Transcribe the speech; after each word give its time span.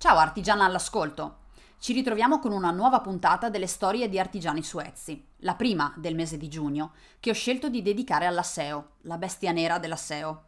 Ciao 0.00 0.18
artigiana 0.18 0.64
all'ascolto! 0.64 1.38
Ci 1.80 1.92
ritroviamo 1.92 2.38
con 2.38 2.52
una 2.52 2.70
nuova 2.70 3.00
puntata 3.00 3.48
delle 3.48 3.66
storie 3.66 4.08
di 4.08 4.20
artigiani 4.20 4.62
suezzi, 4.62 5.26
la 5.38 5.56
prima 5.56 5.92
del 5.96 6.14
mese 6.14 6.36
di 6.36 6.46
giugno, 6.46 6.92
che 7.18 7.30
ho 7.30 7.34
scelto 7.34 7.68
di 7.68 7.82
dedicare 7.82 8.24
alla 8.24 8.44
SEO, 8.44 8.90
la 9.02 9.18
bestia 9.18 9.50
nera 9.50 9.80
della 9.80 9.96
SEO. 9.96 10.44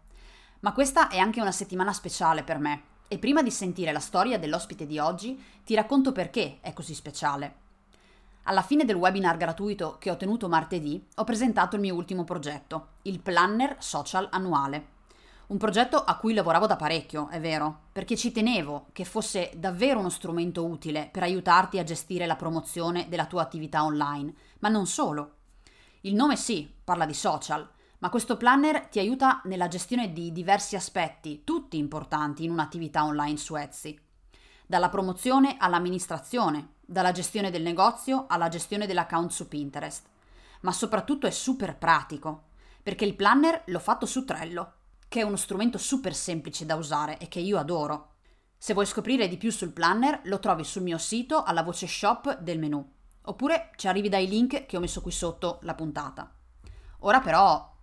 Ma 0.61 0.73
questa 0.73 1.09
è 1.09 1.19
anche 1.19 1.41
una 1.41 1.51
settimana 1.51 1.93
speciale 1.93 2.45
per 2.45 2.61
me, 2.61 2.83
e 3.09 3.19
prima 3.19 3.43
di 3.43 3.51
sentire 3.51 3.91
la 3.91 3.99
storia 3.99 4.39
dell'ospite 4.39 4.87
di 4.87 5.01
oggi, 5.01 5.37
ti 5.65 5.75
racconto 5.75 6.13
perché 6.13 6.59
è 6.61 6.73
così 6.73 6.95
speciale. 6.95 7.55
Alla 8.45 8.63
fine 8.63 8.85
del 8.85 8.95
webinar 8.95 9.37
gratuito 9.37 9.97
che 9.99 10.13
ho 10.13 10.17
tenuto 10.17 10.49
martedì, 10.49 11.05
ho 11.17 11.25
presentato 11.25 11.75
il 11.75 11.83
mio 11.83 11.97
ultimo 11.97 12.23
progetto, 12.23 12.91
il 13.03 13.19
Planner 13.19 13.75
Social 13.81 14.29
Annuale. 14.31 14.99
Un 15.51 15.59
progetto 15.59 15.97
a 15.97 16.17
cui 16.17 16.33
lavoravo 16.33 16.69
da 16.69 16.77
parecchio, 16.77 17.29
è 17.29 17.41
vero, 17.41 17.87
perché 17.91 18.17
ci 18.17 18.31
tenevo 18.31 18.87
che 18.93 19.05
fosse 19.05 19.51
davvero 19.57 19.99
uno 19.99 20.09
strumento 20.09 20.65
utile 20.65 21.09
per 21.11 21.25
aiutarti 21.25 21.81
a 21.81 21.83
gestire 21.83 22.25
la 22.25 22.37
promozione 22.37 23.09
della 23.09 23.27
tua 23.27 23.43
attività 23.43 23.83
online, 23.83 24.33
ma 24.61 24.69
non 24.69 24.87
solo. 24.87 25.39
Il 26.03 26.15
nome 26.15 26.37
sì, 26.37 26.73
parla 26.85 27.05
di 27.05 27.15
social, 27.15 27.69
ma 27.99 28.11
questo 28.11 28.37
planner 28.37 28.87
ti 28.87 29.01
aiuta 29.01 29.41
nella 29.47 29.67
gestione 29.67 30.13
di 30.13 30.31
diversi 30.31 30.77
aspetti, 30.77 31.43
tutti 31.43 31.77
importanti 31.79 32.45
in 32.45 32.53
un'attività 32.53 33.03
online 33.03 33.37
su 33.37 33.57
Etsy. 33.57 33.99
Dalla 34.65 34.89
promozione 34.89 35.57
all'amministrazione, 35.59 36.75
dalla 36.81 37.11
gestione 37.11 37.51
del 37.51 37.63
negozio 37.63 38.27
alla 38.29 38.49
gestione 38.49 38.87
dell'account 38.87 39.33
su 39.33 39.49
Pinterest. 39.49 40.07
Ma 40.61 40.71
soprattutto 40.71 41.27
è 41.27 41.31
super 41.33 41.77
pratico, 41.77 42.51
perché 42.85 43.05
il 43.05 43.17
planner 43.17 43.65
l'ho 43.67 43.81
fatto 43.81 44.07
su 44.07 44.25
Trello 44.25 44.75
che 45.11 45.21
è 45.21 45.25
uno 45.25 45.35
strumento 45.35 45.77
super 45.77 46.15
semplice 46.15 46.65
da 46.65 46.77
usare 46.77 47.19
e 47.19 47.27
che 47.27 47.41
io 47.41 47.59
adoro. 47.59 48.13
Se 48.57 48.75
vuoi 48.75 48.87
scoprire 48.87 49.27
di 49.27 49.39
più 49.39 49.51
sul 49.51 49.73
planner, 49.73 50.21
lo 50.25 50.39
trovi 50.39 50.63
sul 50.63 50.83
mio 50.83 50.99
sito 50.99 51.43
alla 51.43 51.65
voce 51.65 51.89
shop 51.89 52.39
del 52.39 52.61
menu. 52.61 52.89
Oppure 53.23 53.73
ci 53.75 53.89
arrivi 53.89 54.09
dai 54.09 54.29
link 54.29 54.67
che 54.67 54.77
ho 54.77 54.81
messo 54.81 55.01
qui 55.01 55.11
sotto 55.11 55.59
la 55.63 55.75
puntata. 55.75 56.33
Ora 57.01 57.19
però 57.21 57.77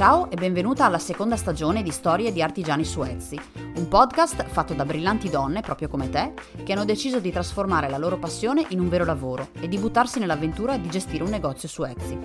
Ciao 0.00 0.30
e 0.30 0.36
benvenuta 0.36 0.86
alla 0.86 0.98
seconda 0.98 1.36
stagione 1.36 1.82
di 1.82 1.90
Storie 1.90 2.32
di 2.32 2.40
Artigiani 2.40 2.86
su 2.86 3.02
Etsy, 3.02 3.38
un 3.76 3.86
podcast 3.86 4.44
fatto 4.44 4.72
da 4.72 4.86
brillanti 4.86 5.28
donne, 5.28 5.60
proprio 5.60 5.88
come 5.88 6.08
te, 6.08 6.32
che 6.64 6.72
hanno 6.72 6.86
deciso 6.86 7.20
di 7.20 7.30
trasformare 7.30 7.86
la 7.90 7.98
loro 7.98 8.16
passione 8.16 8.64
in 8.70 8.80
un 8.80 8.88
vero 8.88 9.04
lavoro 9.04 9.48
e 9.60 9.68
di 9.68 9.76
buttarsi 9.76 10.18
nell'avventura 10.18 10.78
di 10.78 10.88
gestire 10.88 11.22
un 11.22 11.28
negozio 11.28 11.68
su 11.68 11.84
Etsy. 11.84 12.18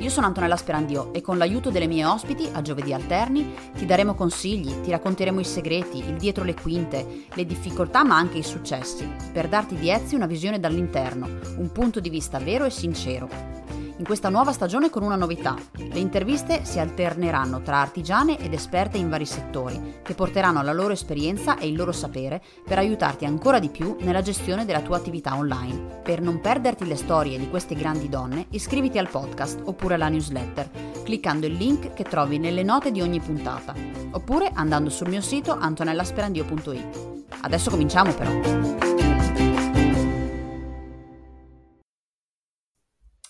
Io 0.00 0.10
sono 0.10 0.26
Antonella 0.26 0.58
Sperandio 0.58 1.14
e 1.14 1.22
con 1.22 1.38
l'aiuto 1.38 1.70
delle 1.70 1.86
mie 1.86 2.04
ospiti, 2.04 2.46
a 2.52 2.60
giovedì 2.60 2.92
alterni, 2.92 3.50
ti 3.74 3.86
daremo 3.86 4.12
consigli, 4.12 4.82
ti 4.82 4.90
racconteremo 4.90 5.40
i 5.40 5.44
segreti, 5.44 6.00
il 6.00 6.18
dietro 6.18 6.44
le 6.44 6.52
quinte, 6.52 7.24
le 7.32 7.46
difficoltà 7.46 8.04
ma 8.04 8.16
anche 8.16 8.36
i 8.36 8.44
successi, 8.44 9.10
per 9.32 9.48
darti 9.48 9.74
di 9.74 9.88
Etsy 9.88 10.16
una 10.16 10.26
visione 10.26 10.60
dall'interno, 10.60 11.30
un 11.56 11.72
punto 11.72 11.98
di 11.98 12.10
vista 12.10 12.38
vero 12.38 12.66
e 12.66 12.70
sincero 12.70 13.57
in 13.98 14.04
questa 14.04 14.28
nuova 14.28 14.52
stagione 14.52 14.90
con 14.90 15.02
una 15.02 15.16
novità. 15.16 15.56
Le 15.72 15.98
interviste 15.98 16.64
si 16.64 16.78
alterneranno 16.78 17.62
tra 17.62 17.78
artigiane 17.78 18.38
ed 18.38 18.52
esperte 18.52 18.98
in 18.98 19.08
vari 19.08 19.26
settori, 19.26 20.00
che 20.02 20.14
porteranno 20.14 20.62
la 20.62 20.72
loro 20.72 20.92
esperienza 20.92 21.58
e 21.58 21.68
il 21.68 21.76
loro 21.76 21.92
sapere 21.92 22.42
per 22.64 22.78
aiutarti 22.78 23.24
ancora 23.24 23.58
di 23.58 23.68
più 23.68 23.96
nella 24.00 24.22
gestione 24.22 24.64
della 24.64 24.80
tua 24.80 24.96
attività 24.96 25.36
online. 25.36 26.00
Per 26.02 26.20
non 26.20 26.40
perderti 26.40 26.86
le 26.86 26.96
storie 26.96 27.38
di 27.38 27.48
queste 27.48 27.74
grandi 27.74 28.08
donne, 28.08 28.46
iscriviti 28.50 28.98
al 28.98 29.08
podcast 29.08 29.60
oppure 29.64 29.94
alla 29.94 30.08
newsletter, 30.08 30.70
cliccando 31.02 31.46
il 31.46 31.54
link 31.54 31.92
che 31.92 32.04
trovi 32.04 32.38
nelle 32.38 32.62
note 32.62 32.90
di 32.90 33.00
ogni 33.00 33.20
puntata, 33.20 33.74
oppure 34.12 34.50
andando 34.54 34.90
sul 34.90 35.08
mio 35.08 35.20
sito 35.20 35.56
antonellasperandio.it. 35.58 37.16
Adesso 37.40 37.70
cominciamo 37.70 38.12
però. 38.12 39.07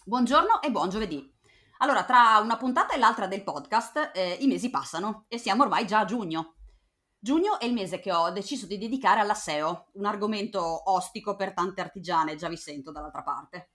Buongiorno 0.09 0.63
e 0.63 0.71
buon 0.71 0.89
giovedì. 0.89 1.31
Allora, 1.81 2.03
tra 2.03 2.39
una 2.39 2.57
puntata 2.57 2.95
e 2.95 2.99
l'altra 2.99 3.27
del 3.27 3.45
podcast, 3.45 4.13
eh, 4.15 4.39
i 4.41 4.47
mesi 4.47 4.71
passano 4.71 5.27
e 5.29 5.37
siamo 5.37 5.65
ormai 5.65 5.87
già 5.87 5.99
a 5.99 6.05
giugno. 6.07 6.55
Giugno 7.19 7.61
è 7.61 7.67
il 7.67 7.75
mese 7.75 8.01
che 8.01 8.11
ho 8.11 8.31
deciso 8.31 8.65
di 8.65 8.79
dedicare 8.79 9.21
alla 9.21 9.35
SEO, 9.35 9.89
un 9.93 10.07
argomento 10.07 10.91
ostico 10.91 11.37
per 11.37 11.53
tante 11.53 11.83
artigiane, 11.83 12.37
già 12.37 12.49
vi 12.49 12.57
sento 12.57 12.91
dall'altra 12.91 13.23
parte. 13.23 13.73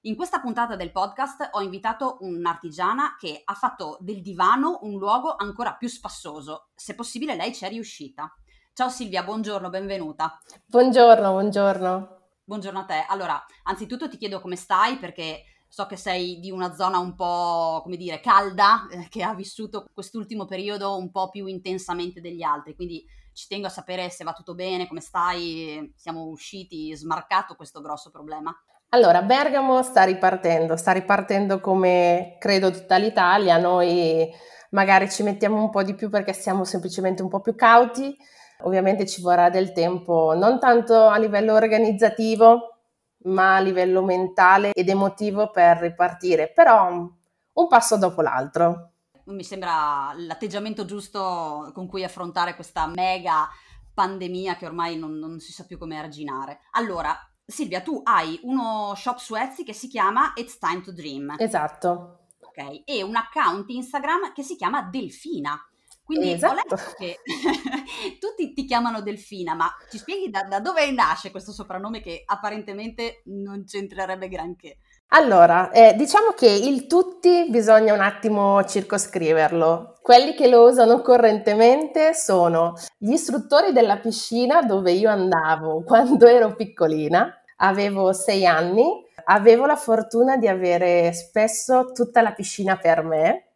In 0.00 0.16
questa 0.16 0.40
puntata 0.40 0.74
del 0.74 0.90
podcast 0.90 1.50
ho 1.52 1.60
invitato 1.60 2.16
un'artigiana 2.22 3.14
che 3.16 3.42
ha 3.44 3.54
fatto 3.54 3.98
del 4.00 4.20
divano 4.20 4.80
un 4.82 4.98
luogo 4.98 5.36
ancora 5.36 5.76
più 5.76 5.86
spassoso. 5.86 6.70
Se 6.74 6.96
possibile 6.96 7.36
lei 7.36 7.54
ci 7.54 7.64
è 7.64 7.68
riuscita. 7.68 8.28
Ciao 8.72 8.88
Silvia, 8.88 9.22
buongiorno, 9.22 9.70
benvenuta. 9.70 10.40
Buongiorno, 10.66 11.30
buongiorno. 11.30 12.16
Buongiorno 12.42 12.80
a 12.80 12.84
te. 12.84 13.04
Allora, 13.06 13.40
anzitutto 13.62 14.08
ti 14.08 14.16
chiedo 14.16 14.40
come 14.40 14.56
stai 14.56 14.96
perché 14.96 15.44
So 15.68 15.86
che 15.86 15.96
sei 15.96 16.40
di 16.40 16.50
una 16.50 16.74
zona 16.74 16.98
un 16.98 17.14
po', 17.14 17.80
come 17.82 17.96
dire, 17.96 18.20
calda, 18.20 18.88
eh, 18.90 19.06
che 19.08 19.22
ha 19.22 19.34
vissuto 19.34 19.84
quest'ultimo 19.92 20.46
periodo 20.46 20.96
un 20.96 21.10
po' 21.10 21.28
più 21.28 21.46
intensamente 21.46 22.20
degli 22.20 22.42
altri, 22.42 22.74
quindi 22.74 23.04
ci 23.34 23.46
tengo 23.46 23.68
a 23.68 23.70
sapere 23.70 24.08
se 24.10 24.24
va 24.24 24.32
tutto 24.32 24.54
bene, 24.54 24.88
come 24.88 25.00
stai, 25.00 25.92
siamo 25.94 26.24
usciti, 26.24 26.96
smarcato 26.96 27.54
questo 27.54 27.80
grosso 27.80 28.10
problema. 28.10 28.52
Allora, 28.88 29.22
Bergamo 29.22 29.82
sta 29.82 30.04
ripartendo, 30.04 30.74
sta 30.76 30.92
ripartendo 30.92 31.60
come 31.60 32.36
credo 32.40 32.70
tutta 32.70 32.96
l'Italia, 32.96 33.58
noi 33.58 34.28
magari 34.70 35.10
ci 35.10 35.22
mettiamo 35.22 35.62
un 35.62 35.70
po' 35.70 35.82
di 35.82 35.94
più 35.94 36.08
perché 36.08 36.32
siamo 36.32 36.64
semplicemente 36.64 37.22
un 37.22 37.28
po' 37.28 37.40
più 37.40 37.54
cauti, 37.54 38.16
ovviamente 38.62 39.06
ci 39.06 39.20
vorrà 39.20 39.50
del 39.50 39.72
tempo, 39.72 40.34
non 40.34 40.58
tanto 40.58 41.06
a 41.06 41.18
livello 41.18 41.52
organizzativo, 41.54 42.77
ma 43.24 43.56
a 43.56 43.60
livello 43.60 44.02
mentale 44.02 44.72
ed 44.72 44.88
emotivo 44.88 45.50
per 45.50 45.78
ripartire, 45.78 46.52
però 46.52 46.88
un 46.90 47.66
passo 47.68 47.96
dopo 47.96 48.22
l'altro. 48.22 48.92
Mi 49.24 49.44
sembra 49.44 50.12
l'atteggiamento 50.14 50.84
giusto 50.84 51.70
con 51.74 51.86
cui 51.86 52.04
affrontare 52.04 52.54
questa 52.54 52.86
mega 52.86 53.48
pandemia 53.92 54.56
che 54.56 54.64
ormai 54.64 54.96
non, 54.96 55.18
non 55.18 55.40
si 55.40 55.52
sa 55.52 55.66
più 55.66 55.76
come 55.76 55.98
arginare. 55.98 56.60
Allora, 56.72 57.14
Silvia, 57.44 57.80
tu 57.80 58.00
hai 58.04 58.38
uno 58.42 58.92
shop 58.94 59.18
su 59.18 59.34
Etsy 59.34 59.64
che 59.64 59.72
si 59.72 59.88
chiama 59.88 60.32
It's 60.36 60.58
Time 60.58 60.80
to 60.82 60.92
Dream. 60.92 61.34
Esatto. 61.38 62.26
Ok, 62.40 62.82
e 62.84 63.02
un 63.02 63.16
account 63.16 63.68
Instagram 63.68 64.32
che 64.32 64.42
si 64.42 64.54
chiama 64.56 64.82
Delfina. 64.82 65.58
Quindi 66.08 66.32
esatto. 66.32 66.52
ho 66.52 66.56
letto 66.56 66.94
che 66.96 67.18
tutti 68.18 68.54
ti 68.54 68.64
chiamano 68.64 69.02
Delfina, 69.02 69.52
ma 69.52 69.68
ci 69.90 69.98
spieghi 69.98 70.30
da, 70.30 70.42
da, 70.44 70.58
dove 70.58 70.90
nasce 70.90 71.30
questo 71.30 71.52
soprannome 71.52 72.00
che 72.00 72.22
apparentemente 72.24 73.20
non 73.26 73.64
c'entrerebbe 73.66 74.28
granché? 74.28 74.78
Allora, 75.08 75.70
eh, 75.70 75.92
diciamo 75.96 76.30
che 76.30 76.48
il 76.48 76.86
tutti 76.86 77.48
bisogna 77.50 77.92
un 77.92 78.00
attimo 78.00 78.64
circoscriverlo. 78.64 79.98
Quelli 80.00 80.32
che 80.32 80.48
lo 80.48 80.66
usano 80.66 81.02
correntemente 81.02 82.14
sono 82.14 82.72
gli 82.96 83.12
istruttori 83.12 83.72
della 83.72 83.98
piscina 83.98 84.62
dove 84.62 84.92
io 84.92 85.10
andavo 85.10 85.82
quando 85.84 86.26
ero 86.26 86.54
piccolina, 86.54 87.38
avevo 87.56 88.14
sei 88.14 88.46
anni, 88.46 89.04
avevo 89.24 89.66
la 89.66 89.76
fortuna 89.76 90.38
di 90.38 90.48
avere 90.48 91.12
spesso 91.12 91.92
tutta 91.92 92.22
la 92.22 92.32
piscina 92.32 92.78
per 92.78 93.02
me 93.02 93.47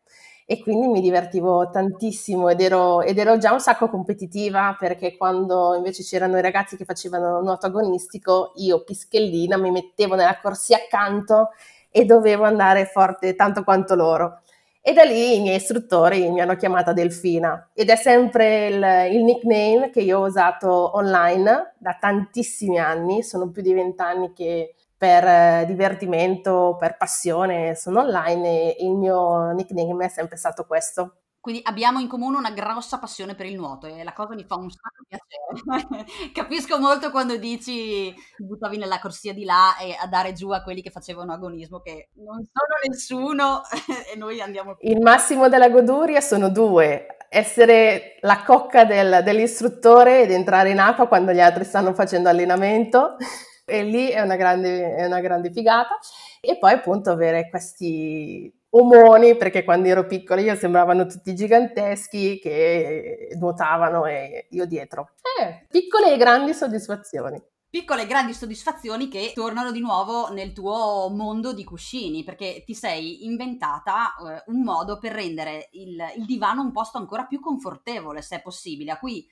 e 0.52 0.60
quindi 0.60 0.86
mi 0.86 1.00
divertivo 1.00 1.70
tantissimo 1.70 2.50
ed 2.50 2.60
ero, 2.60 3.00
ed 3.00 3.16
ero, 3.16 3.38
già 3.38 3.52
un 3.52 3.60
sacco 3.60 3.88
competitiva 3.88 4.76
perché 4.78 5.16
quando 5.16 5.74
invece 5.74 6.02
c'erano 6.02 6.36
i 6.36 6.42
ragazzi 6.42 6.76
che 6.76 6.84
facevano 6.84 7.40
nuoto 7.40 7.64
agonistico, 7.64 8.52
io 8.56 8.84
pischellina 8.84 9.56
mi 9.56 9.70
mettevo 9.70 10.14
nella 10.14 10.38
corsia 10.42 10.76
accanto 10.76 11.52
e 11.90 12.04
dovevo 12.04 12.44
andare 12.44 12.84
forte 12.84 13.34
tanto 13.34 13.64
quanto 13.64 13.94
loro. 13.94 14.42
E 14.82 14.92
da 14.92 15.04
lì 15.04 15.36
i 15.36 15.40
miei 15.40 15.56
istruttori 15.56 16.30
mi 16.30 16.42
hanno 16.42 16.56
chiamata 16.56 16.93
Delfina 16.93 17.70
ed 17.72 17.88
è 17.88 17.96
sempre 17.96 18.66
il, 18.66 19.14
il 19.14 19.25
nickname 19.25 19.88
che 19.88 20.02
io 20.02 20.19
ho 20.19 20.26
usato 20.26 20.94
online 20.98 21.76
da 21.78 21.96
tantissimi 21.98 22.78
anni, 22.78 23.22
sono 23.22 23.48
più 23.48 23.62
di 23.62 23.72
vent'anni 23.72 24.34
che 24.34 24.75
per 25.02 25.25
eh, 25.25 25.64
divertimento, 25.66 26.76
per 26.78 26.96
passione, 26.96 27.75
sono 27.75 28.02
online 28.02 28.76
e 28.76 28.84
il 28.84 28.94
mio 28.94 29.50
nickname 29.50 30.04
è 30.04 30.08
sempre 30.08 30.37
stato 30.37 30.64
questo. 30.64 31.22
Quindi 31.40 31.60
abbiamo 31.64 31.99
in 31.99 32.06
comune 32.06 32.37
una 32.37 32.52
grossa 32.52 33.00
passione 33.00 33.34
per 33.34 33.46
il 33.46 33.56
nuoto 33.56 33.88
e 33.88 34.04
la 34.04 34.12
cosa 34.12 34.37
mi 34.37 34.44
fa 34.44 34.54
un 34.54 34.70
sacco 34.70 35.02
piacere. 35.08 36.06
Capisco 36.32 36.78
molto 36.78 37.10
quando 37.10 37.37
dici 37.37 38.14
ti 38.14 38.44
buttavi 38.44 38.76
nella 38.76 39.00
corsia 39.00 39.34
di 39.34 39.43
là 39.43 39.76
e 39.76 39.96
a 40.00 40.06
dare 40.06 40.34
giù 40.34 40.50
a 40.50 40.62
quelli 40.62 40.82
che 40.82 40.90
facevano 40.90 41.32
agonismo, 41.32 41.81
che 41.81 42.10
non 42.19 42.37
sono 42.37 42.78
nessuno 42.88 43.62
e 44.08 44.16
noi 44.16 44.40
andiamo... 44.40 44.76
Il 44.82 45.00
massimo 45.00 45.48
della 45.48 45.69
goduria 45.69 46.20
sono 46.20 46.48
due, 46.48 47.08
essere 47.28 48.19
la 48.20 48.44
cocca 48.44 48.84
del, 48.84 49.22
dell'istruttore 49.25 50.22
ed 50.22 50.31
entrare 50.31 50.70
in 50.70 50.78
acqua 50.78 51.08
quando 51.08 51.32
gli 51.32 51.40
altri 51.40 51.64
stanno 51.64 51.93
facendo 51.93 52.28
allenamento 52.28 53.16
e 53.64 53.85
lì 53.85 54.09
è 54.09 54.20
una 54.20 54.37
grande, 54.37 54.94
è 54.94 55.06
una 55.06 55.20
grande 55.20 55.50
figata. 55.53 55.99
E 56.41 56.59
poi 56.59 56.73
appunto 56.73 57.11
avere 57.11 57.49
questi 57.49 58.53
omoni, 58.70 59.37
perché 59.37 59.64
quando 59.64 59.88
ero 59.88 60.06
piccola 60.06 60.41
io 60.41 60.55
sembravano 60.55 61.06
tutti 61.06 61.35
giganteschi 61.35 62.38
che 62.38 63.29
nuotavano 63.38 64.06
e 64.06 64.47
io 64.50 64.67
dietro. 64.67 65.11
Eh, 65.41 65.67
piccole 65.69 66.12
e 66.12 66.17
grandi 66.17 66.55
soddisfazioni 66.55 67.43
piccole 67.73 68.03
e 68.03 68.06
grandi 68.06 68.35
soddisfazioni 68.35 69.09
che 69.09 69.32
tornano 69.35 69.73
di 69.73 69.81
nuovo 69.81 70.31
nel 70.31 70.53
tuo 70.53 71.08
mondo 71.08 71.55
di 71.55 71.65
cuscini, 71.65 72.23
perché 72.23 72.65
ti 72.67 72.75
sei 72.75 73.25
inventata 73.25 74.15
eh, 74.15 74.43
un 74.49 74.62
modo 74.62 74.99
per 74.99 75.12
rendere 75.12 75.70
il, 75.73 75.97
il, 76.17 76.26
divano 76.26 76.61
un 76.61 76.70
posto 76.70 76.99
ancora 76.99 77.25
più 77.25 77.41
confortevole, 77.41 78.20
se 78.20 78.37
è 78.37 78.43
possibile, 78.43 78.91
a 78.91 78.99
cui 78.99 79.26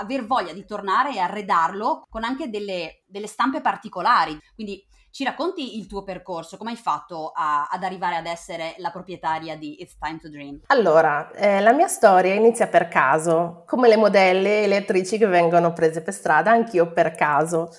aver 0.00 0.26
voglia 0.26 0.52
di 0.52 0.64
tornare 0.64 1.14
e 1.14 1.18
arredarlo 1.18 2.04
con 2.08 2.24
anche 2.24 2.50
delle, 2.50 3.02
delle 3.06 3.26
stampe 3.26 3.60
particolari. 3.60 4.38
Quindi 4.54 4.84
ci 5.14 5.22
racconti 5.22 5.78
il 5.78 5.86
tuo 5.86 6.02
percorso, 6.02 6.56
come 6.56 6.70
hai 6.70 6.76
fatto 6.76 7.30
a, 7.32 7.68
ad 7.70 7.84
arrivare 7.84 8.16
ad 8.16 8.26
essere 8.26 8.74
la 8.78 8.90
proprietaria 8.90 9.56
di 9.56 9.80
It's 9.80 9.96
Time 9.96 10.18
to 10.18 10.28
Dream? 10.28 10.62
Allora, 10.66 11.30
eh, 11.30 11.60
la 11.60 11.72
mia 11.72 11.86
storia 11.86 12.34
inizia 12.34 12.66
per 12.66 12.88
caso, 12.88 13.62
come 13.64 13.86
le 13.86 13.96
modelle 13.96 14.64
elettrici 14.64 15.16
che 15.16 15.26
vengono 15.26 15.72
prese 15.72 16.02
per 16.02 16.12
strada, 16.12 16.50
anch'io 16.50 16.92
per 16.92 17.12
caso. 17.14 17.70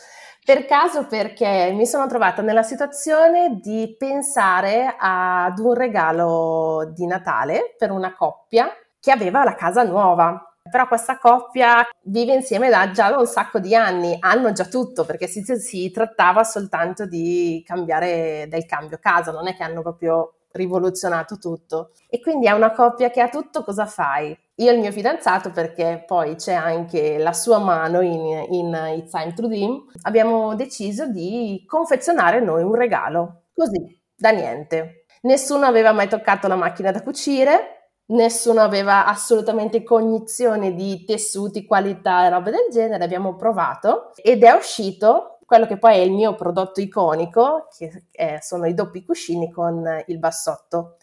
Per 0.45 0.65
caso 0.65 1.07
perché 1.07 1.73
mi 1.73 1.85
sono 1.85 2.07
trovata 2.07 2.41
nella 2.41 2.63
situazione 2.63 3.59
di 3.59 3.95
pensare 3.97 4.95
ad 4.97 5.59
un 5.59 5.73
regalo 5.73 6.89
di 6.93 7.05
Natale 7.05 7.75
per 7.77 7.91
una 7.91 8.15
coppia 8.15 8.69
che 8.97 9.11
aveva 9.11 9.43
la 9.43 9.55
casa 9.55 9.83
nuova. 9.83 10.54
Però 10.69 10.87
questa 10.87 11.19
coppia 11.19 11.87
vive 12.05 12.33
insieme 12.33 12.69
da 12.69 12.89
già 12.89 13.15
un 13.17 13.27
sacco 13.27 13.59
di 13.59 13.75
anni, 13.75 14.17
hanno 14.19 14.51
già 14.51 14.65
tutto 14.65 15.05
perché 15.05 15.27
si, 15.27 15.43
si 15.43 15.91
trattava 15.91 16.43
soltanto 16.43 17.05
di 17.05 17.63
cambiare 17.65 18.47
del 18.49 18.65
cambio 18.65 18.97
casa, 18.99 19.31
non 19.31 19.47
è 19.47 19.55
che 19.55 19.63
hanno 19.63 19.81
proprio 19.81 20.33
rivoluzionato 20.55 21.37
tutto. 21.37 21.91
E 22.09 22.19
quindi 22.19 22.47
è 22.47 22.51
una 22.51 22.71
coppia 22.71 23.09
che 23.11 23.21
ha 23.21 23.29
tutto, 23.29 23.63
cosa 23.63 23.85
fai? 23.85 24.37
Io 24.55 24.71
e 24.71 24.73
il 24.73 24.79
mio 24.79 24.91
fidanzato, 24.91 25.51
perché 25.51 26.03
poi 26.05 26.35
c'è 26.35 26.53
anche 26.53 27.17
la 27.17 27.33
sua 27.33 27.59
mano 27.59 28.01
in, 28.01 28.45
in 28.49 28.73
It's 28.97 29.11
Time 29.11 29.33
to 29.33 29.47
Dream, 29.47 29.85
abbiamo 30.03 30.55
deciso 30.55 31.07
di 31.07 31.63
confezionare 31.67 32.39
noi 32.39 32.63
un 32.63 32.73
regalo, 32.73 33.43
così, 33.53 34.01
da 34.15 34.31
niente. 34.31 35.05
Nessuno 35.21 35.65
aveva 35.65 35.91
mai 35.91 36.07
toccato 36.07 36.47
la 36.47 36.55
macchina 36.55 36.91
da 36.91 37.01
cucire, 37.01 37.74
nessuno 38.07 38.61
aveva 38.61 39.05
assolutamente 39.05 39.83
cognizione 39.83 40.73
di 40.73 41.03
tessuti, 41.05 41.65
qualità 41.65 42.25
e 42.25 42.29
robe 42.29 42.51
del 42.51 42.67
genere, 42.71 43.03
abbiamo 43.03 43.35
provato 43.35 44.11
ed 44.15 44.43
è 44.43 44.51
uscito 44.51 45.39
quello 45.45 45.67
che 45.67 45.77
poi 45.77 45.95
è 45.95 45.99
il 45.99 46.11
mio 46.11 46.35
prodotto 46.35 46.81
iconico, 46.81 47.67
che 47.77 48.05
è, 48.11 48.39
sono 48.41 48.65
i 48.65 48.73
doppi 48.73 49.05
cuscini 49.05 49.51
con 49.51 50.03
il 50.07 50.17
bassotto. 50.17 50.97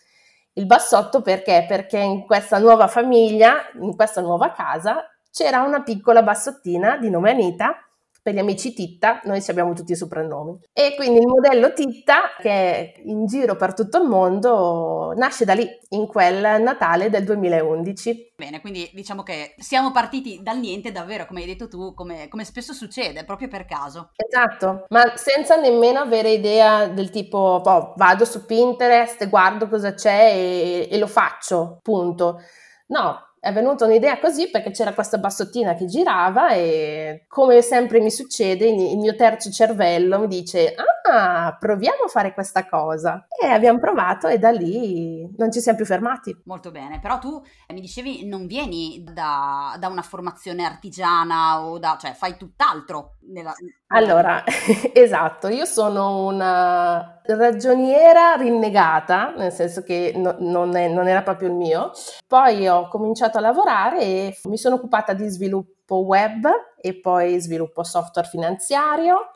Il 0.55 0.67
bassotto 0.67 1.23
perché? 1.23 1.65
Perché 1.67 1.99
in 1.99 2.27
questa 2.27 2.59
nuova 2.59 2.89
famiglia, 2.89 3.71
in 3.81 3.95
questa 3.97 4.21
nuova 4.21 4.53
casa, 4.53 5.09
c'era 5.31 5.63
una 5.63 5.83
piccola 5.83 6.23
bassottina 6.23 6.99
di 6.99 7.09
nome 7.09 7.31
Anita 7.31 7.77
per 8.23 8.35
gli 8.35 8.39
amici 8.39 8.73
Titta, 8.73 9.21
noi 9.25 9.43
ci 9.43 9.51
abbiamo 9.51 9.73
tutti 9.73 9.93
i 9.93 9.97
soprannomi. 9.97 10.61
E 10.73 10.95
quindi 10.95 11.19
il 11.19 11.27
modello 11.27 11.73
Titta, 11.73 12.35
che 12.39 12.51
è 12.51 12.93
in 13.05 13.27
giro 13.27 13.57
per 13.57 13.75
tutto 13.75 14.01
il 14.01 14.09
mondo, 14.09 15.13
nasce 15.17 15.45
da 15.45 15.55
lì, 15.55 15.69
in 15.91 16.07
quel 16.07 16.63
Natale 16.63 17.11
del 17.11 17.25
2011. 17.25 18.33
Bene, 18.37 18.61
quindi 18.61 18.89
diciamo 18.95 19.23
che 19.23 19.55
siamo 19.59 19.91
partiti 19.91 20.41
dal 20.41 20.59
niente, 20.59 20.93
davvero, 20.93 21.27
come 21.27 21.41
hai 21.41 21.47
detto 21.47 21.67
tu, 21.67 21.95
come, 21.95 22.29
come 22.29 22.45
spesso 22.45 22.73
succede, 22.73 23.25
proprio 23.25 23.49
per 23.49 23.65
caso. 23.65 24.11
Esatto, 24.15 24.85
ma 24.89 25.17
senza 25.17 25.57
nemmeno 25.57 25.99
avere 25.99 26.31
idea 26.31 26.87
del 26.87 27.11
tipo, 27.11 27.61
oh, 27.65 27.95
vado 27.97 28.25
su 28.25 28.47
Pinterest, 28.47 29.29
guardo 29.29 29.69
cosa 29.69 29.95
c'è 29.95 30.33
e, 30.33 30.89
e 30.91 30.99
lo 30.99 31.09
faccio, 31.09 31.79
punto. 31.83 32.41
No, 32.87 33.32
è 33.45 33.53
venuta 33.53 33.87
un'idea 33.87 34.21
così 34.21 34.51
perché 34.51 34.71
c'era 34.71 34.95
questa 34.95 35.19
bassottina 35.19 35.75
che 35.75 35.87
girava 35.87 36.53
e 36.53 37.25
come 37.27 37.61
sempre 37.61 37.99
mi 37.99 38.09
succede 38.09 38.69
il 38.69 38.99
mio 38.99 39.17
terzo 39.17 39.51
cervello 39.51 40.21
mi 40.21 40.29
dice 40.29 40.75
ah 40.77 41.57
proviamo 41.59 42.05
a 42.05 42.09
fare 42.09 42.35
questa 42.35 42.69
cosa 42.69 43.27
e 43.43 43.49
abbiamo 43.49 43.81
provato 43.81 44.29
e 44.29 44.39
da 44.39 44.51
lì 44.51 45.29
non 45.37 45.51
ci 45.51 45.61
siamo 45.61 45.77
più 45.77 45.87
fermati. 45.87 46.41
Molto 46.45 46.71
bene, 46.71 47.01
però 47.01 47.19
tu 47.19 47.43
mi 47.73 47.81
dicevi 47.81 48.27
non 48.27 48.47
vieni 48.47 49.03
da, 49.03 49.77
da 49.79 49.89
una 49.89 50.03
formazione 50.03 50.65
artigiana 50.65 51.63
o 51.65 51.79
da, 51.79 51.97
cioè 52.01 52.13
fai 52.13 52.37
tutt'altro. 52.37 53.17
Nella... 53.33 53.55
Allora, 53.95 54.43
esatto, 54.95 55.49
io 55.49 55.67
sono 55.67 56.25
una 56.27 57.21
ragioniera 57.25 58.35
rinnegata, 58.37 59.35
nel 59.37 59.53
senso 59.53 59.83
che 59.83 60.15
no, 60.17 60.35
non, 60.39 60.75
è, 60.77 60.89
non 60.89 61.09
era 61.09 61.23
proprio 61.23 61.49
il 61.49 61.55
mio. 61.55 61.91
Poi 62.27 62.67
ho 62.69 62.89
cominciato 62.89 63.37
a 63.37 63.43
lavorare 63.43 64.01
e 64.01 64.39
mi 64.45 64.57
sono 64.57 64.77
occupata 64.77 65.13
di 65.13 65.29
sviluppo 65.29 65.97
web 65.97 66.49
e 66.81 67.01
poi 67.01 67.39
sviluppo 67.39 67.83
software 67.85 68.27
finanziario 68.29 69.33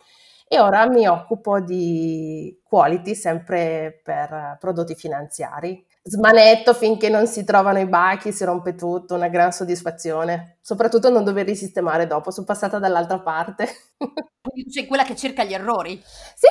e 0.49 0.61
ora 0.61 0.88
mi 0.88 1.06
occupo 1.06 1.61
di 1.61 2.61
quality 2.62 3.14
sempre 3.14 4.00
per 4.02 4.56
prodotti 4.59 4.94
finanziari. 4.94 5.85
Smanetto 6.02 6.73
finché 6.73 7.09
non 7.09 7.26
si 7.26 7.44
trovano 7.44 7.81
i 7.81 7.87
bachi, 7.87 8.32
si 8.32 8.44
rompe 8.44 8.75
tutto, 8.76 9.14
una 9.17 9.29
gran 9.29 9.50
soddisfazione, 9.52 10.59
soprattutto 10.61 11.11
non 11.11 11.25
doverli 11.25 11.56
sistemare 11.56 12.06
dopo, 12.06 12.31
sono 12.31 12.47
passata 12.47 12.79
dall'altra 12.79 13.19
parte. 13.20 13.67
Sei 14.69 14.87
quella 14.87 15.05
che 15.05 15.17
cerca 15.17 15.44
gli 15.44 15.55
errori? 15.55 16.00
Sì, 16.35 16.49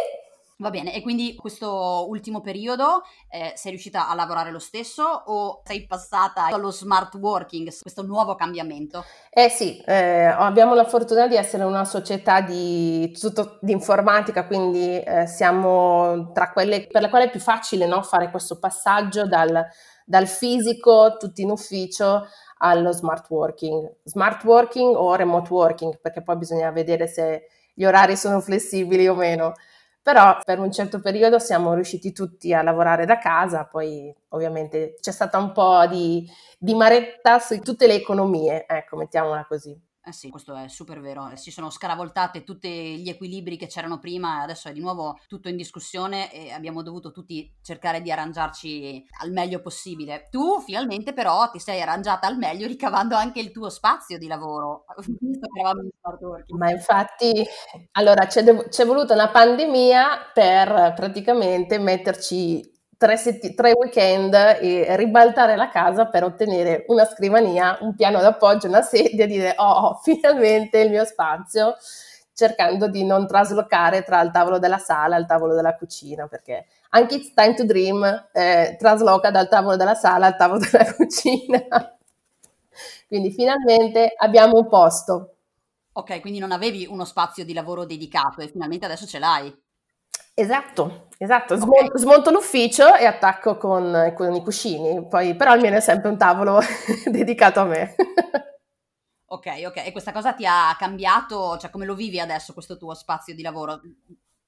Va 0.58 0.70
bene, 0.70 0.94
e 0.94 1.02
quindi 1.02 1.36
questo 1.36 2.06
ultimo 2.08 2.40
periodo 2.40 3.04
eh, 3.30 3.52
sei 3.56 3.72
riuscita 3.72 4.08
a 4.08 4.16
lavorare 4.16 4.52
lo 4.52 4.60
stesso 4.60 5.04
o 5.04 5.62
sei 5.66 5.86
passata 5.86 6.46
allo 6.46 6.72
smart 6.72 7.14
working, 7.16 7.70
questo 7.82 8.04
nuovo 8.04 8.36
cambiamento? 8.36 9.04
Eh 9.32 9.50
sì, 9.50 9.84
eh, 9.86 10.24
abbiamo 10.24 10.74
la 10.74 10.86
fortuna 10.86 11.28
di 11.28 11.36
essere 11.36 11.66
una 11.66 11.84
società 11.84 12.40
di, 12.40 13.12
tutto, 13.20 13.58
di 13.60 13.74
informatica, 13.74 14.48
quindi 14.48 14.98
eh, 14.98 15.28
siamo 15.28 16.32
tra 16.32 16.54
quelle 16.54 16.88
per 16.88 17.02
le 17.02 17.10
quali 17.10 17.26
è 17.26 17.30
più 17.30 17.42
facile 17.42 17.86
no, 17.86 18.02
fare 18.02 18.32
questo 18.32 18.58
passaggio 18.58 19.28
dal, 19.28 19.62
dal 20.06 20.26
fisico, 20.26 21.18
tutti 21.18 21.42
in 21.42 21.50
ufficio, 21.50 22.28
allo 22.60 22.94
smart 22.94 23.30
working. 23.30 23.94
Smart 24.04 24.42
working 24.46 24.96
o 24.96 25.16
remote 25.16 25.52
working, 25.52 26.00
perché 26.00 26.24
poi 26.24 26.38
bisogna 26.38 26.72
vedere 26.72 27.08
se 27.08 27.48
gli 27.76 27.86
orari 27.86 28.18
sono 28.18 28.42
flessibili 28.42 29.08
o 29.08 29.14
meno 29.14 29.54
però 30.06 30.38
per 30.44 30.60
un 30.60 30.72
certo 30.72 31.00
periodo 31.00 31.40
siamo 31.40 31.74
riusciti 31.74 32.12
tutti 32.12 32.54
a 32.54 32.62
lavorare 32.62 33.08
da 33.08 33.18
casa, 33.18 33.66
poi 33.66 34.16
ovviamente 34.30 34.98
c'è 35.02 35.12
stata 35.12 35.40
un 35.40 35.52
po' 35.52 35.88
di, 35.88 36.30
di 36.60 36.76
maretta 36.76 37.40
su 37.40 37.58
tutte 37.58 37.88
le 37.88 37.96
economie, 37.96 38.68
ecco, 38.68 38.98
mettiamola 38.98 39.48
così. 39.48 39.76
Eh 40.08 40.12
sì, 40.12 40.30
questo 40.30 40.56
è 40.56 40.68
super 40.68 41.00
vero. 41.02 41.32
Si 41.34 41.50
sono 41.50 41.72
scaravoltate 41.72 42.44
tutti 42.44 43.00
gli 43.00 43.10
equilibri 43.10 43.58
che 43.58 43.66
c'erano 43.66 43.98
prima, 43.98 44.42
adesso 44.42 44.68
è 44.68 44.72
di 44.72 44.80
nuovo 44.80 45.18
tutto 45.28 45.50
in 45.50 45.56
discussione 45.56 46.32
e 46.32 46.52
abbiamo 46.52 46.84
dovuto 46.84 47.10
tutti 47.12 47.52
cercare 47.64 48.02
di 48.02 48.12
arrangiarci 48.12 49.04
al 49.22 49.32
meglio 49.32 49.62
possibile. 49.62 50.28
Tu 50.30 50.60
finalmente 50.62 51.12
però 51.14 51.50
ti 51.50 51.58
sei 51.58 51.82
arrangiata 51.82 52.28
al 52.28 52.38
meglio 52.38 52.68
ricavando 52.68 53.16
anche 53.16 53.40
il 53.40 53.50
tuo 53.50 53.72
spazio 53.72 54.20
di 54.20 54.28
lavoro, 54.28 54.86
visto 55.20 55.48
che 55.52 55.60
eravamo 55.60 55.82
in 55.82 55.90
smart 56.00 56.22
working. 56.22 56.60
Ma 56.60 56.70
infatti, 56.70 57.44
allora 57.94 58.28
c'è, 58.28 58.44
de- 58.44 58.68
c'è 58.70 58.86
voluta 58.86 59.16
una 59.16 59.30
pandemia 59.32 60.32
per 60.36 60.94
praticamente 60.96 61.80
metterci 61.80 62.74
tre, 62.98 63.18
setti- 63.18 63.54
tre 63.54 63.74
weekend 63.74 64.34
e 64.34 64.96
ribaltare 64.96 65.56
la 65.56 65.70
casa 65.70 66.06
per 66.08 66.24
ottenere 66.24 66.86
una 66.88 67.06
scrivania, 67.06 67.78
un 67.82 67.96
piano 67.96 68.20
d'appoggio, 68.22 68.68
una 68.68 68.82
sedia 68.82 69.26
e 69.26 69.28
dire 69.28 69.54
oh, 69.58 70.00
finalmente 70.04 70.80
il 70.80 70.90
mio 70.90 71.06
spazio, 71.06 71.76
cercando 72.34 72.88
di 72.90 73.06
non 73.06 73.28
traslocare 73.28 74.04
tra 74.04 74.22
il 74.22 74.32
tavolo 74.32 74.60
della 74.60 74.78
sala 74.78 75.16
e 75.16 75.20
il 75.20 75.26
tavolo 75.26 75.56
della 75.56 75.76
cucina, 75.76 76.28
perché 76.28 76.66
anche 76.90 77.16
It's 77.16 77.34
Time 77.34 77.54
to 77.56 77.66
Dream 77.66 78.30
eh, 78.34 78.76
trasloca 78.80 79.32
dal 79.32 79.48
tavolo 79.48 79.76
della 79.76 79.96
sala 79.96 80.28
al 80.28 80.36
tavolo 80.36 80.60
della 80.70 80.94
cucina. 80.94 81.98
quindi 83.08 83.32
finalmente 83.32 84.14
abbiamo 84.18 84.58
un 84.58 84.68
posto. 84.68 85.30
Ok, 85.94 86.20
quindi 86.20 86.40
non 86.40 86.52
avevi 86.52 86.86
uno 86.90 87.06
spazio 87.06 87.46
di 87.46 87.54
lavoro 87.54 87.86
dedicato 87.86 88.42
e 88.42 88.50
finalmente 88.50 88.86
adesso 88.86 89.06
ce 89.06 89.20
l'hai. 89.20 89.65
Esatto, 90.38 91.08
esatto. 91.18 91.56
Smonto, 91.56 91.86
okay. 91.86 91.98
smonto 91.98 92.30
l'ufficio 92.30 92.94
e 92.94 93.06
attacco 93.06 93.56
con, 93.56 94.14
con, 94.14 94.36
i 94.36 94.42
cuscini, 94.42 95.08
poi 95.08 95.34
però 95.34 95.52
almeno 95.52 95.78
è 95.78 95.80
sempre 95.80 96.10
un 96.10 96.18
tavolo 96.18 96.60
dedicato 97.08 97.62
a 97.62 97.64
me. 97.64 97.96
ok, 99.28 99.64
ok. 99.66 99.78
E 99.86 99.92
questa 99.94 100.12
cosa 100.12 100.34
ti 100.34 100.46
ha 100.46 100.76
cambiato? 100.78 101.58
Cioè, 101.58 101.70
come 101.70 101.86
lo 101.86 101.96
vivi 101.96 102.20
adesso 102.20 102.52
questo 102.52 102.78
tuo 102.78 102.94
spazio 102.94 103.34
di 103.34 103.42
lavoro? 103.42 103.80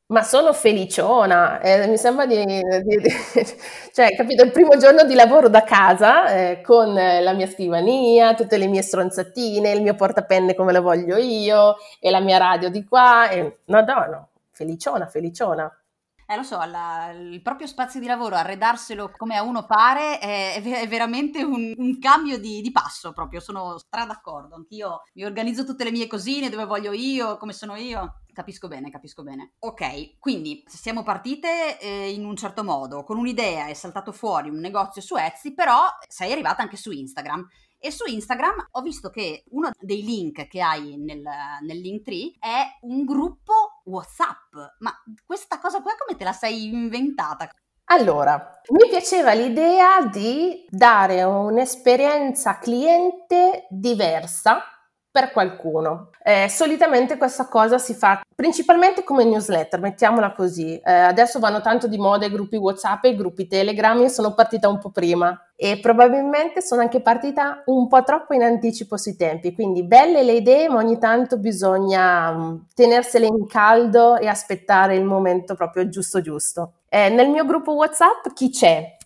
Ma 0.09 0.23
sono 0.23 0.51
feliciona, 0.51 1.59
eh, 1.61 1.87
mi 1.87 1.97
sembra 1.97 2.25
di, 2.25 2.43
di, 2.45 2.97
di, 2.97 3.09
cioè, 3.93 4.13
capito, 4.15 4.43
il 4.43 4.51
primo 4.51 4.77
giorno 4.77 5.05
di 5.05 5.13
lavoro 5.15 5.47
da 5.47 5.63
casa 5.63 6.27
eh, 6.33 6.61
con 6.61 6.93
la 6.93 7.33
mia 7.33 7.47
scrivania, 7.47 8.33
tutte 8.33 8.57
le 8.57 8.67
mie 8.67 8.81
stronzatine, 8.81 9.71
il 9.71 9.81
mio 9.81 9.95
portapenne 9.95 10.53
come 10.53 10.73
lo 10.73 10.81
voglio 10.81 11.15
io 11.17 11.75
e 11.99 12.09
la 12.09 12.19
mia 12.19 12.37
radio 12.37 12.69
di 12.69 12.85
qua, 12.85 13.29
e, 13.29 13.59
no, 13.65 13.81
no, 13.81 14.05
no, 14.05 14.29
feliciona, 14.57 15.07
feliciona. 15.07 15.71
Eh, 16.29 16.35
lo 16.35 16.43
so, 16.43 16.61
la, 16.65 17.11
il 17.11 17.41
proprio 17.41 17.67
spazio 17.67 18.01
di 18.01 18.05
lavoro, 18.05 18.35
arredarselo 18.35 19.13
come 19.15 19.37
a 19.37 19.43
uno 19.43 19.65
pare, 19.65 20.19
è, 20.19 20.61
è 20.61 20.87
veramente 20.87 21.41
un, 21.41 21.73
un 21.77 21.99
cambio 21.99 22.37
di, 22.37 22.59
di, 22.59 22.69
passo 22.69 23.13
proprio, 23.13 23.39
sono 23.39 23.77
stra 23.77 24.05
d'accordo. 24.05 24.55
Anch'io 24.55 25.03
mi 25.13 25.23
organizzo 25.23 25.63
tutte 25.63 25.85
le 25.85 25.91
mie 25.91 26.07
cosine 26.07 26.49
dove 26.49 26.65
voglio 26.65 26.91
io, 26.91 27.37
come 27.37 27.53
sono 27.53 27.77
io. 27.77 28.23
Capisco 28.33 28.67
bene, 28.67 28.89
capisco 28.91 29.23
bene. 29.23 29.53
Ok, 29.59 30.19
quindi 30.19 30.65
siamo 30.67 31.01
partite 31.01 31.79
eh, 31.79 32.11
in 32.11 32.25
un 32.25 32.35
certo 32.35 32.61
modo, 32.61 33.05
con 33.05 33.17
un'idea, 33.17 33.67
è 33.67 33.73
saltato 33.73 34.11
fuori 34.11 34.49
un 34.49 34.59
negozio 34.59 35.01
su 35.01 35.15
Etsy, 35.15 35.53
però 35.53 35.85
sei 36.09 36.33
arrivata 36.33 36.61
anche 36.61 36.75
su 36.75 36.91
Instagram. 36.91 37.47
E 37.79 37.89
su 37.91 38.03
Instagram 38.05 38.67
ho 38.71 38.81
visto 38.81 39.09
che 39.09 39.43
uno 39.51 39.69
dei 39.79 40.03
link 40.03 40.47
che 40.47 40.61
hai 40.61 40.97
nel, 40.97 41.21
nel 41.61 41.77
link 41.77 42.03
tree 42.03 42.35
è 42.37 42.65
un 42.81 43.05
gruppo 43.05 43.76
WhatsApp. 43.87 44.53
Ma 44.79 44.91
questa 45.25 45.59
cosa 45.59 45.81
qua 45.81 45.93
come 45.97 46.17
te 46.17 46.23
la 46.23 46.33
sei 46.33 46.67
inventata? 46.67 47.49
Allora, 47.89 48.59
mi 48.69 48.89
piaceva 48.89 49.31
l'idea 49.33 50.05
di 50.05 50.65
dare 50.69 51.23
un'esperienza 51.23 52.57
cliente 52.59 53.65
diversa 53.69 54.61
per 55.09 55.31
qualcuno. 55.31 56.09
Eh, 56.21 56.49
solitamente 56.49 57.17
questa 57.17 57.47
cosa 57.47 57.77
si 57.77 57.93
fa 57.93 58.21
principalmente 58.35 59.03
come 59.03 59.23
newsletter, 59.23 59.79
mettiamola 59.79 60.33
così. 60.33 60.77
Eh, 60.77 60.91
adesso 60.91 61.39
vanno 61.39 61.61
tanto 61.61 61.87
di 61.87 61.97
moda 61.97 62.25
i 62.25 62.31
gruppi 62.31 62.57
WhatsApp 62.57 63.05
e 63.05 63.09
i 63.09 63.15
gruppi 63.15 63.47
Telegram, 63.47 63.97
io 63.99 64.09
sono 64.09 64.33
partita 64.33 64.67
un 64.67 64.79
po' 64.79 64.91
prima 64.91 65.35
e 65.59 65.79
probabilmente 65.79 66.61
sono 66.61 66.81
anche 66.81 67.01
partita 67.01 67.63
un 67.65 67.87
po' 67.87 68.03
troppo 68.03 68.35
in 68.35 68.43
anticipo 68.43 68.95
sui 68.95 69.15
tempi, 69.15 69.55
quindi 69.55 69.83
belle 69.83 70.21
le 70.21 70.33
idee, 70.33 70.69
ma 70.69 70.77
ogni 70.77 70.99
tanto 70.99 71.39
bisogna 71.39 72.29
um, 72.29 72.67
tenersele 72.75 73.25
in 73.25 73.47
caldo 73.47 74.17
e 74.17 74.27
aspettare 74.27 74.95
il 74.95 75.03
momento 75.03 75.55
proprio 75.55 75.89
giusto 75.89 76.21
giusto. 76.21 76.73
Eh, 76.89 77.09
nel 77.09 77.29
mio 77.29 77.43
gruppo 77.43 77.73
WhatsApp 77.73 78.27
chi 78.35 78.51
c'è? 78.51 78.97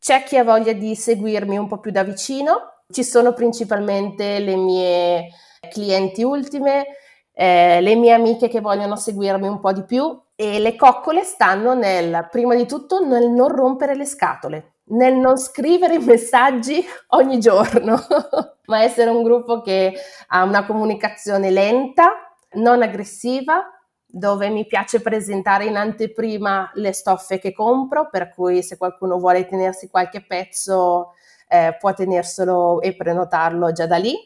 C'è 0.00 0.24
chi 0.24 0.36
ha 0.36 0.42
voglia 0.42 0.72
di 0.72 0.96
seguirmi 0.96 1.56
un 1.56 1.68
po' 1.68 1.78
più 1.78 1.92
da 1.92 2.02
vicino, 2.02 2.82
ci 2.90 3.04
sono 3.04 3.32
principalmente 3.32 4.40
le 4.40 4.56
mie 4.56 5.28
clienti 5.70 6.24
ultime, 6.24 6.86
eh, 7.32 7.80
le 7.80 7.94
mie 7.94 8.12
amiche 8.12 8.48
che 8.48 8.60
vogliono 8.60 8.96
seguirmi 8.96 9.46
un 9.46 9.60
po' 9.60 9.72
di 9.72 9.84
più 9.84 10.20
e 10.34 10.58
le 10.58 10.74
coccole 10.74 11.22
stanno 11.22 11.74
nel, 11.74 12.26
prima 12.30 12.56
di 12.56 12.66
tutto, 12.66 13.06
nel 13.06 13.30
non 13.30 13.48
rompere 13.48 13.94
le 13.94 14.06
scatole, 14.06 14.72
nel 14.90 15.14
non 15.14 15.36
scrivere 15.38 15.98
messaggi 15.98 16.84
ogni 17.08 17.38
giorno, 17.38 17.98
ma 18.66 18.82
essere 18.82 19.10
un 19.10 19.22
gruppo 19.22 19.60
che 19.60 19.94
ha 20.28 20.42
una 20.42 20.64
comunicazione 20.64 21.50
lenta, 21.50 22.12
non 22.52 22.82
aggressiva, 22.82 23.64
dove 24.06 24.48
mi 24.48 24.66
piace 24.66 25.00
presentare 25.00 25.66
in 25.66 25.76
anteprima 25.76 26.70
le 26.74 26.92
stoffe 26.92 27.38
che 27.38 27.52
compro, 27.52 28.08
per 28.10 28.30
cui 28.30 28.62
se 28.62 28.76
qualcuno 28.76 29.18
vuole 29.18 29.46
tenersi 29.46 29.88
qualche 29.88 30.24
pezzo 30.26 31.12
eh, 31.48 31.76
può 31.78 31.92
tenerselo 31.92 32.80
e 32.80 32.94
prenotarlo 32.94 33.72
già 33.72 33.86
da 33.86 33.96
lì 33.96 34.16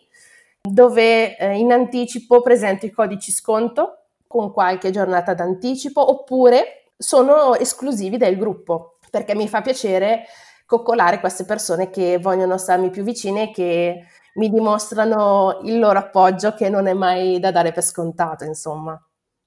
dove 0.67 1.37
eh, 1.37 1.59
in 1.59 1.73
anticipo 1.73 2.41
presento 2.41 2.87
i 2.87 2.91
codici 2.91 3.31
sconto 3.31 4.05
con 4.27 4.51
qualche 4.51 4.91
giornata 4.91 5.35
d'anticipo 5.35 6.11
oppure 6.11 6.93
sono 6.97 7.55
esclusivi 7.55 8.17
del 8.17 8.39
gruppo 8.39 8.97
perché 9.11 9.35
mi 9.35 9.47
fa 9.47 9.61
piacere 9.61 10.25
coccolare 10.67 11.21
queste 11.21 11.45
persone 11.45 11.91
che 11.91 12.19
vogliono 12.19 12.59
starmi 12.59 12.91
più 12.91 13.03
vicine 13.03 13.51
e 13.51 13.53
che 13.53 14.07
mi 14.35 14.51
dimostrano 14.51 15.61
il 15.65 15.79
loro 15.79 15.99
appoggio 15.99 16.55
che 16.55 16.69
non 16.69 16.87
è 16.87 16.93
mai 16.95 17.39
da 17.39 17.51
dare 17.51 17.73
per 17.73 17.83
scontato, 17.83 18.45
insomma. 18.45 19.01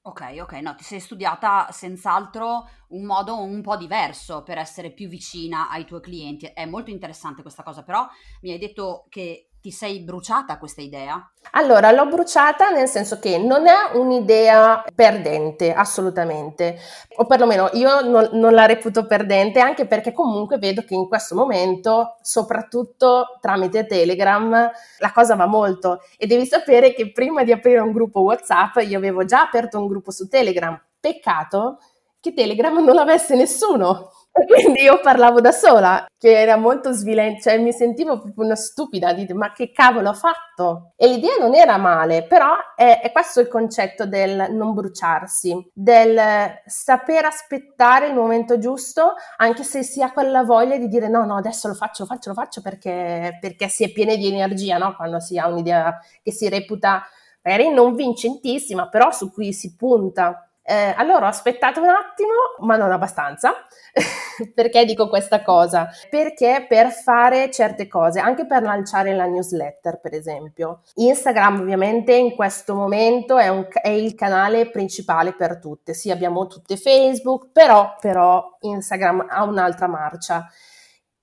Ok, 0.07 0.37
ok, 0.39 0.53
no, 0.61 0.73
ti 0.75 0.85
sei 0.85 1.01
studiata 1.01 1.69
senz'altro 1.69 2.65
un 2.89 3.03
modo 3.03 3.41
un 3.41 3.61
po' 3.61 3.75
diverso 3.75 4.41
per 4.41 4.57
essere 4.57 4.91
più 4.93 5.09
vicina 5.09 5.69
ai 5.69 5.83
tuoi 5.83 5.99
clienti. 5.99 6.45
È 6.45 6.65
molto 6.65 6.91
interessante 6.91 7.41
questa 7.41 7.61
cosa, 7.61 7.83
però 7.83 8.07
mi 8.41 8.51
hai 8.51 8.57
detto 8.57 9.05
che 9.09 9.46
ti 9.67 9.71
sei 9.73 9.99
bruciata 9.99 10.57
questa 10.57 10.79
idea? 10.79 11.29
Allora, 11.51 11.91
l'ho 11.91 12.07
bruciata 12.07 12.69
nel 12.69 12.87
senso 12.87 13.19
che 13.19 13.37
non 13.37 13.67
è 13.67 13.95
un'idea 13.95 14.81
perdente, 14.95 15.73
assolutamente, 15.73 16.77
o 17.17 17.25
perlomeno 17.25 17.69
io 17.73 17.99
non, 17.99 18.29
non, 18.31 18.53
la 18.53 18.65
reputo 18.65 19.05
perdente, 19.05 19.59
anche 19.59 19.85
perché 19.85 20.13
comunque 20.13 20.57
vedo 20.57 20.83
che 20.83 20.93
in 20.93 21.09
questo 21.09 21.35
momento, 21.35 22.15
soprattutto 22.21 23.37
tramite 23.41 23.85
Telegram, 23.85 24.71
la 24.99 25.11
cosa 25.11 25.35
va 25.35 25.47
molto 25.47 25.99
e 26.17 26.27
devi 26.27 26.45
sapere 26.45 26.93
che 26.93 27.11
prima 27.11 27.43
di 27.43 27.51
aprire 27.51 27.79
un 27.79 27.91
gruppo 27.91 28.21
WhatsApp 28.21 28.77
io 28.77 28.97
avevo 28.97 29.25
già 29.25 29.41
aperto 29.41 29.79
un 29.79 29.87
gruppo 29.87 30.11
su 30.11 30.29
Telegram. 30.29 30.81
Peccato 30.97 31.79
che 32.21 32.33
Telegram 32.33 32.81
non 32.83 32.95
l'avesse 32.95 33.35
nessuno. 33.35 34.11
Quindi 34.45 34.81
io 34.83 34.99
parlavo 35.01 35.41
da 35.41 35.51
sola, 35.51 36.05
che 36.17 36.39
era 36.39 36.57
molto 36.57 36.91
svilente, 36.91 37.41
cioè 37.41 37.57
mi 37.57 37.71
sentivo 37.71 38.19
proprio 38.19 38.45
una 38.45 38.55
stupida, 38.55 39.13
di 39.13 39.25
ma 39.33 39.51
che 39.51 39.71
cavolo 39.71 40.09
ho 40.09 40.13
fatto? 40.13 40.93
E 40.95 41.07
l'idea 41.07 41.35
non 41.39 41.55
era 41.55 41.77
male, 41.77 42.23
però 42.25 42.53
è, 42.75 43.01
è 43.01 43.11
questo 43.11 43.39
il 43.39 43.47
concetto 43.47 44.05
del 44.05 44.47
non 44.51 44.73
bruciarsi, 44.73 45.71
del 45.73 46.19
saper 46.65 47.25
aspettare 47.25 48.07
il 48.07 48.13
momento 48.13 48.57
giusto, 48.57 49.13
anche 49.37 49.63
se 49.63 49.83
si 49.83 50.01
ha 50.01 50.11
quella 50.11 50.43
voglia 50.43 50.77
di 50.77 50.87
dire 50.87 51.07
no, 51.07 51.25
no, 51.25 51.37
adesso 51.37 51.67
lo 51.67 51.73
faccio, 51.73 52.03
lo 52.03 52.09
faccio, 52.09 52.29
lo 52.29 52.35
faccio 52.35 52.61
perché, 52.61 53.37
perché 53.39 53.67
si 53.69 53.83
è 53.83 53.91
pieni 53.91 54.17
di 54.17 54.27
energia, 54.27 54.77
no? 54.77 54.95
Quando 54.95 55.19
si 55.19 55.37
ha 55.37 55.47
un'idea 55.47 55.99
che 56.21 56.31
si 56.31 56.47
reputa 56.49 57.03
magari 57.47 57.69
non 57.71 57.95
vincentissima, 57.95 58.89
però 58.89 59.11
su 59.11 59.31
cui 59.31 59.53
si 59.53 59.75
punta. 59.75 60.46
Eh, 60.69 60.93
allora 60.97 61.27
ho 61.27 61.29
aspettato 61.29 61.81
un 61.81 61.87
attimo, 61.87 62.33
ma 62.59 62.75
non 62.75 62.91
abbastanza. 62.91 63.53
Perché 64.53 64.83
dico 64.83 65.07
questa 65.07 65.41
cosa? 65.41 65.89
Perché 66.09 66.65
per 66.67 66.91
fare 66.91 67.49
certe 67.49 67.87
cose, 67.87 68.19
anche 68.19 68.45
per 68.45 68.63
lanciare 68.63 69.15
la 69.15 69.23
newsletter, 69.27 70.01
per 70.01 70.13
esempio, 70.13 70.81
Instagram 70.95 71.61
ovviamente 71.61 72.13
in 72.15 72.35
questo 72.35 72.75
momento 72.75 73.37
è, 73.37 73.47
un, 73.47 73.65
è 73.81 73.87
il 73.87 74.13
canale 74.13 74.69
principale 74.69 75.31
per 75.33 75.57
tutte. 75.59 75.93
Sì, 75.93 76.11
abbiamo 76.11 76.47
tutte 76.47 76.75
Facebook, 76.75 77.47
però, 77.53 77.95
però 78.01 78.57
Instagram 78.59 79.25
ha 79.29 79.43
un'altra 79.45 79.87
marcia. 79.87 80.45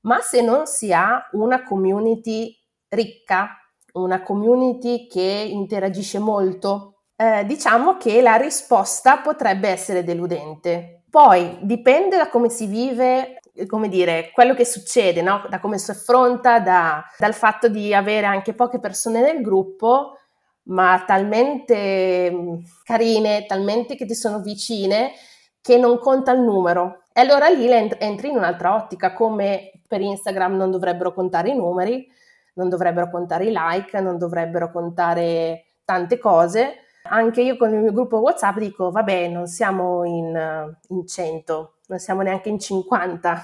Ma 0.07 0.21
se 0.21 0.41
non 0.41 0.67
si 0.67 0.91
ha 0.91 1.29
una 1.33 1.63
community 1.65 2.59
ricca, 2.89 3.59
una 3.93 4.23
community 4.23 5.07
che 5.07 5.21
interagisce 5.51 6.19
molto, 6.19 6.94
eh, 7.17 7.45
diciamo 7.45 7.97
che 7.97 8.21
la 8.21 8.37
risposta 8.37 9.19
potrebbe 9.19 9.69
essere 9.69 10.05
deludente. 10.05 11.03
Poi 11.09 11.59
dipende 11.63 12.17
da 12.17 12.29
come 12.29 12.49
si 12.49 12.67
vive, 12.67 13.39
come 13.69 13.89
dire, 13.89 14.31
quello 14.33 14.55
che 14.55 14.65
succede, 14.65 15.23
no? 15.23 15.47
da 15.49 15.61
come 15.61 15.79
si 15.79 15.91
affronta, 15.91 16.59
da, 16.59 17.05
dal 17.19 17.35
fatto 17.35 17.69
di 17.69 17.95
avere 17.95 18.27
anche 18.27 18.55
poche 18.55 18.81
persone 18.81 19.21
nel 19.21 19.41
gruppo, 19.41 20.19
ma 20.65 21.05
talmente 21.07 22.31
mm, 22.33 22.55
carine, 22.83 23.47
talmente 23.47 23.95
che 23.95 24.07
ti 24.07 24.15
sono 24.15 24.41
vicine, 24.41 25.13
che 25.61 25.79
non 25.79 25.99
conta 25.99 26.33
il 26.33 26.41
numero. 26.41 27.05
E 27.13 27.21
allora 27.21 27.49
lì 27.49 27.71
entri 27.71 28.29
in 28.29 28.37
un'altra 28.37 28.75
ottica, 28.75 29.13
come 29.13 29.71
per 29.87 30.01
Instagram 30.01 30.57
non 30.57 30.73
dovrebbero 30.73 31.15
contare 31.15 31.51
i 31.51 31.57
numeri, 31.57 32.09
non 32.55 32.69
dovrebbero 32.69 33.09
contare 33.09 33.47
i 33.47 33.53
like, 33.55 34.01
non 34.01 34.19
dovrebbero 34.19 34.73
contare 34.73 35.67
tante 35.85 36.19
cose, 36.19 36.84
anche 37.07 37.43
io 37.43 37.57
con 37.57 37.73
il 37.73 37.81
mio 37.81 37.93
gruppo 37.93 38.19
WhatsApp 38.19 38.59
dico, 38.59 38.91
vabbè, 38.91 39.29
non 39.29 39.47
siamo 39.47 40.05
in, 40.05 40.77
in 40.89 41.07
100, 41.07 41.75
non 41.87 41.99
siamo 41.99 42.23
neanche 42.23 42.49
in 42.49 42.59
50, 42.59 43.43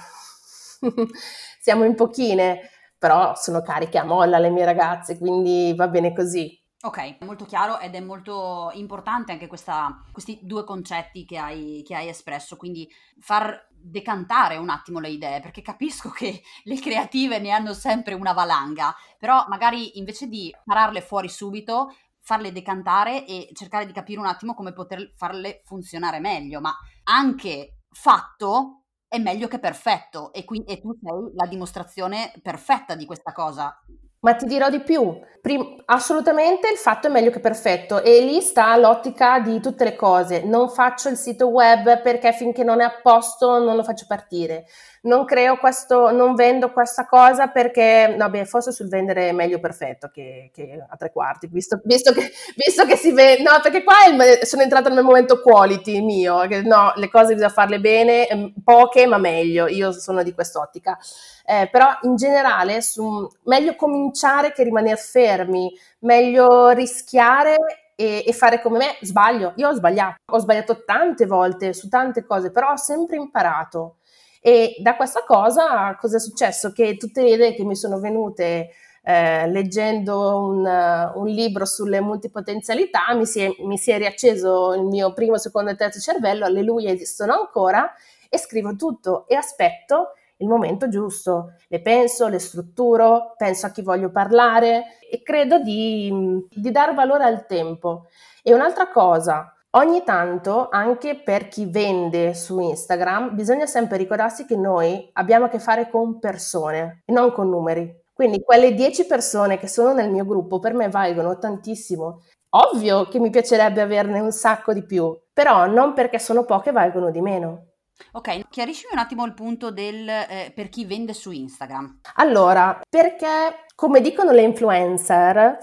siamo 1.59 1.83
in 1.83 1.95
pochine, 1.95 2.69
però 2.97 3.35
sono 3.35 3.61
cariche 3.61 3.97
a 3.97 4.03
molla 4.03 4.39
le 4.39 4.49
mie 4.49 4.65
ragazze, 4.65 5.17
quindi 5.17 5.73
va 5.75 5.87
bene 5.87 6.13
così. 6.13 6.59
Ok, 6.83 7.17
molto 7.21 7.45
chiaro 7.45 7.77
ed 7.77 7.93
è 7.93 7.99
molto 7.99 8.71
importante 8.73 9.31
anche 9.31 9.45
questa, 9.45 10.03
questi 10.11 10.39
due 10.41 10.63
concetti 10.63 11.25
che 11.25 11.37
hai, 11.37 11.83
che 11.85 11.93
hai 11.93 12.07
espresso, 12.07 12.57
quindi 12.57 12.89
far 13.19 13.67
decantare 13.69 14.57
un 14.57 14.69
attimo 14.69 14.99
le 14.99 15.09
idee, 15.09 15.41
perché 15.41 15.61
capisco 15.61 16.09
che 16.09 16.41
le 16.63 16.79
creative 16.79 17.37
ne 17.37 17.51
hanno 17.51 17.73
sempre 17.73 18.15
una 18.15 18.33
valanga, 18.33 18.95
però 19.19 19.45
magari 19.47 19.99
invece 19.99 20.27
di 20.27 20.51
pararle 20.65 21.01
fuori 21.01 21.29
subito, 21.29 21.93
farle 22.21 22.51
decantare 22.51 23.25
e 23.25 23.49
cercare 23.53 23.85
di 23.85 23.91
capire 23.91 24.19
un 24.19 24.27
attimo 24.27 24.53
come 24.53 24.73
poter 24.73 25.13
farle 25.15 25.61
funzionare 25.65 26.19
meglio, 26.19 26.61
ma 26.61 26.73
anche 27.03 27.79
fatto 27.91 28.83
è 29.07 29.17
meglio 29.17 29.47
che 29.47 29.59
perfetto 29.59 30.31
e, 30.31 30.45
qui, 30.45 30.63
e 30.63 30.79
tu 30.79 30.97
sei 31.01 31.31
la 31.35 31.47
dimostrazione 31.47 32.31
perfetta 32.41 32.95
di 32.95 33.05
questa 33.05 33.33
cosa. 33.33 33.77
Ma 34.23 34.35
ti 34.35 34.45
dirò 34.45 34.69
di 34.69 34.81
più, 34.81 35.19
Prim- 35.41 35.81
assolutamente 35.85 36.69
il 36.69 36.77
fatto 36.77 37.07
è 37.07 37.09
meglio 37.09 37.31
che 37.31 37.39
perfetto 37.39 38.03
e 38.03 38.21
lì 38.21 38.39
sta 38.39 38.77
l'ottica 38.77 39.39
di 39.39 39.59
tutte 39.59 39.83
le 39.83 39.95
cose. 39.95 40.43
Non 40.43 40.69
faccio 40.69 41.09
il 41.09 41.17
sito 41.17 41.47
web 41.47 42.01
perché 42.01 42.31
finché 42.31 42.63
non 42.63 42.81
è 42.81 42.83
a 42.83 42.99
posto 43.01 43.57
non 43.57 43.75
lo 43.75 43.83
faccio 43.83 44.05
partire. 44.07 44.65
Non 45.03 45.25
creo 45.25 45.57
questo, 45.57 46.11
non 46.11 46.35
vendo 46.35 46.71
questa 46.71 47.05
cosa 47.07 47.47
perché, 47.47 48.13
no 48.15 48.29
beh, 48.29 48.45
forse 48.45 48.71
sul 48.71 48.87
vendere 48.87 49.29
è 49.29 49.31
meglio 49.31 49.59
perfetto 49.59 50.09
che, 50.13 50.51
che 50.53 50.83
a 50.87 50.95
tre 50.95 51.11
quarti, 51.11 51.47
visto, 51.47 51.81
visto, 51.83 52.11
che, 52.11 52.31
visto, 52.55 52.85
che, 52.85 52.95
si 52.95 53.11
vede, 53.11 53.41
no 53.41 53.51
perché 53.63 53.83
qua 53.83 54.05
il, 54.05 54.45
sono 54.45 54.61
entrata 54.61 54.89
nel 54.89 55.03
momento 55.03 55.41
quality 55.41 56.01
mio, 56.01 56.47
che 56.47 56.61
no, 56.61 56.93
le 56.95 57.09
cose 57.09 57.33
bisogna 57.33 57.49
farle 57.49 57.79
bene, 57.79 58.27
ehm, 58.27 58.53
poche 58.63 59.07
ma 59.07 59.17
meglio, 59.17 59.67
io 59.67 59.91
sono 59.91 60.21
di 60.21 60.33
quest'ottica. 60.33 60.97
Eh, 61.45 61.67
però 61.71 61.87
in 62.03 62.15
generale 62.15 62.81
su, 62.81 63.27
meglio 63.45 63.75
cominciare 63.75 64.51
che 64.51 64.63
rimanere 64.63 64.97
fermi, 64.97 65.73
meglio 65.99 66.69
rischiare 66.69 67.55
e, 67.95 68.33
fare 68.33 68.61
come 68.61 68.77
me, 68.77 68.97
sbaglio, 69.01 69.53
io 69.57 69.69
ho 69.69 69.73
sbagliato, 69.73 70.15
ho 70.31 70.39
sbagliato 70.39 70.83
tante 70.83 71.25
volte 71.25 71.73
su 71.73 71.87
tante 71.87 72.23
cose, 72.25 72.51
però 72.51 72.71
ho 72.71 72.77
sempre 72.77 73.17
imparato. 73.17 73.97
E 74.43 74.75
da 74.79 74.95
questa 74.95 75.23
cosa 75.23 75.95
cosa 75.99 76.17
è 76.17 76.19
successo? 76.19 76.71
Che 76.71 76.97
tutte 76.97 77.21
le 77.21 77.29
idee 77.29 77.53
che 77.53 77.63
mi 77.63 77.75
sono 77.75 77.99
venute 77.99 78.71
eh, 79.03 79.47
leggendo 79.49 80.37
un, 80.37 81.11
un, 81.15 81.27
libro 81.27 81.65
sulle 81.65 82.01
multipotenzialità 82.01 83.13
mi 83.13 83.25
si, 83.25 83.41
è, 83.41 83.49
mi 83.59 83.77
si 83.77 83.91
è 83.91 83.97
riacceso 83.97 84.73
il 84.73 84.83
mio 84.83 85.13
primo, 85.13 85.37
secondo 85.37 85.71
e 85.71 85.75
terzo 85.75 85.99
cervello, 85.99 86.45
alleluia 86.45 86.91
esistono 86.91 87.33
ancora, 87.33 87.91
e 88.29 88.37
scrivo 88.37 88.75
tutto 88.75 89.27
e 89.27 89.35
aspetto 89.35 90.13
il 90.37 90.47
momento 90.47 90.87
giusto. 90.87 91.53
Le 91.67 91.81
penso, 91.81 92.27
le 92.27 92.39
strutturo, 92.39 93.33
penso 93.37 93.67
a 93.67 93.69
chi 93.69 93.81
voglio 93.81 94.09
parlare 94.09 94.97
e 95.09 95.21
credo 95.21 95.59
di, 95.59 96.47
di 96.49 96.71
dare 96.71 96.93
valore 96.93 97.23
al 97.23 97.45
tempo. 97.45 98.07
E 98.43 98.53
un'altra 98.53 98.89
cosa, 98.89 99.55
Ogni 99.73 100.03
tanto, 100.03 100.67
anche 100.69 101.21
per 101.21 101.47
chi 101.47 101.65
vende 101.65 102.33
su 102.33 102.59
Instagram, 102.59 103.33
bisogna 103.35 103.65
sempre 103.65 103.95
ricordarsi 103.95 104.45
che 104.45 104.57
noi 104.57 105.09
abbiamo 105.13 105.45
a 105.45 105.47
che 105.47 105.59
fare 105.59 105.89
con 105.89 106.19
persone 106.19 107.03
e 107.05 107.13
non 107.13 107.31
con 107.31 107.47
numeri. 107.47 107.89
Quindi 108.11 108.41
quelle 108.43 108.73
10 108.73 109.05
persone 109.05 109.57
che 109.57 109.69
sono 109.69 109.93
nel 109.93 110.11
mio 110.11 110.25
gruppo 110.25 110.59
per 110.59 110.73
me 110.73 110.89
valgono 110.89 111.37
tantissimo. 111.37 112.21
Ovvio 112.49 113.07
che 113.07 113.17
mi 113.19 113.29
piacerebbe 113.29 113.79
averne 113.79 114.19
un 114.19 114.33
sacco 114.33 114.73
di 114.73 114.85
più, 114.85 115.17
però 115.31 115.67
non 115.67 115.93
perché 115.93 116.19
sono 116.19 116.43
poche 116.43 116.73
valgono 116.73 117.09
di 117.09 117.21
meno. 117.21 117.67
Ok, 118.11 118.49
chiariscimi 118.49 118.91
un 118.91 118.99
attimo 118.99 119.23
il 119.25 119.33
punto 119.33 119.71
del 119.71 120.09
eh, 120.09 120.51
per 120.53 120.67
chi 120.67 120.83
vende 120.83 121.13
su 121.13 121.31
Instagram. 121.31 122.01
Allora, 122.15 122.81
perché 122.89 123.63
come 123.73 124.01
dicono 124.01 124.31
le 124.31 124.41
influencer, 124.41 125.57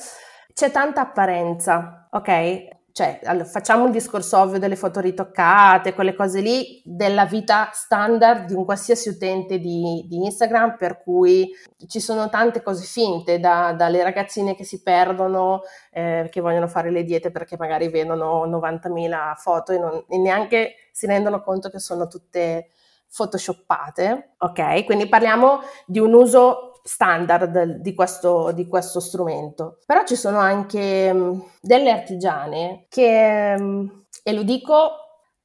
c'è 0.55 0.71
tanta 0.71 1.03
apparenza, 1.03 2.09
ok? 2.11 2.78
Cioè 2.99 3.21
facciamo 3.45 3.85
il 3.85 3.93
discorso 3.93 4.39
ovvio 4.39 4.59
delle 4.59 4.75
foto 4.75 4.99
ritoccate, 4.99 5.95
quelle 5.95 6.17
cose 6.17 6.41
lì, 6.41 6.83
della 6.85 7.27
vita 7.27 7.71
standard 7.73 8.47
di 8.47 8.55
un 8.55 8.65
qualsiasi 8.65 9.09
utente 9.09 9.61
di, 9.61 10.05
di 10.09 10.25
Instagram, 10.25 10.77
per 10.77 11.01
cui 11.01 11.49
ci 11.87 12.01
sono 12.01 12.29
tante 12.29 12.61
cose 12.61 12.85
finte, 12.85 13.39
da, 13.39 13.73
dalle 13.73 14.03
ragazzine 14.03 14.57
che 14.57 14.65
si 14.65 14.83
perdono, 14.83 15.61
eh, 15.93 16.27
che 16.29 16.41
vogliono 16.41 16.67
fare 16.67 16.91
le 16.91 17.05
diete 17.05 17.31
perché 17.31 17.55
magari 17.57 17.89
vedono 17.89 18.45
90.000 18.47 19.35
foto 19.37 19.71
e, 19.71 19.79
non, 19.79 20.05
e 20.09 20.19
neanche 20.19 20.73
si 20.91 21.07
rendono 21.07 21.41
conto 21.41 21.71
che 21.71 21.79
sono 21.79 22.09
tutte 22.09 22.71
photoshoppate, 23.15 24.35
ok? 24.39 24.85
Quindi 24.85 25.09
parliamo 25.09 25.61
di 25.87 26.01
un 26.01 26.15
uso 26.15 26.78
standard 26.89 27.81
di 27.81 27.95
questo, 27.95 28.51
di 28.53 28.67
questo 28.67 28.99
strumento. 28.99 29.79
Però 29.85 30.05
ci 30.05 30.17
sono 30.17 30.39
anche 30.39 31.11
um, 31.13 31.45
delle 31.61 31.91
artigiane 31.91 32.87
che, 32.89 33.55
um, 33.59 34.05
e 34.23 34.33
lo 34.33 34.43
dico 34.43 34.75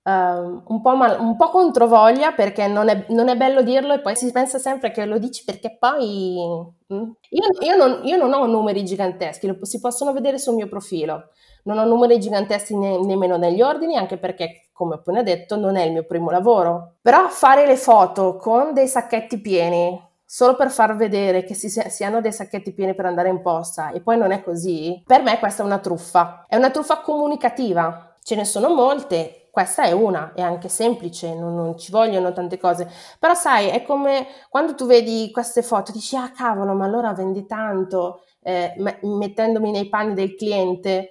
um, 0.03 0.63
un, 0.65 0.81
po 0.81 0.95
mal, 0.95 1.19
un 1.19 1.35
po' 1.35 1.50
controvoglia 1.50 2.31
perché 2.31 2.67
non 2.67 2.88
è, 2.88 3.05
non 3.09 3.27
è, 3.27 3.35
bello 3.35 3.62
dirlo 3.62 3.93
e 3.93 4.00
poi 4.00 4.15
si 4.15 4.31
pensa 4.31 4.57
sempre 4.57 4.91
che 4.91 5.05
lo 5.05 5.17
dici 5.17 5.43
perché 5.43 5.75
poi... 5.77 6.38
Mm, 6.93 7.12
io, 7.29 7.43
io, 7.59 7.75
non, 7.75 8.00
io, 8.05 8.15
non, 8.15 8.31
ho 8.31 8.45
numeri 8.45 8.85
giganteschi, 8.85 9.47
lo, 9.47 9.57
si 9.65 9.81
possono 9.81 10.13
vedere 10.13 10.39
sul 10.39 10.55
mio 10.55 10.69
profilo. 10.69 11.29
Non 11.65 11.77
ho 11.77 11.83
numeri 11.85 12.19
giganteschi 12.19 12.77
ne, 12.77 13.03
nemmeno 13.03 13.35
negli 13.35 13.62
ordini, 13.62 13.97
anche 13.97 14.17
perché, 14.17 14.69
come 14.71 14.93
ho 14.93 14.97
appena 14.97 15.23
detto, 15.23 15.57
non 15.57 15.75
è 15.75 15.83
il 15.83 15.91
mio 15.91 16.05
primo 16.05 16.29
lavoro. 16.29 16.95
Però 17.01 17.27
fare 17.27 17.65
le 17.65 17.75
foto 17.75 18.38
con 18.38 18.73
dei 18.73 18.88
sacchetti 18.88 19.41
pieni 19.41 20.12
solo 20.33 20.55
per 20.55 20.71
far 20.71 20.95
vedere 20.95 21.43
che 21.43 21.53
si, 21.53 21.69
si, 21.69 22.03
hanno 22.03 22.19
dei 22.19 22.33
sacchetti 22.33 22.73
pieni 22.73 22.95
per 22.95 23.05
andare 23.05 23.29
in 23.29 23.43
posta 23.43 23.91
e 23.91 24.01
poi 24.01 24.17
non 24.17 24.31
è 24.31 24.41
così, 24.41 25.03
per 25.05 25.21
me 25.21 25.37
questa 25.37 25.61
è 25.61 25.65
una 25.65 25.77
truffa. 25.77 26.47
È 26.47 26.55
una 26.55 26.71
truffa 26.71 27.01
comunicativa. 27.01 28.17
Ce 28.23 28.34
ne 28.34 28.43
sono 28.43 28.73
molte, 28.73 29.49
questa 29.51 29.84
è 29.84 29.91
una, 29.91 30.34
è 30.34 30.41
anche 30.41 30.69
semplice, 30.69 31.36
non, 31.36 31.53
non, 31.53 31.77
ci 31.77 31.91
vogliono 31.91 32.34
tante 32.34 32.58
cose. 32.58 32.89
Però 33.19 33.36
sai, 33.36 33.67
è 33.67 33.84
come 33.84 34.25
quando 34.49 34.73
tu 34.73 34.88
vedi 34.88 35.29
queste 35.31 35.62
foto, 35.62 35.91
dici, 35.91 36.15
ah 36.15 36.31
cavolo, 36.31 36.73
ma 36.73 36.86
allora 36.86 37.13
vendi 37.13 37.45
tanto, 37.45 38.23
eh, 38.41 38.73
mettendomi 39.03 39.69
nei 39.69 39.88
panni 39.88 40.15
del 40.15 40.34
cliente 40.34 41.10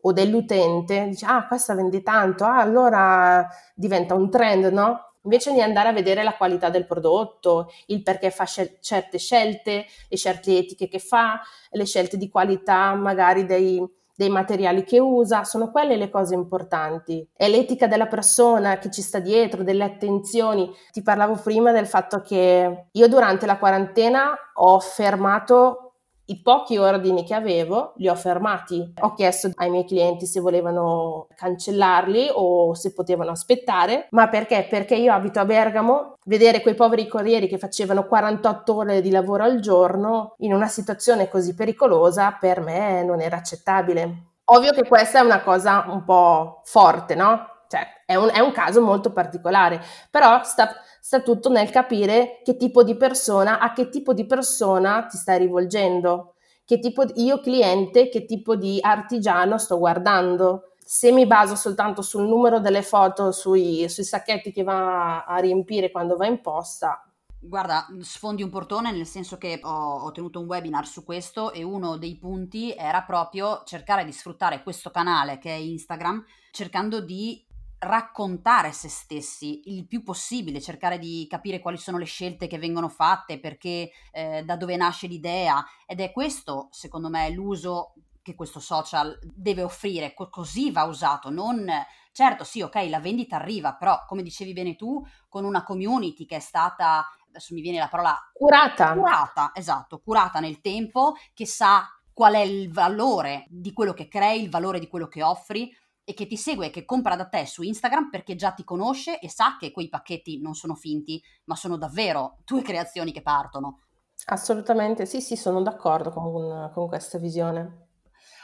o 0.00 0.10
dell'utente, 0.12 1.06
dici, 1.10 1.24
ah 1.24 1.46
questa 1.46 1.74
vendi 1.74 2.02
tanto, 2.02 2.42
ah 2.42 2.58
allora 2.58 3.46
diventa 3.72 4.14
un 4.14 4.28
trend, 4.28 4.64
no? 4.72 5.13
Invece 5.24 5.52
di 5.52 5.60
andare 5.60 5.88
a 5.88 5.92
vedere 5.92 6.22
la 6.22 6.36
qualità 6.36 6.70
del 6.70 6.86
prodotto, 6.86 7.70
il 7.86 8.02
perché 8.02 8.30
fa 8.30 8.44
scel- 8.44 8.78
certe 8.80 9.18
scelte, 9.18 9.86
le 10.08 10.16
scelte 10.16 10.56
etiche 10.56 10.88
che 10.88 10.98
fa, 10.98 11.40
le 11.70 11.84
scelte 11.84 12.16
di 12.16 12.28
qualità 12.28 12.94
magari 12.94 13.44
dei, 13.44 13.82
dei 14.14 14.30
materiali 14.30 14.84
che 14.84 15.00
usa, 15.00 15.44
sono 15.44 15.70
quelle 15.70 15.96
le 15.96 16.08
cose 16.10 16.34
importanti. 16.34 17.28
È 17.34 17.48
l'etica 17.48 17.86
della 17.86 18.06
persona 18.06 18.78
che 18.78 18.90
ci 18.90 19.02
sta 19.02 19.18
dietro, 19.18 19.62
delle 19.62 19.84
attenzioni. 19.84 20.70
Ti 20.92 21.02
parlavo 21.02 21.34
prima 21.34 21.72
del 21.72 21.86
fatto 21.86 22.20
che 22.20 22.86
io 22.90 23.08
durante 23.08 23.46
la 23.46 23.58
quarantena 23.58 24.34
ho 24.54 24.78
fermato 24.78 25.83
i 26.26 26.40
pochi 26.40 26.78
ordini 26.78 27.24
che 27.24 27.34
avevo 27.34 27.92
li 27.96 28.08
ho 28.08 28.14
fermati. 28.14 28.94
Ho 29.00 29.14
chiesto 29.14 29.50
ai 29.56 29.70
miei 29.70 29.84
clienti 29.84 30.26
se 30.26 30.40
volevano 30.40 31.28
cancellarli 31.34 32.28
o 32.32 32.74
se 32.74 32.92
potevano 32.92 33.30
aspettare. 33.30 34.06
Ma 34.10 34.28
perché? 34.28 34.66
Perché 34.68 34.94
io 34.94 35.12
abito 35.12 35.40
a 35.40 35.44
Bergamo, 35.44 36.16
vedere 36.24 36.60
quei 36.60 36.74
poveri 36.74 37.06
corrieri 37.06 37.48
che 37.48 37.58
facevano 37.58 38.06
48 38.06 38.74
ore 38.74 39.00
di 39.00 39.10
lavoro 39.10 39.44
al 39.44 39.60
giorno 39.60 40.34
in 40.38 40.54
una 40.54 40.68
situazione 40.68 41.28
così 41.28 41.54
pericolosa 41.54 42.36
per 42.38 42.60
me 42.60 43.02
non 43.04 43.20
era 43.20 43.36
accettabile. 43.36 44.32
Ovvio 44.46 44.72
che 44.72 44.86
questa 44.86 45.20
è 45.20 45.22
una 45.22 45.42
cosa 45.42 45.86
un 45.88 46.04
po' 46.04 46.60
forte, 46.64 47.14
no? 47.14 47.53
Cioè, 47.74 48.04
è 48.06 48.14
un, 48.14 48.30
è 48.32 48.38
un 48.38 48.52
caso 48.52 48.80
molto 48.80 49.12
particolare, 49.12 49.80
però 50.10 50.42
sta 50.44 50.74
sta 51.00 51.20
tutto 51.20 51.50
nel 51.50 51.68
capire 51.68 52.40
che 52.42 52.56
tipo 52.56 52.82
di 52.82 52.96
persona, 52.96 53.58
a 53.58 53.74
che 53.74 53.90
tipo 53.90 54.14
di 54.14 54.24
persona 54.24 55.04
ti 55.04 55.18
stai 55.18 55.38
rivolgendo, 55.38 56.36
che 56.64 56.78
tipo 56.78 57.04
di, 57.04 57.24
io 57.24 57.40
cliente, 57.40 58.08
che 58.08 58.24
tipo 58.24 58.56
di 58.56 58.78
artigiano 58.80 59.58
sto 59.58 59.76
guardando. 59.78 60.70
Se 60.82 61.12
mi 61.12 61.26
baso 61.26 61.56
soltanto 61.56 62.00
sul 62.00 62.26
numero 62.26 62.58
delle 62.58 62.80
foto, 62.80 63.32
sui, 63.32 63.86
sui 63.90 64.04
sacchetti 64.04 64.50
che 64.50 64.62
va 64.62 65.24
a 65.24 65.36
riempire 65.38 65.90
quando 65.90 66.16
va 66.16 66.26
in 66.26 66.40
posta, 66.40 67.06
Guarda, 67.46 67.86
sfondi 68.00 68.42
un 68.42 68.48
portone 68.48 68.90
nel 68.90 69.04
senso 69.04 69.36
che 69.36 69.60
ho, 69.62 69.68
ho, 69.68 70.12
tenuto 70.12 70.40
un 70.40 70.46
webinar 70.46 70.86
su 70.86 71.04
questo 71.04 71.52
e 71.52 71.62
uno 71.62 71.98
dei 71.98 72.16
punti 72.16 72.72
era 72.72 73.02
proprio 73.02 73.62
cercare 73.66 74.06
di 74.06 74.12
sfruttare 74.12 74.62
questo 74.62 74.90
canale 74.90 75.36
che 75.36 75.50
è 75.50 75.58
Instagram, 75.58 76.24
cercando 76.50 77.02
di 77.02 77.44
raccontare 77.84 78.72
se 78.72 78.88
stessi 78.88 79.62
il 79.66 79.86
più 79.86 80.02
possibile, 80.02 80.60
cercare 80.60 80.98
di 80.98 81.26
capire 81.28 81.60
quali 81.60 81.76
sono 81.76 81.98
le 81.98 82.04
scelte 82.04 82.46
che 82.46 82.58
vengono 82.58 82.88
fatte, 82.88 83.38
perché 83.38 83.90
eh, 84.12 84.42
da 84.44 84.56
dove 84.56 84.76
nasce 84.76 85.06
l'idea. 85.06 85.64
Ed 85.86 86.00
è 86.00 86.12
questo, 86.12 86.68
secondo 86.70 87.08
me, 87.08 87.30
l'uso 87.30 87.94
che 88.22 88.34
questo 88.34 88.58
social 88.58 89.18
deve 89.22 89.62
offrire, 89.62 90.14
Co- 90.14 90.30
così 90.30 90.70
va 90.70 90.84
usato, 90.84 91.30
non 91.30 91.70
certo 92.10 92.44
sì, 92.44 92.62
ok, 92.62 92.86
la 92.88 93.00
vendita 93.00 93.36
arriva, 93.36 93.74
però 93.74 94.04
come 94.06 94.22
dicevi 94.22 94.52
bene 94.52 94.76
tu, 94.76 95.04
con 95.28 95.44
una 95.44 95.62
community 95.62 96.24
che 96.24 96.36
è 96.36 96.40
stata 96.40 97.06
adesso 97.34 97.52
mi 97.52 97.60
viene 97.60 97.78
la 97.78 97.88
parola 97.88 98.16
curata. 98.32 98.94
Curata, 98.94 99.50
esatto, 99.52 99.98
curata 99.98 100.38
nel 100.38 100.60
tempo, 100.60 101.14
che 101.34 101.46
sa 101.46 101.88
qual 102.12 102.34
è 102.34 102.40
il 102.40 102.72
valore 102.72 103.44
di 103.48 103.72
quello 103.72 103.92
che 103.92 104.06
crei, 104.06 104.42
il 104.42 104.50
valore 104.50 104.78
di 104.78 104.86
quello 104.86 105.08
che 105.08 105.22
offri, 105.22 105.76
e 106.04 106.14
che 106.14 106.26
ti 106.26 106.36
segue 106.36 106.66
e 106.66 106.70
che 106.70 106.84
compra 106.84 107.16
da 107.16 107.26
te 107.26 107.46
su 107.46 107.62
Instagram 107.62 108.10
perché 108.10 108.34
già 108.36 108.52
ti 108.52 108.62
conosce 108.62 109.18
e 109.18 109.30
sa 109.30 109.56
che 109.58 109.70
quei 109.72 109.88
pacchetti 109.88 110.40
non 110.40 110.54
sono 110.54 110.74
finti, 110.74 111.22
ma 111.44 111.56
sono 111.56 111.76
davvero 111.76 112.38
tue 112.44 112.62
creazioni 112.62 113.12
che 113.12 113.22
partono. 113.22 113.80
Assolutamente, 114.26 115.06
sì, 115.06 115.20
sì, 115.20 115.36
sono 115.36 115.62
d'accordo 115.62 116.10
con, 116.10 116.70
con 116.72 116.88
questa 116.88 117.18
visione. 117.18 117.88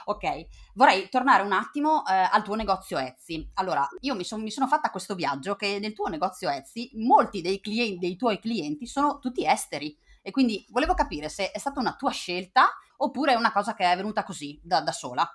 Ok, 0.06 0.46
vorrei 0.74 1.08
tornare 1.08 1.42
un 1.42 1.52
attimo 1.52 2.04
eh, 2.06 2.12
al 2.12 2.42
tuo 2.42 2.54
negozio 2.54 2.98
Etsy. 2.98 3.50
Allora, 3.54 3.86
io 4.00 4.14
mi, 4.14 4.24
son, 4.24 4.42
mi, 4.42 4.50
sono 4.50 4.66
fatta 4.66 4.90
questo 4.90 5.14
viaggio 5.14 5.54
che 5.54 5.78
nel 5.78 5.92
tuo 5.92 6.08
negozio 6.08 6.48
Etsy 6.48 6.90
molti 6.94 7.40
dei, 7.42 7.60
clienti, 7.60 7.98
dei 7.98 8.16
tuoi 8.16 8.40
clienti 8.40 8.86
sono 8.86 9.18
tutti 9.18 9.46
esteri 9.46 9.96
e 10.22 10.30
quindi 10.30 10.66
volevo 10.70 10.94
capire 10.94 11.28
se 11.28 11.50
è 11.50 11.58
stata 11.58 11.80
una 11.80 11.94
tua 11.94 12.10
scelta 12.10 12.70
oppure 12.98 13.32
è 13.32 13.36
una 13.36 13.52
cosa 13.52 13.74
che 13.74 13.90
è 13.90 13.96
venuta 13.96 14.24
così, 14.24 14.58
da, 14.62 14.80
da 14.80 14.92
sola. 14.92 15.28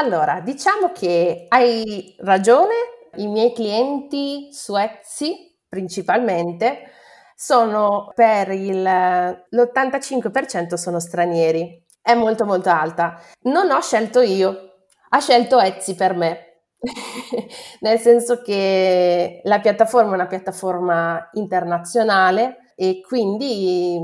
Allora, 0.00 0.40
diciamo 0.40 0.92
che 0.92 1.44
hai 1.48 2.16
ragione, 2.20 2.72
i 3.16 3.26
miei 3.26 3.52
clienti 3.52 4.48
su 4.50 4.74
Etsy 4.74 5.58
principalmente 5.68 6.92
sono 7.34 8.10
per 8.14 8.50
il, 8.50 8.82
l'85% 8.82 10.74
sono 10.74 11.00
stranieri. 11.00 11.84
È 12.00 12.14
molto 12.14 12.46
molto 12.46 12.70
alta. 12.70 13.20
Non 13.42 13.70
ho 13.70 13.80
scelto 13.82 14.22
io, 14.22 14.86
ha 15.10 15.20
scelto 15.20 15.60
Etsy 15.60 15.94
per 15.94 16.14
me. 16.14 16.62
Nel 17.80 17.98
senso 17.98 18.40
che 18.40 19.42
la 19.44 19.60
piattaforma 19.60 20.12
è 20.12 20.14
una 20.14 20.26
piattaforma 20.26 21.28
internazionale 21.34 22.72
e 22.74 23.02
quindi 23.06 24.00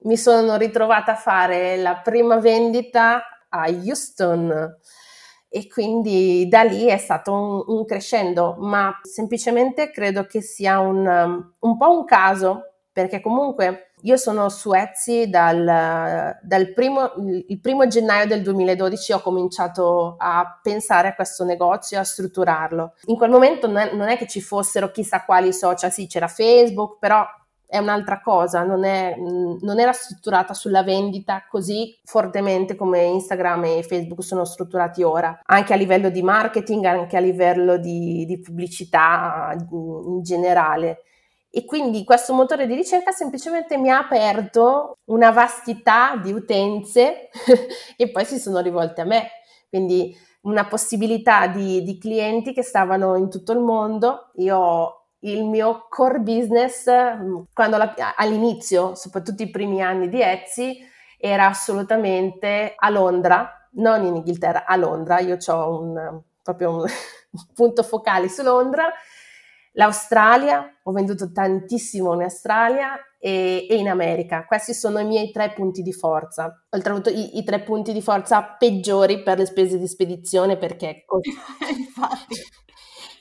mi 0.00 0.16
sono 0.18 0.56
ritrovata 0.56 1.12
a 1.12 1.16
fare 1.16 1.78
la 1.78 2.02
prima 2.02 2.36
vendita 2.36 3.22
a 3.48 3.66
Houston 3.68 4.76
e 5.54 5.68
quindi 5.68 6.48
da 6.48 6.62
lì 6.62 6.86
è 6.86 6.96
stato 6.96 7.32
un, 7.34 7.62
un 7.66 7.84
crescendo, 7.84 8.56
ma 8.58 8.98
semplicemente 9.02 9.90
credo 9.90 10.24
che 10.24 10.40
sia 10.40 10.80
un, 10.80 11.06
um, 11.06 11.52
un, 11.58 11.76
po' 11.76 11.90
un 11.90 12.06
caso, 12.06 12.72
perché 12.90 13.20
comunque 13.20 13.92
io 14.04 14.16
sono 14.16 14.48
su 14.48 14.72
Etsy 14.72 15.28
dal, 15.28 16.38
dal 16.42 16.72
primo, 16.72 17.12
il 17.48 17.60
primo 17.60 17.86
gennaio 17.86 18.26
del 18.26 18.40
2012 18.40 19.12
ho 19.12 19.20
cominciato 19.20 20.14
a 20.18 20.58
pensare 20.62 21.08
a 21.08 21.14
questo 21.14 21.44
negozio, 21.44 21.98
a 21.98 22.04
strutturarlo. 22.04 22.94
In 23.04 23.16
quel 23.16 23.30
momento 23.30 23.66
non 23.66 23.76
è, 23.76 23.94
non 23.94 24.08
è 24.08 24.16
che 24.16 24.26
ci 24.26 24.40
fossero 24.40 24.90
chissà 24.90 25.22
quali 25.22 25.52
social, 25.52 25.92
sì 25.92 26.06
c'era 26.06 26.28
Facebook, 26.28 26.96
però 26.98 27.26
è 27.72 27.78
un'altra 27.78 28.20
cosa, 28.20 28.64
non, 28.64 28.84
è, 28.84 29.14
non, 29.16 29.80
era 29.80 29.92
strutturata 29.92 30.52
sulla 30.52 30.82
vendita 30.82 31.46
così 31.48 31.98
fortemente 32.04 32.74
come 32.74 33.02
Instagram 33.04 33.64
e 33.64 33.82
Facebook 33.82 34.22
sono 34.22 34.44
strutturati 34.44 35.02
ora, 35.02 35.40
anche 35.46 35.72
a 35.72 35.76
livello 35.76 36.10
di 36.10 36.20
marketing, 36.22 36.84
anche 36.84 37.16
a 37.16 37.20
livello 37.20 37.78
di, 37.78 38.26
di 38.26 38.38
pubblicità 38.40 39.56
in 39.70 40.22
generale. 40.22 41.04
E 41.48 41.64
quindi 41.64 42.04
questo 42.04 42.34
motore 42.34 42.66
di 42.66 42.74
ricerca 42.74 43.10
semplicemente 43.10 43.78
mi 43.78 43.88
ha 43.88 44.00
aperto 44.00 44.98
una 45.06 45.30
vastità 45.30 46.16
di 46.22 46.30
utenze 46.30 47.30
che 47.96 48.08
poi 48.12 48.26
si 48.26 48.38
sono 48.38 48.60
rivolte 48.60 49.00
a 49.00 49.06
me. 49.06 49.28
Quindi 49.70 50.14
una 50.42 50.66
possibilità 50.66 51.46
di, 51.46 51.82
di 51.82 51.96
clienti 51.96 52.52
che 52.52 52.62
stavano 52.62 53.16
in 53.16 53.30
tutto 53.30 53.52
il 53.52 53.60
mondo. 53.60 54.30
Io 54.34 55.01
il 55.24 55.44
mio 55.44 55.86
core 55.88 56.20
business, 56.20 56.84
quando 57.52 57.76
la, 57.76 57.94
all'inizio, 58.16 58.94
soprattutto 58.94 59.42
i 59.42 59.50
primi 59.50 59.82
anni 59.82 60.08
di 60.08 60.20
Etsy, 60.20 60.78
era 61.18 61.46
assolutamente 61.46 62.74
a 62.76 62.88
Londra, 62.88 63.68
non 63.74 64.04
in 64.04 64.16
Inghilterra, 64.16 64.64
a 64.64 64.76
Londra. 64.76 65.20
Io 65.20 65.36
ho 65.46 65.80
un, 65.80 66.20
proprio 66.42 66.76
un 66.78 66.86
punto 67.54 67.82
focale 67.82 68.28
su 68.28 68.42
Londra. 68.42 68.90
L'Australia, 69.74 70.80
ho 70.82 70.92
venduto 70.92 71.32
tantissimo 71.32 72.12
in 72.14 72.22
Australia 72.22 72.94
e, 73.18 73.66
e, 73.70 73.76
in 73.76 73.88
America. 73.88 74.44
Questi 74.44 74.74
sono 74.74 74.98
i 74.98 75.06
miei 75.06 75.30
tre 75.30 75.52
punti 75.52 75.82
di 75.82 75.92
forza. 75.92 76.62
Oltretutto 76.70 77.08
i, 77.08 77.38
i 77.38 77.44
tre 77.44 77.62
punti 77.62 77.92
di 77.92 78.02
forza 78.02 78.42
peggiori 78.42 79.22
per 79.22 79.38
le 79.38 79.46
spese 79.46 79.78
di 79.78 79.86
spedizione 79.86 80.58
perché... 80.58 81.04
Infatti 81.78 82.36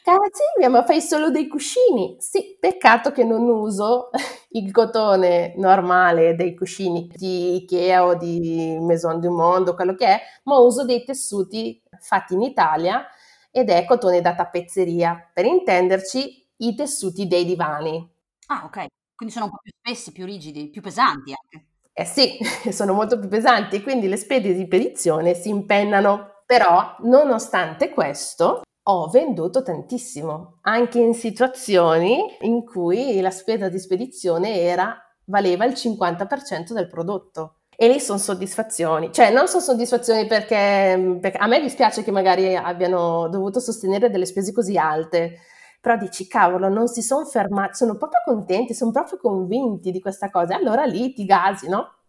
Cara 0.03 0.17
Silvia, 0.31 0.69
ma 0.69 0.83
fai 0.83 0.99
solo 0.99 1.29
dei 1.29 1.47
cuscini? 1.47 2.15
Sì, 2.19 2.57
peccato 2.59 3.11
che 3.11 3.23
non 3.23 3.47
uso 3.47 4.09
il 4.51 4.71
cotone 4.71 5.53
normale 5.57 6.35
dei 6.35 6.55
cuscini 6.55 7.07
di 7.15 7.55
Ikea 7.57 8.03
o 8.05 8.15
di 8.15 8.77
Maison 8.81 9.19
du 9.19 9.29
Monde, 9.31 9.75
quello 9.75 9.93
che 9.93 10.05
è, 10.07 10.19
ma 10.45 10.57
uso 10.57 10.85
dei 10.85 11.03
tessuti 11.03 11.81
fatti 11.99 12.33
in 12.33 12.41
Italia 12.41 13.05
ed 13.51 13.69
è 13.69 13.85
cotone 13.85 14.21
da 14.21 14.33
tappezzeria, 14.33 15.29
per 15.33 15.45
intenderci 15.45 16.47
i 16.57 16.73
tessuti 16.75 17.27
dei 17.27 17.45
divani. 17.45 18.09
Ah, 18.47 18.63
ok, 18.65 18.85
quindi 19.15 19.33
sono 19.33 19.45
un 19.45 19.51
po' 19.51 19.59
più 19.61 19.71
spessi, 19.77 20.11
più 20.11 20.25
rigidi, 20.25 20.69
più 20.69 20.81
pesanti 20.81 21.31
anche. 21.31 21.67
Eh 21.93 22.05
sì, 22.05 22.37
sono 22.71 22.93
molto 22.93 23.19
più 23.19 23.27
pesanti 23.29 23.81
quindi 23.83 24.07
le 24.07 24.17
spese 24.17 24.53
di 24.53 24.63
spedizione 24.65 25.35
si 25.35 25.49
impennano. 25.49 26.29
Però, 26.51 26.95
nonostante 27.03 27.89
questo, 27.91 28.61
ho 28.83 29.07
venduto 29.09 29.61
tantissimo, 29.61 30.59
anche 30.61 30.99
in 30.99 31.13
situazioni 31.13 32.37
in 32.41 32.65
cui 32.65 33.19
la 33.21 33.29
spesa 33.29 33.69
di 33.69 33.79
spedizione 33.79 34.59
era, 34.59 34.97
valeva 35.25 35.65
il 35.65 35.73
50% 35.73 36.73
del 36.73 36.87
prodotto. 36.87 37.57
E 37.75 37.87
lì 37.87 37.99
sono 37.99 38.19
soddisfazioni, 38.19 39.11
cioè 39.11 39.31
non 39.31 39.47
sono 39.47 39.61
soddisfazioni 39.61 40.27
perché, 40.27 41.17
perché 41.19 41.37
a 41.37 41.47
me 41.47 41.59
dispiace 41.59 42.03
che 42.03 42.11
magari 42.11 42.55
abbiano 42.55 43.27
dovuto 43.27 43.59
sostenere 43.59 44.11
delle 44.11 44.25
spese 44.27 44.51
così 44.51 44.77
alte, 44.77 45.39
però 45.79 45.97
dici 45.97 46.27
cavolo, 46.27 46.69
non 46.69 46.87
si 46.87 47.01
sono 47.01 47.25
fermati, 47.25 47.73
sono 47.75 47.97
proprio 47.97 48.21
contenti, 48.23 48.75
sono 48.75 48.91
proprio 48.91 49.17
convinti 49.17 49.89
di 49.89 49.99
questa 49.99 50.29
cosa, 50.29 50.55
allora 50.55 50.83
lì 50.85 51.11
ti 51.13 51.25
gasi, 51.25 51.69
no? 51.69 52.00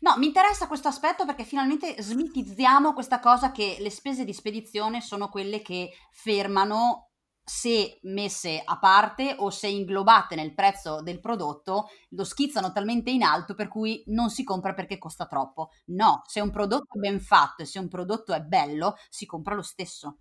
No, 0.00 0.16
mi 0.18 0.26
interessa 0.26 0.66
questo 0.66 0.88
aspetto 0.88 1.24
perché 1.24 1.44
finalmente 1.44 2.00
smitizziamo 2.00 2.92
questa 2.92 3.20
cosa 3.20 3.50
che 3.52 3.76
le 3.80 3.90
spese 3.90 4.24
di 4.24 4.32
spedizione 4.32 5.00
sono 5.00 5.28
quelle 5.28 5.62
che 5.62 5.90
fermano 6.10 7.10
se 7.48 8.00
messe 8.02 8.60
a 8.64 8.76
parte 8.76 9.36
o 9.38 9.50
se 9.50 9.68
inglobate 9.68 10.34
nel 10.34 10.52
prezzo 10.52 11.00
del 11.00 11.20
prodotto, 11.20 11.86
lo 12.10 12.24
schizzano 12.24 12.72
talmente 12.72 13.10
in 13.10 13.22
alto 13.22 13.54
per 13.54 13.68
cui 13.68 14.02
non 14.06 14.30
si 14.30 14.42
compra 14.42 14.74
perché 14.74 14.98
costa 14.98 15.26
troppo. 15.26 15.70
No, 15.86 16.22
se 16.26 16.40
un 16.40 16.50
prodotto 16.50 16.96
è 16.96 16.98
ben 16.98 17.20
fatto 17.20 17.62
e 17.62 17.66
se 17.66 17.78
un 17.78 17.86
prodotto 17.86 18.32
è 18.32 18.40
bello, 18.40 18.96
si 19.08 19.26
compra 19.26 19.54
lo 19.54 19.62
stesso. 19.62 20.18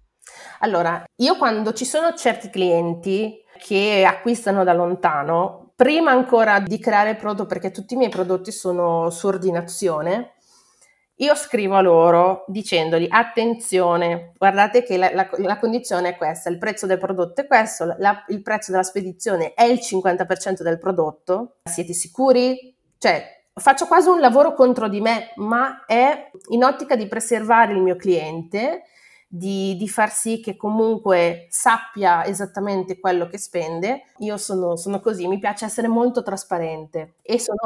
Allora, 0.59 1.03
io 1.15 1.35
quando 1.37 1.73
ci 1.73 1.85
sono 1.85 2.13
certi 2.13 2.51
clienti 2.51 3.43
che 3.57 4.05
acquistano 4.05 4.63
da 4.63 4.73
lontano, 4.73 5.64
prima 5.75 6.11
ancora 6.11 6.59
di 6.59 6.79
creare 6.79 7.11
il 7.11 7.17
prodotto, 7.17 7.45
perché 7.47 7.71
tutti 7.71 7.93
i 7.93 7.97
miei 7.97 8.09
prodotti 8.09 8.51
sono 8.51 9.09
su 9.09 9.27
ordinazione, 9.27 10.31
io 11.19 11.35
scrivo 11.35 11.75
a 11.75 11.81
loro 11.81 12.43
dicendogli 12.47 13.07
attenzione, 13.09 14.33
guardate 14.37 14.83
che 14.83 14.97
la, 14.97 15.13
la, 15.13 15.29
la, 15.37 15.57
condizione 15.57 16.09
è 16.09 16.17
questa, 16.17 16.49
il 16.49 16.57
prezzo 16.57 16.87
del 16.87 16.97
prodotto 16.97 17.39
è 17.39 17.47
questo, 17.47 17.95
la, 17.99 18.25
il 18.27 18.41
prezzo 18.41 18.71
della 18.71 18.83
spedizione 18.83 19.53
è 19.53 19.63
il 19.63 19.79
50% 19.79 20.61
del 20.61 20.77
prodotto, 20.77 21.57
siete 21.63 21.93
sicuri? 21.93 22.75
Cioè, 22.97 23.43
faccio 23.53 23.87
quasi 23.87 24.09
un 24.09 24.19
lavoro 24.19 24.53
contro 24.53 24.89
di 24.89 24.99
me, 24.99 25.31
ma 25.35 25.85
è 25.85 26.31
in 26.49 26.63
ottica 26.65 26.97
di 26.97 27.07
preservare 27.07 27.71
il 27.71 27.81
mio 27.81 27.95
cliente 27.95 28.83
di, 29.27 29.75
di, 29.75 29.87
far 29.89 30.11
sì 30.11 30.39
che 30.39 30.55
comunque 30.55 31.47
sappia 31.49 32.25
esattamente 32.25 32.99
quello 32.99 33.27
che 33.27 33.37
spende. 33.37 34.03
Io 34.19 34.37
sono, 34.37 34.75
sono 34.75 34.99
così, 34.99 35.27
mi 35.27 35.39
piace 35.39 35.65
essere 35.65 35.87
molto 35.87 36.23
trasparente 36.23 37.15
e, 37.21 37.39
sono, 37.39 37.59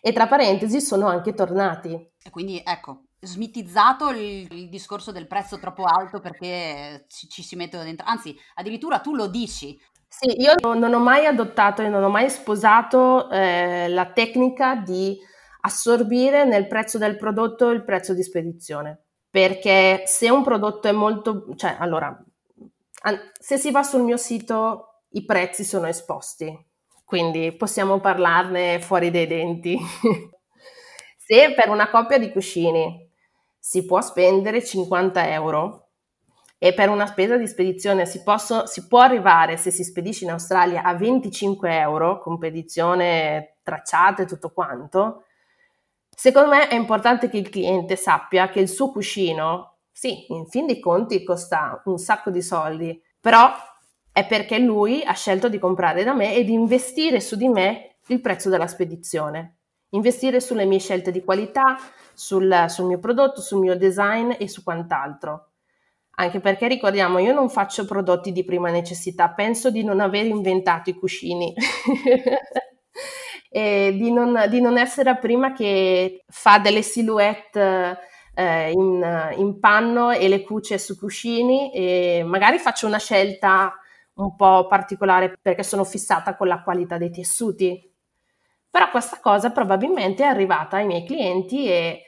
e 0.00 0.12
tra 0.12 0.26
parentesi 0.26 0.80
sono 0.80 1.06
anche 1.06 1.34
tornati. 1.34 1.92
E 2.22 2.30
quindi 2.30 2.60
ecco, 2.64 3.04
smitizzato 3.20 4.10
il, 4.10 4.46
il, 4.50 4.68
discorso 4.68 5.12
del 5.12 5.26
prezzo 5.26 5.58
troppo 5.58 5.84
alto 5.84 6.20
perché 6.20 7.06
ci, 7.08 7.28
ci 7.28 7.42
si 7.42 7.56
mette 7.56 7.82
dentro, 7.82 8.06
anzi 8.06 8.36
addirittura 8.54 9.00
tu 9.00 9.14
lo 9.14 9.26
dici. 9.26 9.78
Sì, 10.08 10.40
io 10.40 10.54
non 10.62 10.94
ho 10.94 11.00
mai 11.00 11.26
adottato 11.26 11.82
e 11.82 11.88
non 11.88 12.02
ho 12.02 12.08
mai 12.08 12.30
sposato 12.30 13.28
eh, 13.30 13.88
la 13.88 14.06
tecnica 14.12 14.76
di 14.76 15.18
assorbire 15.62 16.44
nel 16.44 16.68
prezzo 16.68 16.96
del 16.96 17.16
prodotto 17.16 17.70
il 17.70 17.84
prezzo 17.84 18.14
di 18.14 18.22
spedizione 18.22 19.05
perché 19.36 20.04
se 20.06 20.30
un 20.30 20.42
prodotto 20.42 20.88
è 20.88 20.92
molto, 20.92 21.54
cioè 21.56 21.76
allora, 21.78 22.18
se 23.38 23.58
si 23.58 23.70
va 23.70 23.82
sul 23.82 24.00
mio 24.00 24.16
sito 24.16 25.02
i 25.10 25.26
prezzi 25.26 25.62
sono 25.62 25.88
esposti, 25.88 26.58
quindi 27.04 27.52
possiamo 27.52 28.00
parlarne 28.00 28.80
fuori 28.80 29.10
dai 29.10 29.26
denti. 29.26 29.76
se 31.18 31.52
per 31.52 31.68
una 31.68 31.90
coppia 31.90 32.16
di 32.16 32.32
cuscini 32.32 33.10
si 33.58 33.84
può 33.84 34.00
spendere 34.00 34.64
50 34.64 35.30
euro 35.30 35.90
e 36.56 36.72
per 36.72 36.88
una 36.88 37.04
spesa 37.04 37.36
di 37.36 37.46
spedizione 37.46 38.06
si, 38.06 38.22
posso, 38.22 38.64
si 38.64 38.86
può 38.86 39.00
arrivare, 39.00 39.58
se 39.58 39.70
si 39.70 39.84
spedisce 39.84 40.24
in 40.24 40.30
Australia, 40.30 40.82
a 40.82 40.94
25 40.94 41.78
euro 41.78 42.20
con 42.20 42.36
spedizione 42.36 43.58
tracciata 43.62 44.22
e 44.22 44.26
tutto 44.26 44.48
quanto, 44.48 45.24
Secondo 46.18 46.48
me 46.48 46.68
è 46.68 46.74
importante 46.74 47.28
che 47.28 47.36
il 47.36 47.50
cliente 47.50 47.94
sappia 47.94 48.48
che 48.48 48.58
il 48.58 48.70
suo 48.70 48.90
cuscino, 48.90 49.80
sì, 49.92 50.32
in 50.32 50.46
fin 50.46 50.64
dei 50.64 50.80
conti 50.80 51.22
costa 51.22 51.82
un 51.84 51.98
sacco 51.98 52.30
di 52.30 52.40
soldi, 52.40 52.98
però 53.20 53.52
è 54.10 54.26
perché 54.26 54.58
lui 54.58 55.02
ha 55.04 55.12
scelto 55.12 55.50
di 55.50 55.58
comprare 55.58 56.04
da 56.04 56.14
me 56.14 56.34
e 56.34 56.42
di 56.42 56.54
investire 56.54 57.20
su 57.20 57.36
di 57.36 57.50
me 57.50 57.98
il 58.06 58.22
prezzo 58.22 58.48
della 58.48 58.66
spedizione, 58.66 59.58
investire 59.90 60.40
sulle 60.40 60.64
mie 60.64 60.78
scelte 60.78 61.10
di 61.10 61.22
qualità, 61.22 61.76
sul, 62.14 62.64
sul 62.68 62.86
mio 62.86 62.98
prodotto, 62.98 63.42
sul 63.42 63.58
mio 63.60 63.76
design 63.76 64.32
e 64.38 64.48
su 64.48 64.62
quant'altro. 64.62 65.50
Anche 66.12 66.40
perché 66.40 66.66
ricordiamo, 66.66 67.18
io 67.18 67.34
non 67.34 67.50
faccio 67.50 67.84
prodotti 67.84 68.32
di 68.32 68.42
prima 68.42 68.70
necessità, 68.70 69.28
penso 69.28 69.70
di 69.70 69.84
non 69.84 70.00
aver 70.00 70.24
inventato 70.24 70.88
i 70.88 70.94
cuscini. 70.94 71.52
e 73.48 73.96
di 73.98 74.12
non, 74.12 74.46
di 74.48 74.60
non 74.60 74.78
essere 74.78 75.10
la 75.10 75.16
prima 75.16 75.52
che 75.52 76.24
fa 76.28 76.58
delle 76.58 76.82
silhouette 76.82 77.98
eh, 78.34 78.70
in, 78.70 79.34
in, 79.36 79.58
panno 79.58 80.10
e 80.10 80.28
le 80.28 80.42
cuce 80.42 80.78
su 80.78 80.98
cuscini 80.98 81.72
e 81.72 82.22
magari 82.24 82.58
faccio 82.58 82.86
una 82.86 82.98
scelta 82.98 83.74
un 84.14 84.36
po' 84.36 84.66
particolare 84.66 85.36
perché 85.40 85.62
sono 85.62 85.84
fissata 85.84 86.36
con 86.36 86.48
la 86.48 86.62
qualità 86.62 86.98
dei 86.98 87.10
tessuti. 87.10 87.90
Però 88.70 88.90
questa 88.90 89.18
cosa 89.20 89.50
probabilmente 89.50 90.22
è 90.22 90.26
arrivata 90.26 90.76
ai 90.76 90.86
miei 90.86 91.06
clienti 91.06 91.66
e 91.66 92.02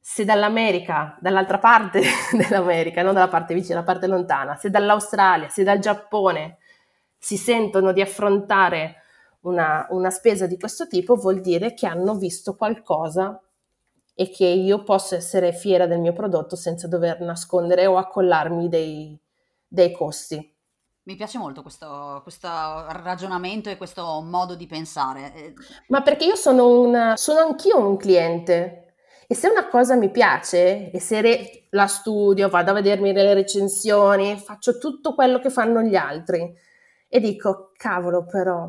se 0.00 0.24
dall'America, 0.24 1.18
dall'altra 1.20 1.58
parte 1.58 2.00
dell'America, 2.32 3.02
non 3.02 3.12
dalla 3.12 3.28
parte 3.28 3.52
vicina, 3.52 3.74
dalla 3.74 3.86
parte 3.86 4.06
lontana, 4.06 4.56
se 4.56 4.70
dall'Australia, 4.70 5.50
se 5.50 5.64
dal 5.64 5.78
Giappone 5.78 6.56
si 7.18 7.36
sentono 7.36 7.92
di 7.92 8.00
affrontare 8.00 9.02
una, 9.48 9.86
una 9.90 10.10
spesa 10.10 10.46
di 10.46 10.58
questo 10.58 10.86
tipo, 10.86 11.16
vuol 11.16 11.40
dire 11.40 11.74
che 11.74 11.86
hanno 11.86 12.14
visto 12.14 12.54
qualcosa 12.54 13.40
e 14.14 14.30
che 14.30 14.46
io 14.46 14.82
posso 14.82 15.14
essere 15.14 15.52
fiera 15.52 15.86
del 15.86 16.00
mio 16.00 16.12
prodotto 16.12 16.56
senza 16.56 16.88
dover 16.88 17.20
nascondere 17.20 17.86
o 17.86 17.98
accollarmi 17.98 18.68
dei, 18.68 19.18
dei 19.66 19.92
costi. 19.92 20.56
Mi 21.04 21.16
piace 21.16 21.38
molto 21.38 21.62
questo, 21.62 22.20
questo, 22.22 22.48
ragionamento 22.48 23.70
e 23.70 23.76
questo 23.76 24.20
modo 24.20 24.54
di 24.54 24.66
pensare. 24.66 25.54
Ma 25.86 26.02
perché 26.02 26.24
io 26.24 26.34
sono, 26.34 26.80
una, 26.80 27.16
sono 27.16 27.40
anch'io 27.40 27.78
un 27.78 27.96
cliente 27.96 28.94
e 29.26 29.34
se 29.34 29.48
una 29.48 29.68
cosa 29.68 29.94
mi 29.94 30.10
piace 30.10 30.90
e 30.90 31.00
se 31.00 31.20
re- 31.20 31.66
la 31.70 31.86
studio, 31.86 32.48
vado 32.48 32.72
a 32.72 32.74
vedermi 32.74 33.12
le 33.12 33.34
recensioni, 33.34 34.36
faccio 34.36 34.78
tutto 34.78 35.14
quello 35.14 35.38
che 35.38 35.50
fanno 35.50 35.80
gli 35.80 35.96
altri 35.96 36.54
e 37.08 37.20
dico, 37.20 37.72
cavolo 37.76 38.24
però, 38.26 38.68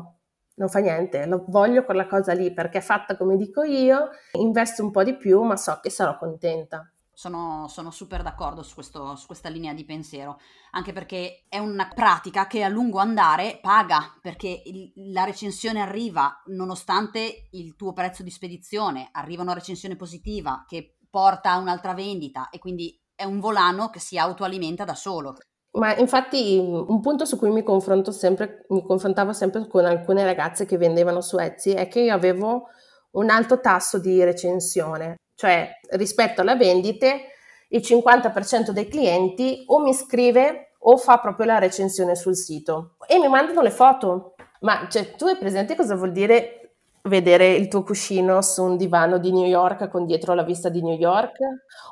non 0.60 0.68
fa 0.68 0.80
niente, 0.80 1.24
lo 1.24 1.42
voglio 1.48 1.84
quella 1.84 2.06
cosa 2.06 2.34
lì 2.34 2.52
perché 2.52 2.78
è 2.78 2.82
fatta 2.82 3.16
come 3.16 3.38
dico 3.38 3.62
io, 3.62 4.10
investo 4.32 4.84
un 4.84 4.90
po' 4.90 5.02
di 5.02 5.16
più, 5.16 5.40
ma 5.42 5.56
so 5.56 5.80
che 5.82 5.88
sarò 5.88 6.18
contenta. 6.18 6.92
Sono, 7.12 7.66
sono 7.68 7.90
super 7.90 8.22
d'accordo 8.22 8.62
su, 8.62 8.74
questo, 8.74 9.14
su, 9.16 9.26
questa 9.26 9.48
linea 9.48 9.74
di 9.74 9.84
pensiero, 9.84 10.38
anche 10.72 10.92
perché 10.92 11.44
è 11.48 11.58
una 11.58 11.90
pratica 11.94 12.46
che 12.46 12.62
a 12.62 12.68
lungo 12.68 12.98
andare 12.98 13.58
paga, 13.60 14.18
perché 14.20 14.62
il, 14.64 14.92
la 15.12 15.24
recensione 15.24 15.80
arriva 15.80 16.42
nonostante 16.46 17.48
il 17.52 17.74
tuo 17.74 17.92
prezzo 17.92 18.22
di 18.22 18.30
spedizione, 18.30 19.08
arriva 19.12 19.42
una 19.42 19.54
recensione 19.54 19.96
positiva 19.96 20.64
che 20.66 20.96
porta 21.10 21.52
a 21.52 21.58
un'altra 21.58 21.92
vendita 21.94 22.48
e 22.50 22.58
quindi 22.58 22.98
è 23.14 23.24
un 23.24 23.40
volano 23.40 23.90
che 23.90 23.98
si 23.98 24.16
autoalimenta 24.16 24.84
da 24.84 24.94
solo. 24.94 25.36
Ma 25.72 25.96
infatti 25.96 26.58
un 26.58 27.00
punto 27.00 27.24
su 27.24 27.38
cui 27.38 27.50
mi 27.50 27.62
sempre, 28.10 28.64
mi 28.70 28.82
confrontavo 28.82 29.32
sempre 29.32 29.68
con 29.68 29.84
alcune 29.84 30.24
ragazze 30.24 30.66
che 30.66 30.76
vendevano 30.76 31.20
su 31.20 31.38
Etsy 31.38 31.72
è 31.72 31.86
che 31.86 32.00
io 32.00 32.14
avevo 32.14 32.68
un 33.12 33.30
alto 33.30 33.60
tasso 33.60 33.98
di 33.98 34.22
recensione, 34.24 35.16
cioè 35.36 35.70
rispetto 35.90 36.40
alle 36.40 36.56
vendite 36.56 37.26
il 37.68 37.80
50% 37.80 38.70
dei 38.70 38.88
clienti 38.88 39.62
o 39.66 39.80
mi 39.80 39.94
scrive 39.94 40.72
o 40.80 40.96
fa 40.96 41.18
proprio 41.18 41.46
la 41.46 41.58
recensione 41.58 42.16
sul 42.16 42.34
sito 42.34 42.96
e 43.06 43.18
mi 43.18 43.28
mandano 43.28 43.62
le 43.62 43.70
foto. 43.70 44.34
Ma 44.60 44.88
cioè, 44.90 45.14
tu 45.14 45.26
hai 45.26 45.36
presente 45.36 45.76
cosa 45.76 45.94
vuol 45.94 46.12
dire 46.12 46.74
vedere 47.02 47.54
il 47.54 47.68
tuo 47.68 47.82
cuscino 47.82 48.42
su 48.42 48.62
un 48.62 48.76
divano 48.76 49.18
di 49.18 49.32
New 49.32 49.46
York 49.46 49.88
con 49.88 50.04
dietro 50.04 50.34
la 50.34 50.42
vista 50.42 50.68
di 50.68 50.82
New 50.82 50.98
York 50.98 51.38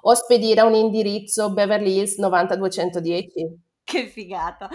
o 0.02 0.14
spedire 0.14 0.62
un 0.62 0.74
indirizzo 0.74 1.52
Beverly 1.52 1.96
Hills 1.98 2.18
90210? 2.18 3.67
Che 3.88 4.06
figata. 4.08 4.68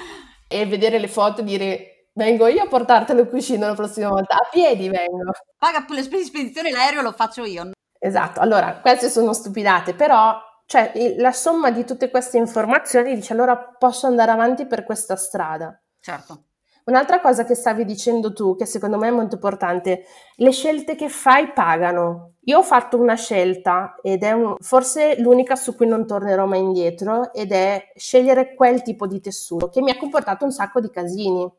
E 0.48 0.66
vedere 0.66 0.98
le 0.98 1.08
foto 1.08 1.42
e 1.42 1.44
dire 1.44 2.08
vengo 2.14 2.48
io 2.48 2.64
a 2.64 2.68
portartelo 2.68 3.22
il 3.22 3.30
cuscino 3.30 3.68
la 3.68 3.76
prossima 3.76 4.10
volta, 4.10 4.34
a 4.34 4.48
piedi 4.50 4.90
vengo. 4.90 5.32
Paga 5.56 5.86
le 5.88 6.02
spese 6.02 6.24
di 6.24 6.28
spedizione 6.30 6.72
l'aereo 6.72 7.04
lo 7.04 7.12
faccio 7.12 7.46
io. 7.46 7.74
Esatto, 8.00 8.40
allora 8.40 8.80
queste 8.80 9.12
sono 9.12 9.34
stupidate, 9.34 9.94
però 9.94 10.36
cioè, 10.66 10.92
la 11.18 11.32
somma 11.32 11.70
di 11.70 11.86
tutte 11.86 12.10
queste 12.10 12.38
informazioni 12.38 13.14
dice 13.14 13.34
allora 13.34 13.56
posso 13.56 14.08
andare 14.08 14.32
avanti 14.32 14.66
per 14.66 14.84
questa 14.84 15.16
strada. 15.16 15.80
Certo. 16.00 16.46
Un'altra 16.86 17.22
cosa 17.22 17.46
che 17.46 17.56
stavi 17.56 17.86
dicendo 17.86 18.34
tu, 18.34 18.56
che 18.56 18.66
secondo 18.66 18.98
me 18.98 19.08
è 19.08 19.12
molto 19.12 19.36
importante, 19.36 20.06
le 20.36 20.52
scelte 20.52 20.96
che 20.96 21.08
fai 21.08 21.54
pagano. 21.54 22.32
Io 22.46 22.58
ho 22.58 22.64
fatto 22.64 23.00
una 23.00 23.16
scelta 23.16 23.96
ed 24.02 24.24
è 24.24 24.32
un, 24.34 24.56
forse 24.60 25.16
l'unica 25.20 25.56
su 25.56 25.76
cui 25.78 25.88
non 25.88 26.06
tornerò 26.06 26.46
mai 26.46 26.60
indietro 26.60 27.32
ed 27.34 27.54
è 27.54 27.92
scegliere 27.96 28.54
quel 28.54 28.82
tipo 28.82 29.08
di 29.08 29.22
tessuto 29.22 29.70
che 29.70 29.82
mi 29.82 29.92
ha 29.92 29.98
comportato 29.98 30.44
un 30.44 30.52
sacco 30.52 30.82
di 30.82 30.90
casini. 30.90 31.50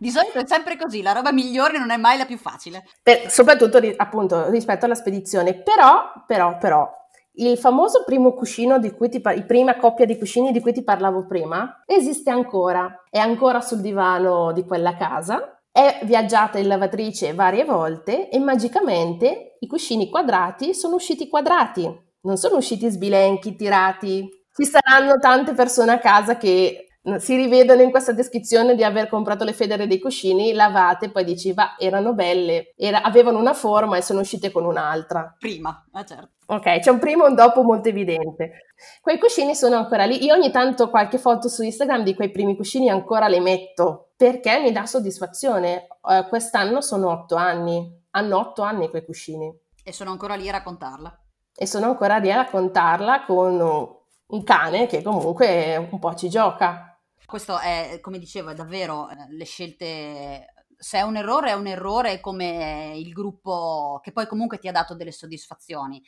Di 0.00 0.10
solito 0.10 0.38
è 0.38 0.46
sempre 0.46 0.76
così, 0.76 1.00
la 1.00 1.12
roba 1.12 1.30
migliore 1.30 1.78
non 1.78 1.90
è 1.90 1.96
mai 1.96 2.18
la 2.18 2.26
più 2.26 2.36
facile. 2.36 2.84
Per, 3.00 3.30
soprattutto 3.30 3.80
appunto 3.96 4.50
rispetto 4.50 4.84
alla 4.84 4.96
spedizione, 4.96 5.54
però, 5.54 6.12
però, 6.26 6.58
però, 6.58 6.90
il 7.36 7.58
famoso 7.58 8.02
primo 8.04 8.32
cuscino 8.32 8.78
di 8.78 8.90
cui 8.92 9.08
ti 9.08 9.20
par- 9.20 9.44
prima 9.44 9.76
coppia 9.76 10.06
di 10.06 10.18
cuscini 10.18 10.52
di 10.52 10.60
cui 10.60 10.72
ti 10.72 10.82
parlavo 10.82 11.26
prima 11.26 11.82
esiste 11.86 12.30
ancora, 12.30 13.04
è 13.10 13.18
ancora 13.18 13.60
sul 13.60 13.80
divano 13.80 14.52
di 14.52 14.64
quella 14.64 14.96
casa, 14.96 15.60
è 15.70 16.00
viaggiata 16.04 16.58
in 16.58 16.68
lavatrice 16.68 17.34
varie 17.34 17.64
volte 17.64 18.30
e 18.30 18.38
magicamente 18.38 19.56
i 19.60 19.66
cuscini 19.66 20.08
quadrati 20.08 20.72
sono 20.74 20.94
usciti 20.94 21.28
quadrati, 21.28 21.86
non 22.22 22.36
sono 22.36 22.56
usciti 22.56 22.88
sbilenchi, 22.88 23.56
tirati. 23.56 24.28
Ci 24.52 24.64
saranno 24.64 25.18
tante 25.18 25.52
persone 25.52 25.92
a 25.92 25.98
casa 25.98 26.38
che 26.38 26.85
si 27.18 27.36
rivedono 27.36 27.82
in 27.82 27.90
questa 27.90 28.12
descrizione 28.12 28.74
di 28.74 28.82
aver 28.82 29.08
comprato 29.08 29.44
le 29.44 29.52
federe 29.52 29.86
dei 29.86 30.00
cuscini 30.00 30.52
lavate, 30.52 31.10
poi 31.10 31.24
dici, 31.24 31.52
va, 31.52 31.76
erano 31.78 32.14
belle, 32.14 32.72
era, 32.76 33.02
avevano 33.02 33.38
una 33.38 33.54
forma 33.54 33.96
e 33.96 34.02
sono 34.02 34.20
uscite 34.20 34.50
con 34.50 34.64
un'altra. 34.64 35.34
Prima, 35.38 35.86
ah 35.92 36.04
certo. 36.04 36.30
Ok, 36.48 36.78
c'è 36.78 36.90
un 36.90 36.98
prima 36.98 37.24
e 37.24 37.28
un 37.28 37.34
dopo 37.34 37.62
molto 37.62 37.88
evidente. 37.88 38.66
Quei 39.00 39.18
cuscini 39.18 39.54
sono 39.54 39.76
ancora 39.76 40.04
lì. 40.04 40.22
Io 40.24 40.34
ogni 40.34 40.50
tanto 40.50 40.90
qualche 40.90 41.18
foto 41.18 41.48
su 41.48 41.62
Instagram 41.62 42.04
di 42.04 42.14
quei 42.14 42.30
primi 42.30 42.56
cuscini 42.56 42.88
ancora 42.88 43.26
le 43.26 43.40
metto 43.40 44.10
perché 44.16 44.60
mi 44.60 44.70
dà 44.70 44.86
soddisfazione. 44.86 45.86
Uh, 46.02 46.28
quest'anno 46.28 46.80
sono 46.80 47.10
otto 47.10 47.34
anni, 47.34 48.04
hanno 48.10 48.38
otto 48.38 48.62
anni 48.62 48.88
quei 48.90 49.04
cuscini. 49.04 49.52
E 49.82 49.92
sono 49.92 50.10
ancora 50.10 50.36
lì 50.36 50.48
a 50.48 50.52
raccontarla. 50.52 51.20
E 51.52 51.66
sono 51.66 51.86
ancora 51.86 52.18
lì 52.18 52.30
a 52.30 52.36
raccontarla 52.36 53.24
con 53.24 53.94
un 54.28 54.42
cane 54.44 54.86
che 54.86 55.02
comunque 55.02 55.88
un 55.90 55.98
po' 55.98 56.14
ci 56.14 56.28
gioca. 56.28 56.95
Questo 57.26 57.58
è, 57.58 57.98
come 58.00 58.18
dicevo, 58.18 58.50
è 58.50 58.54
davvero 58.54 59.08
eh, 59.10 59.26
le 59.30 59.44
scelte 59.44 60.46
se 60.78 60.98
è 60.98 61.02
un 61.02 61.16
errore 61.16 61.50
è 61.50 61.54
un 61.54 61.66
errore 61.66 62.20
come 62.20 62.92
il 62.96 63.12
gruppo 63.12 63.98
che 64.02 64.12
poi 64.12 64.26
comunque 64.26 64.58
ti 64.58 64.68
ha 64.68 64.72
dato 64.72 64.94
delle 64.94 65.12
soddisfazioni. 65.12 66.02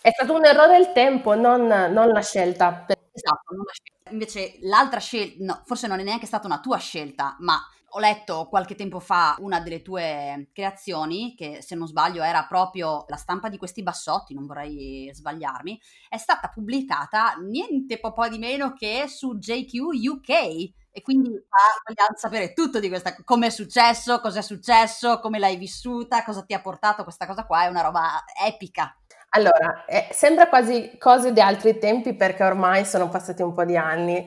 È 0.00 0.10
stato 0.10 0.34
un 0.34 0.44
errore 0.44 0.78
il 0.78 0.92
tempo, 0.92 1.34
non, 1.34 1.66
non 1.66 2.08
la 2.08 2.22
scelta. 2.22 2.86
Esatto, 3.12 3.54
non 3.54 3.64
la 3.64 3.72
scelta. 3.72 4.10
Invece 4.10 4.58
l'altra 4.62 5.00
scelta, 5.00 5.44
no, 5.44 5.62
forse 5.64 5.86
non 5.86 5.98
è 5.98 6.02
neanche 6.02 6.26
stata 6.26 6.46
una 6.46 6.60
tua 6.60 6.78
scelta, 6.78 7.36
ma 7.40 7.60
ho 7.96 7.98
letto 7.98 8.46
qualche 8.46 8.74
tempo 8.74 9.00
fa 9.00 9.36
una 9.38 9.58
delle 9.60 9.80
tue 9.80 10.50
creazioni, 10.52 11.34
che 11.34 11.62
se 11.62 11.74
non 11.74 11.86
sbaglio 11.86 12.22
era 12.22 12.44
proprio 12.44 13.06
la 13.08 13.16
stampa 13.16 13.48
di 13.48 13.56
questi 13.56 13.82
bassotti, 13.82 14.34
non 14.34 14.44
vorrei 14.44 15.10
sbagliarmi, 15.14 15.80
è 16.10 16.18
stata 16.18 16.48
pubblicata 16.48 17.36
niente 17.40 17.98
po' 17.98 18.28
di 18.28 18.38
meno 18.38 18.74
che 18.74 19.06
su 19.08 19.38
JQ 19.38 19.72
UK. 20.10 20.30
E 20.90 21.02
quindi 21.02 21.28
vogliamo 21.28 22.16
sapere 22.16 22.52
tutto 22.52 22.80
di 22.80 22.88
questa, 22.88 23.16
come 23.24 23.46
è 23.46 23.50
successo, 23.50 24.20
cosa 24.20 24.40
è 24.40 24.42
successo, 24.42 25.18
come 25.20 25.38
l'hai 25.38 25.56
vissuta, 25.56 26.22
cosa 26.22 26.42
ti 26.42 26.52
ha 26.52 26.60
portato 26.60 27.02
questa 27.02 27.26
cosa 27.26 27.46
qua, 27.46 27.64
è 27.64 27.68
una 27.68 27.82
roba 27.82 28.24
epica. 28.46 28.94
Allora, 29.30 29.84
eh, 29.86 30.08
sembra 30.12 30.48
quasi 30.48 30.96
cose 30.98 31.32
di 31.32 31.40
altri 31.40 31.78
tempi 31.78 32.14
perché 32.14 32.44
ormai 32.44 32.84
sono 32.84 33.08
passati 33.08 33.42
un 33.42 33.54
po' 33.54 33.64
di 33.64 33.76
anni 33.76 34.26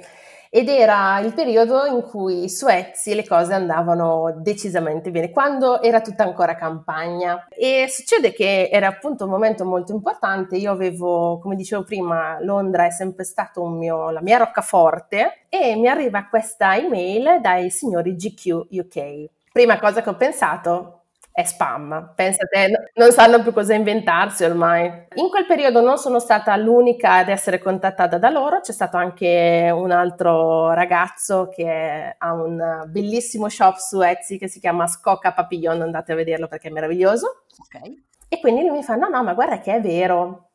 ed 0.49 0.67
era 0.67 1.19
il 1.19 1.33
periodo 1.33 1.85
in 1.85 2.01
cui 2.01 2.49
su 2.49 2.67
Etsy 2.67 3.13
le 3.13 3.25
cose 3.25 3.53
andavano 3.53 4.33
decisamente 4.37 5.11
bene, 5.11 5.29
quando 5.29 5.81
era 5.81 6.01
tutta 6.01 6.23
ancora 6.23 6.55
campagna. 6.55 7.47
E 7.49 7.85
succede 7.89 8.33
che 8.33 8.69
era 8.71 8.87
appunto 8.87 9.25
un 9.25 9.29
momento 9.29 9.63
molto 9.65 9.93
importante. 9.93 10.57
Io 10.57 10.71
avevo, 10.71 11.39
come 11.39 11.55
dicevo 11.55 11.83
prima, 11.83 12.37
Londra 12.41 12.85
è 12.85 12.91
sempre 12.91 13.23
stata 13.23 13.47
la 13.59 14.21
mia 14.21 14.37
roccaforte 14.37 15.45
e 15.49 15.75
mi 15.75 15.87
arriva 15.87 16.27
questa 16.29 16.75
email 16.77 17.39
dai 17.41 17.69
signori 17.69 18.15
GQ 18.15 18.67
UK. 18.69 19.25
Prima 19.51 19.79
cosa 19.79 20.01
che 20.01 20.09
ho 20.09 20.15
pensato, 20.15 20.98
è 21.39 21.45
spam. 21.45 22.11
Pensate, 22.15 22.91
non 22.95 23.11
sanno 23.11 23.41
più 23.41 23.53
cosa 23.53 23.73
inventarsi 23.73 24.43
ormai. 24.43 25.07
In 25.15 25.29
quel 25.29 25.45
periodo 25.45 25.79
non 25.79 25.97
sono 25.97 26.19
stata 26.19 26.55
l'unica 26.57 27.13
ad 27.13 27.29
essere 27.29 27.59
contattata 27.59 28.17
da 28.17 28.29
loro, 28.29 28.59
c'è 28.59 28.73
stato 28.73 28.97
anche 28.97 29.71
un 29.73 29.91
altro 29.91 30.73
ragazzo 30.73 31.47
che 31.47 32.15
ha 32.17 32.33
un 32.33 32.83
bellissimo 32.87 33.47
shop 33.47 33.77
su 33.77 34.01
Etsy 34.01 34.37
che 34.37 34.49
si 34.49 34.59
chiama 34.59 34.85
Scocca 34.87 35.31
Papillon, 35.31 35.81
andate 35.81 36.11
a 36.11 36.15
vederlo 36.15 36.47
perché 36.47 36.67
è 36.67 36.71
meraviglioso. 36.71 37.43
Ok. 37.57 37.89
E 38.27 38.39
quindi 38.41 38.61
lui 38.61 38.77
mi 38.77 38.83
fa, 38.83 38.95
no, 38.95 39.07
no, 39.07 39.23
ma 39.23 39.33
guarda 39.33 39.59
che 39.59 39.75
è 39.75 39.81
vero. 39.81 40.49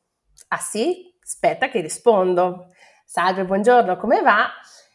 Ah 0.48 0.58
sì? 0.58 1.12
Aspetta 1.22 1.68
che 1.68 1.80
rispondo. 1.80 2.66
Salve, 3.06 3.44
buongiorno, 3.44 3.96
come 3.96 4.20
va? 4.20 4.48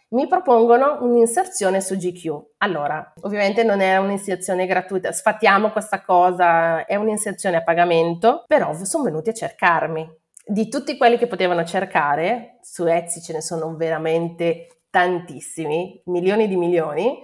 Mi 0.09 0.27
propongono 0.27 0.99
un'inserzione 1.01 1.81
su 1.81 1.95
GQ. 1.95 2.53
Allora, 2.57 3.13
ovviamente 3.21 3.63
non 3.63 3.81
è 3.81 3.97
un'inserzione 3.97 4.65
gratuita, 4.65 5.11
sfattiamo 5.11 5.71
questa 5.71 6.01
cosa, 6.01 6.85
è 6.85 6.95
un'inserzione 6.95 7.57
a 7.57 7.63
pagamento, 7.63 8.43
però 8.47 8.73
sono 8.73 9.03
venuti 9.03 9.29
a 9.29 9.33
cercarmi. 9.33 10.17
Di 10.45 10.67
tutti 10.67 10.97
quelli 10.97 11.17
che 11.17 11.27
potevano 11.27 11.63
cercare, 11.63 12.57
su 12.61 12.85
Etsy 12.85 13.21
ce 13.21 13.33
ne 13.33 13.41
sono 13.41 13.75
veramente 13.75 14.81
tantissimi, 14.89 16.01
milioni 16.05 16.47
di 16.47 16.55
milioni, 16.55 17.21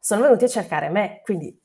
sono 0.00 0.22
venuti 0.22 0.44
a 0.44 0.48
cercare 0.48 0.88
me, 0.88 1.20
quindi 1.22 1.56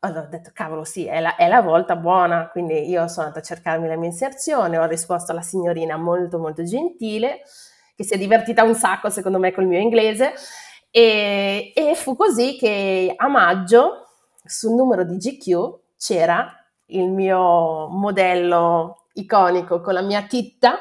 ho 0.00 0.26
detto, 0.28 0.50
cavolo, 0.52 0.84
sì, 0.84 1.06
è 1.06 1.20
la, 1.20 1.34
è 1.34 1.48
la, 1.48 1.62
volta 1.62 1.96
buona. 1.96 2.48
Quindi 2.48 2.88
io 2.88 3.08
sono 3.08 3.26
andata 3.26 3.40
a 3.40 3.42
cercarmi 3.42 3.88
la 3.88 3.96
mia 3.96 4.08
inserzione, 4.08 4.78
ho 4.78 4.86
risposto 4.86 5.32
alla 5.32 5.42
signorina 5.42 5.96
molto, 5.96 6.38
molto 6.38 6.62
gentile, 6.62 7.42
che 7.96 8.04
si 8.04 8.12
è 8.12 8.18
divertita 8.18 8.62
un 8.62 8.74
sacco, 8.74 9.08
secondo 9.08 9.38
me, 9.38 9.52
col 9.52 9.66
mio 9.66 9.80
inglese. 9.80 10.34
E, 10.90 11.72
e 11.74 11.94
fu 11.94 12.14
così 12.14 12.56
che 12.58 13.12
a 13.16 13.28
maggio, 13.28 14.06
sul 14.44 14.74
numero 14.74 15.02
di 15.04 15.16
GQ, 15.16 15.78
c'era 15.98 16.52
il 16.86 17.08
mio 17.08 17.88
modello 17.88 19.06
iconico 19.14 19.80
con 19.80 19.94
la 19.94 20.02
mia 20.02 20.22
titta, 20.26 20.78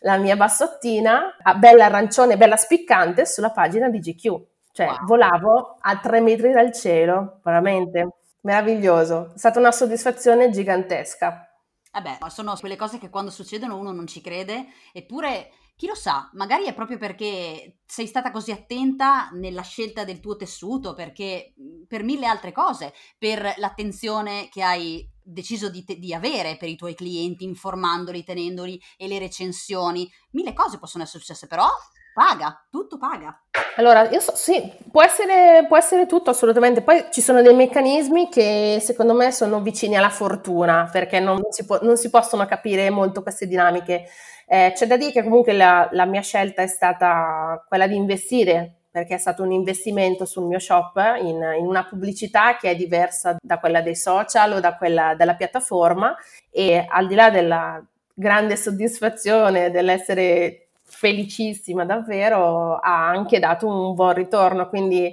la 0.00 0.18
mia 0.18 0.36
bassottina, 0.36 1.34
bella 1.58 1.86
arancione, 1.86 2.36
bella 2.36 2.56
spiccante, 2.56 3.24
sulla 3.24 3.50
pagina 3.50 3.88
di 3.88 3.98
GQ. 3.98 4.44
Cioè, 4.72 4.86
wow. 4.86 5.04
volavo 5.06 5.76
a 5.80 5.98
tre 5.98 6.20
metri 6.20 6.52
dal 6.52 6.72
cielo, 6.72 7.40
veramente 7.42 8.08
meraviglioso. 8.42 9.32
È 9.34 9.38
stata 9.38 9.58
una 9.58 9.72
soddisfazione 9.72 10.50
gigantesca. 10.50 11.46
Eh 11.94 12.30
sono 12.30 12.56
quelle 12.58 12.76
cose 12.76 12.98
che 12.98 13.10
quando 13.10 13.30
succedono 13.30 13.76
uno 13.76 13.92
non 13.92 14.06
ci 14.06 14.22
crede, 14.22 14.66
eppure 14.92 15.50
chi 15.82 15.88
lo 15.88 15.96
sa, 15.96 16.30
magari 16.34 16.66
è 16.66 16.74
proprio 16.74 16.96
perché 16.96 17.78
sei 17.84 18.06
stata 18.06 18.30
così 18.30 18.52
attenta 18.52 19.30
nella 19.32 19.62
scelta 19.62 20.04
del 20.04 20.20
tuo 20.20 20.36
tessuto, 20.36 20.94
perché 20.94 21.54
per 21.88 22.04
mille 22.04 22.26
altre 22.26 22.52
cose, 22.52 22.92
per 23.18 23.54
l'attenzione 23.56 24.48
che 24.48 24.62
hai 24.62 25.04
deciso 25.20 25.68
di, 25.70 25.82
te- 25.82 25.98
di, 25.98 26.14
avere 26.14 26.56
per 26.56 26.68
i 26.68 26.76
tuoi 26.76 26.94
clienti, 26.94 27.42
informandoli, 27.42 28.22
tenendoli 28.22 28.80
e 28.96 29.08
le 29.08 29.18
recensioni, 29.18 30.08
mille 30.30 30.52
cose 30.52 30.78
possono 30.78 31.02
essere 31.02 31.18
successe, 31.18 31.48
però 31.48 31.66
paga, 32.14 32.64
tutto 32.70 32.96
paga. 32.96 33.36
Allora, 33.76 34.08
io 34.08 34.20
so, 34.20 34.36
sì, 34.36 34.62
può 34.88 35.02
essere, 35.02 35.64
può 35.66 35.76
essere, 35.76 36.06
tutto 36.06 36.30
assolutamente. 36.30 36.82
Poi 36.82 37.06
ci 37.10 37.20
sono 37.20 37.42
dei 37.42 37.56
meccanismi 37.56 38.28
che 38.28 38.78
secondo 38.80 39.14
me 39.14 39.32
sono 39.32 39.60
vicini 39.60 39.96
alla 39.96 40.10
fortuna, 40.10 40.88
perché 40.92 41.18
non 41.18 41.40
si, 41.50 41.64
può, 41.64 41.80
non 41.82 41.96
si 41.96 42.08
possono 42.08 42.46
capire 42.46 42.88
molto 42.90 43.22
queste 43.22 43.48
dinamiche. 43.48 44.08
Eh, 44.52 44.72
c'è 44.74 44.86
da 44.86 44.98
dire 44.98 45.12
che 45.12 45.22
comunque 45.22 45.54
la, 45.54 45.88
la, 45.92 46.04
mia 46.04 46.20
scelta 46.20 46.60
è 46.60 46.66
stata 46.66 47.64
quella 47.66 47.86
di 47.86 47.96
investire, 47.96 48.80
perché 48.90 49.14
è 49.14 49.18
stato 49.18 49.42
un 49.42 49.50
investimento 49.50 50.26
sul 50.26 50.44
mio 50.44 50.58
shop 50.58 50.98
in, 51.22 51.42
in 51.58 51.66
una 51.66 51.86
pubblicità 51.86 52.58
che 52.58 52.72
è 52.72 52.76
diversa 52.76 53.34
da 53.40 53.58
quella 53.58 53.80
dei 53.80 53.96
social 53.96 54.52
o 54.52 54.60
da 54.60 54.76
quella 54.76 55.14
della 55.14 55.36
piattaforma 55.36 56.14
e 56.50 56.84
al 56.86 57.06
di 57.06 57.14
là 57.14 57.30
della 57.30 57.82
grande 58.12 58.56
soddisfazione 58.56 59.70
dell'essere 59.70 60.68
felicissima 60.82 61.86
davvero, 61.86 62.76
ha 62.76 63.08
anche 63.08 63.38
dato 63.38 63.66
un 63.66 63.94
buon 63.94 64.12
ritorno, 64.12 64.68
quindi 64.68 65.10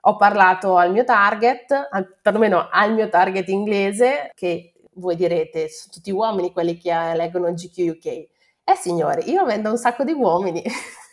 ho 0.00 0.16
parlato 0.16 0.76
al 0.76 0.90
mio 0.90 1.04
target, 1.04 1.86
al, 1.92 2.16
perlomeno 2.20 2.66
al 2.68 2.92
mio 2.94 3.08
target 3.08 3.48
inglese, 3.50 4.32
che 4.34 4.72
voi 4.94 5.14
direte, 5.14 5.68
sono 5.68 5.92
tutti 5.92 6.10
uomini 6.10 6.50
quelli 6.50 6.76
che 6.76 6.92
leggono 7.14 7.52
GQ 7.52 7.78
UK. 7.96 8.38
Eh 8.70 8.76
signori, 8.76 9.28
io 9.28 9.44
vendo 9.44 9.70
un 9.70 9.76
sacco 9.76 10.04
di 10.04 10.12
uomini. 10.12 10.62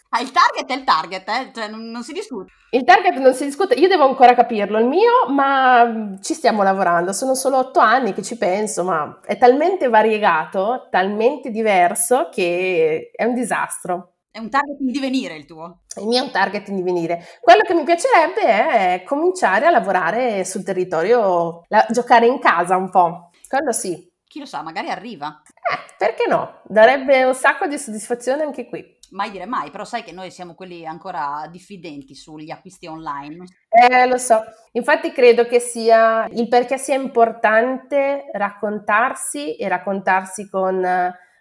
Ah, 0.10 0.22
il 0.22 0.32
target 0.32 0.70
è 0.70 0.74
il 0.74 0.86
target, 0.86 1.28
eh? 1.28 1.52
cioè 1.54 1.68
non, 1.68 1.90
non, 1.90 2.02
si 2.02 2.14
discute. 2.14 2.50
Il 2.72 2.86
target 2.86 3.18
non 3.18 3.34
si 3.34 3.44
discute, 3.44 3.74
io 3.74 3.90
devo 3.90 4.08
ancora 4.08 4.36
capirlo 4.36 4.80
il 4.80 4.86
mio, 4.86 5.12
ma 5.28 6.16
ci 6.22 6.34
stiamo 6.34 6.64
lavorando. 6.64 7.12
Sono 7.12 7.36
solo 7.36 7.58
otto 7.58 7.82
anni 7.82 8.14
che 8.14 8.24
ci 8.24 8.38
penso, 8.38 8.86
ma 8.86 9.20
è 9.26 9.38
talmente 9.38 9.90
variegato, 9.90 10.88
talmente 10.90 11.50
diverso 11.50 12.30
che 12.32 13.12
è 13.14 13.26
un 13.26 13.34
disastro. 13.34 14.14
È 14.32 14.40
un 14.40 14.50
target 14.50 14.80
in 14.80 14.92
divenire 14.94 15.36
il 15.36 15.46
tuo? 15.46 15.82
Il 16.00 16.08
mio 16.08 16.22
è 16.22 16.26
un 16.26 16.32
target 16.32 16.70
in 16.70 16.78
divenire. 16.78 17.26
Quello 17.42 17.64
che 17.64 17.74
mi 17.74 17.84
piacerebbe 17.84 18.44
è 18.44 19.04
cominciare 19.04 19.66
a 19.66 19.72
lavorare 19.72 20.46
sul 20.46 20.64
territorio, 20.64 21.66
la, 21.68 21.86
giocare 21.90 22.28
in 22.28 22.40
casa 22.40 22.78
un 22.78 22.90
po'. 22.90 23.30
Quello 23.46 23.74
sì. 23.74 24.10
Chi 24.28 24.40
lo 24.40 24.46
sa, 24.46 24.62
magari 24.62 24.90
arriva. 24.90 25.42
Eh, 25.46 25.94
perché 25.98 26.28
no? 26.28 26.62
Darebbe 26.66 27.24
un 27.24 27.34
sacco 27.34 27.66
di 27.66 27.78
soddisfazione 27.78 28.44
anche 28.44 28.68
qui. 28.68 28.96
Mai 29.12 29.32
dire 29.32 29.46
mai, 29.46 29.72
però 29.72 29.86
sai 29.86 30.04
che 30.04 30.12
noi 30.12 30.32
siamo 30.32 30.54
quelli 30.54 30.86
ancora 30.86 31.48
diffidenti 31.50 32.14
sugli 32.14 32.52
acquisti 32.52 32.88
online. 32.88 33.46
Eh, 33.70 34.06
lo 34.06 34.18
so. 34.18 34.44
Infatti 34.74 35.14
credo 35.14 35.46
che 35.46 35.62
sia 35.62 36.28
il 36.32 36.50
perché 36.50 36.78
sia 36.78 36.96
importante 36.96 38.26
raccontarsi 38.34 39.56
e 39.56 39.70
raccontarsi 39.70 40.50
con, 40.50 40.86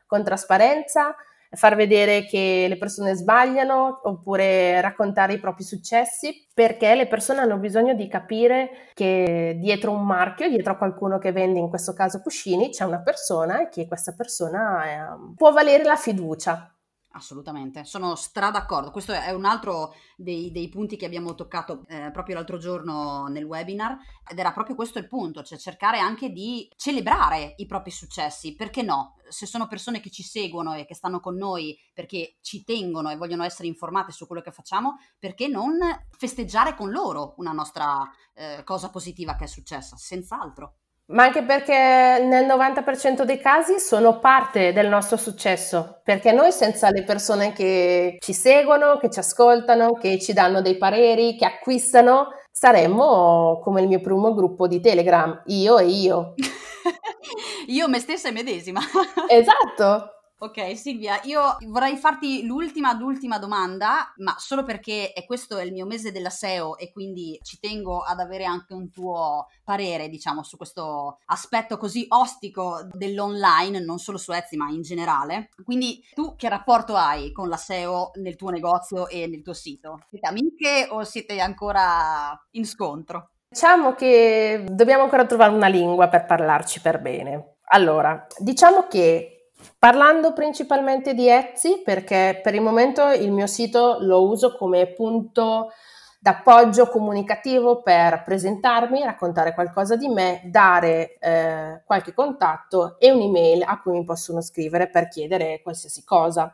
con 0.07 0.23
trasparenza, 0.23 1.17
far 1.51 1.77
vedere 1.77 2.25
che 2.27 2.67
le 2.69 2.79
persone 2.79 3.15
sbagliano 3.15 4.01
oppure 4.05 4.81
raccontare 4.81 5.35
i 5.35 5.41
propri 5.41 5.65
successi, 5.65 6.47
perché 6.53 6.95
le 6.95 7.07
persone 7.07 7.41
hanno 7.41 7.59
bisogno 7.59 7.95
di 7.95 8.09
capire 8.09 8.71
che 8.95 9.57
dietro 9.59 9.93
un 9.93 10.05
marchio, 10.05 10.49
dietro 10.49 10.73
a 10.73 10.77
qualcuno 10.77 11.19
che 11.19 11.33
vende 11.33 11.59
in 11.59 11.69
questo 11.69 11.93
caso 11.93 12.21
cuscini, 12.21 12.71
c'è 12.71 12.85
una 12.85 13.01
persona 13.01 13.63
e 13.63 13.69
che 13.69 13.87
questa 13.87 14.13
persona 14.13 14.85
è, 14.85 14.99
può 15.37 15.53
valere 15.53 15.85
la 15.85 15.97
fiducia. 15.97 16.71
Assolutamente, 17.17 17.87
sono 17.87 18.15
stra 18.15 18.51
d'accordo. 18.51 18.91
Questo 18.91 19.13
è 19.13 19.31
un 19.31 19.47
altro 19.47 19.95
dei, 20.17 20.51
dei 20.51 20.69
punti 20.69 20.97
che 20.97 21.07
abbiamo 21.07 21.35
toccato 21.35 21.83
eh, 21.89 22.11
proprio 22.13 22.35
l'altro 22.35 22.59
giorno 22.59 23.27
nel 23.29 23.45
webinar 23.45 23.97
ed 24.31 24.39
era 24.39 24.53
proprio 24.53 24.77
questo 24.77 24.99
il 24.99 25.09
punto, 25.09 25.43
cioè 25.43 25.57
cercare 25.57 25.99
anche 25.99 26.29
di 26.29 26.71
celebrare 26.77 27.55
i 27.57 27.65
propri 27.65 27.91
successi, 27.91 28.55
perché 28.55 28.83
no? 28.83 29.15
Se 29.31 29.47
sono 29.47 29.67
persone 29.67 30.01
che 30.01 30.11
ci 30.11 30.23
seguono 30.23 30.75
e 30.75 30.85
che 30.85 30.95
stanno 30.95 31.19
con 31.19 31.37
noi 31.37 31.75
perché 31.95 32.37
ci 32.43 32.65
tengono 32.65 33.09
e 33.09 33.17
vogliono 33.17 33.45
essere 33.45 33.67
informate 33.67 34.13
su 34.13 34.27
quello 34.27 34.43
che 34.43 34.53
facciamo, 34.53 34.99
perché 35.19 35.49
non 35.49 35.79
festeggiare 36.11 36.75
con 36.75 36.91
loro 36.91 37.33
una 37.39 37.53
nostra 37.53 38.07
eh, 38.35 38.63
cosa 38.63 38.91
positiva 38.91 39.37
che 39.37 39.45
è 39.45 39.49
successa? 39.49 39.97
Senz'altro 39.97 40.81
ma 41.09 41.25
anche 41.25 41.43
perché 41.43 41.73
nel 41.73 42.47
90% 42.47 43.23
dei 43.23 43.39
casi 43.39 43.79
sono 43.79 44.19
parte 44.19 44.73
del 44.73 44.89
nostro 44.89 45.17
successo, 45.17 46.01
perché 46.03 46.33
noi 46.33 46.51
senza 46.51 46.91
le 46.91 47.05
persone 47.05 47.53
che 47.53 48.17
ci 48.21 48.33
seguono, 48.33 48.99
che 48.99 49.11
ci 49.11 49.21
ascoltano, 49.21 49.93
che 49.95 50.19
ci 50.19 50.33
danno 50.33 50.61
dei 50.61 50.77
pareri, 50.77 51.37
che 51.37 51.45
acquistano, 51.45 52.29
saremmo 52.51 53.61
come 53.63 53.83
il 53.83 53.89
mio 53.89 54.01
primo 54.01 54.35
gruppo 54.35 54.67
di 54.67 54.81
Telegram, 54.81 55.43
io 55.47 55.79
e 55.79 55.87
io. 55.87 56.35
io 57.69 57.89
me 57.89 58.01
stessa 58.01 58.29
e 58.29 58.33
medesima. 58.33 58.81
esatto. 59.29 60.16
Ok 60.39 60.77
Silvia, 60.77 61.19
io 61.23 61.57
vorrei 61.69 61.97
farti 61.97 62.45
l'ultima, 62.45 62.93
l'ultima 62.93 63.39
domanda, 63.39 64.13
ma 64.17 64.35
solo 64.37 64.65
perché 64.65 65.13
è 65.15 65.25
questo 65.25 65.57
è 65.57 65.65
il 65.65 65.73
mio 65.73 65.87
mese 65.87 66.13
della 66.13 66.29
SEO 66.29 66.77
e 66.77 66.93
quindi 66.93 67.39
ci 67.43 67.59
tengo 67.59 68.03
ad 68.03 68.21
avere 68.21 68.45
anche 68.45 68.75
un 68.75 68.91
tuo 68.91 69.47
parere, 69.65 70.11
diciamo, 70.11 70.43
su 70.43 70.59
questo 70.59 71.21
aspetto 71.25 71.79
così 71.79 72.05
ostico 72.09 72.87
dell'online, 72.93 73.83
non 73.83 73.99
solo 73.99 74.19
su 74.19 74.31
Etsy, 74.31 74.57
ma 74.57 74.69
in 74.69 74.83
generale. 74.83 75.49
Quindi 75.65 76.05
tu 76.13 76.37
che 76.37 76.51
rapporto 76.51 76.97
hai 76.97 77.33
con 77.33 77.49
la 77.49 77.57
SEO 77.57 78.11
nel 78.17 78.37
tuo 78.37 78.51
negozio 78.51 79.09
e 79.09 79.27
nel 79.27 79.43
tuo 79.43 79.55
sito? 79.55 80.01
Siete 80.11 80.27
amiche 80.27 80.87
o 80.91 81.03
siete 81.05 81.41
ancora 81.41 82.39
in 82.51 82.67
scontro? 82.67 83.31
Diciamo 83.49 83.95
che 83.95 84.67
dobbiamo 84.69 85.05
ancora 85.05 85.25
trovare 85.25 85.55
una 85.55 85.69
lingua 85.69 86.09
per 86.09 86.27
parlarci 86.27 86.83
per 86.83 87.01
bene. 87.01 87.57
Allora, 87.69 88.27
diciamo 88.39 88.87
che 88.87 89.36
Parlando 89.79 90.33
principalmente 90.33 91.15
di 91.15 91.29
Etsy, 91.29 91.83
perché 91.83 92.41
per 92.43 92.55
il 92.55 92.61
momento 92.61 93.11
il 93.11 93.33
mio 93.33 93.47
sito 93.47 93.99
lo 94.01 94.29
uso 94.29 94.57
come 94.57 94.87
punto 94.87 95.71
d'appoggio 96.19 96.89
comunicativo 96.89 97.83
per 97.83 98.25
presentarmi, 98.25 99.05
raccontare 99.05 99.55
qualcosa 99.55 99.95
di 99.95 100.09
me, 100.09 100.41
dare 100.47 101.19
eh, 101.19 101.83
qualche 101.85 102.13
contatto 102.13 102.97
e 102.99 103.13
un'email 103.13 103.63
a 103.63 103.81
cui 103.81 103.93
mi 103.93 104.05
possono 104.05 104.41
scrivere 104.41 104.89
per 104.89 105.09
chiedere 105.09 105.61
qualsiasi 105.63 106.03
cosa. 106.05 106.53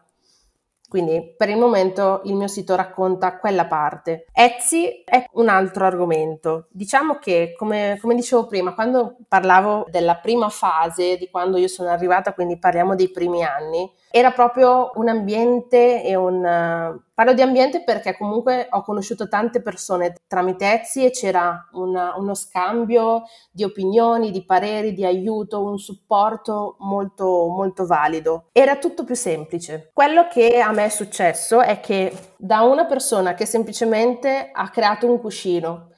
Quindi 0.92 1.34
per 1.38 1.48
il 1.48 1.56
momento 1.56 2.20
il 2.24 2.34
mio 2.34 2.48
sito 2.48 2.76
racconta 2.76 3.38
quella 3.38 3.64
parte. 3.64 4.26
Etsy 4.30 5.02
è 5.06 5.24
un 5.32 5.48
altro 5.48 5.86
argomento. 5.86 6.66
Diciamo 6.68 7.14
che, 7.14 7.54
come, 7.56 7.96
come, 7.98 8.14
dicevo 8.14 8.46
prima, 8.46 8.74
quando 8.74 9.16
parlavo 9.26 9.86
della 9.88 10.16
prima 10.16 10.50
fase 10.50 11.16
di 11.16 11.30
quando 11.30 11.56
io 11.56 11.66
sono 11.66 11.88
arrivata, 11.88 12.34
quindi 12.34 12.58
parliamo 12.58 12.94
dei 12.94 13.10
primi 13.10 13.42
anni, 13.42 13.90
era 14.10 14.32
proprio 14.32 14.90
un 14.96 15.08
ambiente 15.08 16.04
e 16.04 16.14
un... 16.14 17.00
Parlo 17.14 17.34
di 17.34 17.42
ambiente 17.42 17.84
perché 17.84 18.16
comunque 18.16 18.68
ho 18.70 18.82
conosciuto 18.82 19.28
tante 19.28 19.60
persone 19.60 20.14
tramite 20.26 20.72
Etsy 20.72 21.04
e 21.04 21.10
c'era 21.10 21.68
una, 21.72 22.14
uno 22.16 22.32
scambio 22.32 23.24
di 23.50 23.64
opinioni, 23.64 24.30
di 24.30 24.42
pareri, 24.46 24.94
di 24.94 25.04
aiuto, 25.04 25.62
un 25.62 25.78
supporto 25.78 26.76
molto, 26.78 27.48
molto 27.48 27.84
valido. 27.84 28.48
Era 28.52 28.76
tutto 28.76 29.04
più 29.04 29.14
semplice. 29.14 29.90
Quello 29.92 30.26
che 30.26 30.58
a 30.58 30.72
me 30.72 30.86
è 30.86 30.88
successo 30.88 31.60
è 31.60 31.80
che 31.80 32.32
da 32.38 32.62
una 32.62 32.86
persona 32.86 33.34
che 33.34 33.44
semplicemente 33.44 34.48
ha 34.50 34.70
creato 34.70 35.06
un 35.06 35.20
cuscino, 35.20 35.90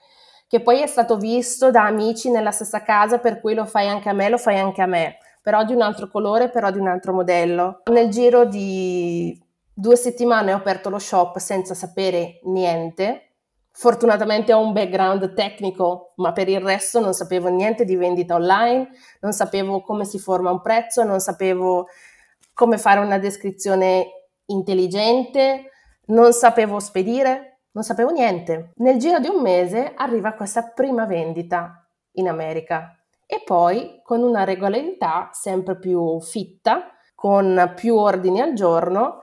che 0.48 0.62
poi 0.62 0.82
è 0.82 0.86
stato 0.88 1.16
visto 1.16 1.70
da 1.70 1.84
amici 1.84 2.28
nella 2.28 2.50
stessa 2.50 2.82
casa, 2.82 3.18
per 3.18 3.40
cui 3.40 3.54
lo 3.54 3.66
fai 3.66 3.86
anche 3.86 4.08
a 4.08 4.12
me, 4.12 4.28
lo 4.28 4.38
fai 4.38 4.58
anche 4.58 4.82
a 4.82 4.86
me 4.86 5.18
però 5.44 5.62
di 5.62 5.74
un 5.74 5.82
altro 5.82 6.08
colore, 6.08 6.48
però 6.48 6.70
di 6.70 6.78
un 6.78 6.88
altro 6.88 7.12
modello. 7.12 7.82
Nel 7.90 8.08
giro 8.08 8.46
di 8.46 9.38
due 9.74 9.96
settimane 9.96 10.52
ho 10.52 10.56
aperto 10.56 10.88
lo 10.88 10.98
shop 10.98 11.38
senza 11.38 11.74
sapere 11.74 12.40
niente, 12.44 13.34
Fortunatamente 13.76 14.52
ho 14.52 14.60
un 14.60 14.72
background 14.72 15.34
tecnico, 15.34 16.12
ma 16.18 16.32
per 16.32 16.48
il 16.48 16.60
resto 16.60 17.00
non 17.00 17.12
sapevo 17.12 17.48
niente 17.48 17.84
di 17.84 17.96
vendita 17.96 18.36
online, 18.36 18.88
non 19.18 19.32
sapevo 19.32 19.80
come 19.80 20.04
si 20.04 20.20
forma 20.20 20.52
un 20.52 20.60
prezzo, 20.60 21.02
non 21.02 21.18
sapevo 21.18 21.88
come 22.52 22.78
fare 22.78 23.00
una 23.00 23.18
descrizione 23.18 24.28
intelligente, 24.46 25.70
non 26.06 26.32
sapevo 26.32 26.78
spedire, 26.78 27.62
non 27.72 27.82
sapevo 27.82 28.10
niente. 28.10 28.70
Nel 28.76 28.98
giro 28.98 29.18
di 29.18 29.26
un 29.26 29.42
mese 29.42 29.92
arriva 29.96 30.34
questa 30.34 30.62
prima 30.62 31.04
vendita 31.04 31.84
in 32.12 32.28
America 32.28 32.96
e 33.26 33.42
poi 33.44 34.00
con 34.04 34.22
una 34.22 34.44
regolarità 34.44 35.30
sempre 35.32 35.76
più 35.76 36.20
fitta, 36.20 36.92
con 37.12 37.72
più 37.74 37.96
ordini 37.96 38.40
al 38.40 38.52
giorno 38.52 39.18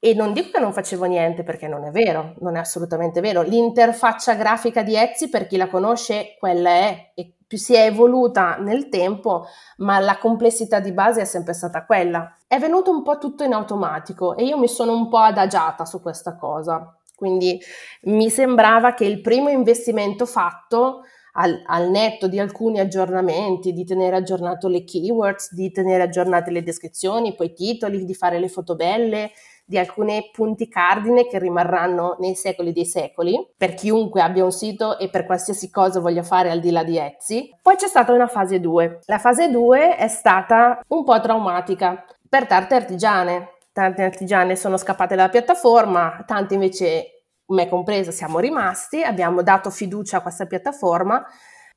e 0.00 0.14
non 0.14 0.32
dico 0.32 0.50
che 0.52 0.60
non 0.60 0.72
facevo 0.72 1.04
niente 1.06 1.42
perché 1.42 1.66
non 1.66 1.84
è 1.84 1.90
vero, 1.90 2.34
non 2.38 2.56
è 2.56 2.60
assolutamente 2.60 3.20
vero. 3.20 3.42
L'interfaccia 3.42 4.34
grafica 4.34 4.82
di 4.82 4.94
Etsy, 4.94 5.28
per 5.28 5.46
chi 5.46 5.56
la 5.56 5.68
conosce, 5.68 6.36
quella 6.38 6.70
è 6.70 7.12
e 7.14 7.32
più 7.48 7.58
si 7.58 7.74
è 7.74 7.86
evoluta 7.86 8.56
nel 8.56 8.88
tempo, 8.90 9.46
ma 9.78 9.98
la 9.98 10.18
complessità 10.18 10.80
di 10.80 10.92
base 10.92 11.22
è 11.22 11.24
sempre 11.24 11.54
stata 11.54 11.84
quella. 11.84 12.36
È 12.46 12.58
venuto 12.58 12.90
un 12.90 13.02
po' 13.02 13.18
tutto 13.18 13.42
in 13.42 13.54
automatico 13.54 14.36
e 14.36 14.44
io 14.44 14.58
mi 14.58 14.68
sono 14.68 14.92
un 14.92 15.08
po' 15.08 15.18
adagiata 15.18 15.84
su 15.84 16.00
questa 16.02 16.36
cosa. 16.36 16.94
Quindi 17.16 17.58
mi 18.02 18.30
sembrava 18.30 18.94
che 18.94 19.04
il 19.04 19.20
primo 19.20 19.48
investimento 19.48 20.26
fatto 20.26 21.02
al, 21.32 21.60
al, 21.66 21.90
netto 21.90 22.28
di 22.28 22.38
alcuni 22.38 22.78
aggiornamenti, 22.78 23.72
di 23.72 23.84
tenere 23.84 24.16
aggiornato 24.16 24.68
le 24.68 24.84
keywords, 24.84 25.52
di 25.54 25.70
tenere 25.72 26.02
aggiornate 26.02 26.50
le 26.50 26.62
descrizioni, 26.62 27.34
poi 27.34 27.46
i 27.46 27.54
titoli, 27.54 28.04
di 28.04 28.14
fare 28.14 28.38
le 28.38 28.48
foto 28.48 28.76
belle, 28.76 29.32
di 29.68 29.76
alcuni 29.76 30.30
punti 30.32 30.66
cardine 30.66 31.26
che 31.26 31.38
rimarranno 31.38 32.16
nei 32.20 32.34
secoli 32.34 32.72
dei 32.72 32.86
secoli 32.86 33.52
per 33.54 33.74
chiunque 33.74 34.22
abbia 34.22 34.42
un 34.42 34.50
sito 34.50 34.98
e 34.98 35.10
per 35.10 35.26
qualsiasi 35.26 35.70
cosa 35.70 36.00
voglia 36.00 36.22
fare 36.22 36.50
al 36.50 36.58
di 36.58 36.70
là 36.70 36.82
di 36.82 36.96
Etsy. 36.96 37.54
Poi 37.60 37.76
c'è 37.76 37.86
stata 37.86 38.14
una 38.14 38.28
fase 38.28 38.60
2. 38.60 39.00
La 39.04 39.18
fase 39.18 39.50
2 39.50 39.96
è 39.96 40.08
stata 40.08 40.80
un 40.88 41.04
po' 41.04 41.20
traumatica 41.20 42.02
per 42.26 42.46
tante 42.46 42.76
artigiane. 42.76 43.56
Tante 43.70 44.02
artigiane 44.02 44.56
sono 44.56 44.78
scappate 44.78 45.14
dalla 45.14 45.28
piattaforma, 45.28 46.24
tante 46.26 46.54
invece 46.54 47.24
me 47.48 47.68
compresa, 47.68 48.10
siamo 48.10 48.38
rimasti, 48.38 49.02
abbiamo 49.02 49.42
dato 49.42 49.68
fiducia 49.68 50.16
a 50.16 50.22
questa 50.22 50.46
piattaforma 50.46 51.22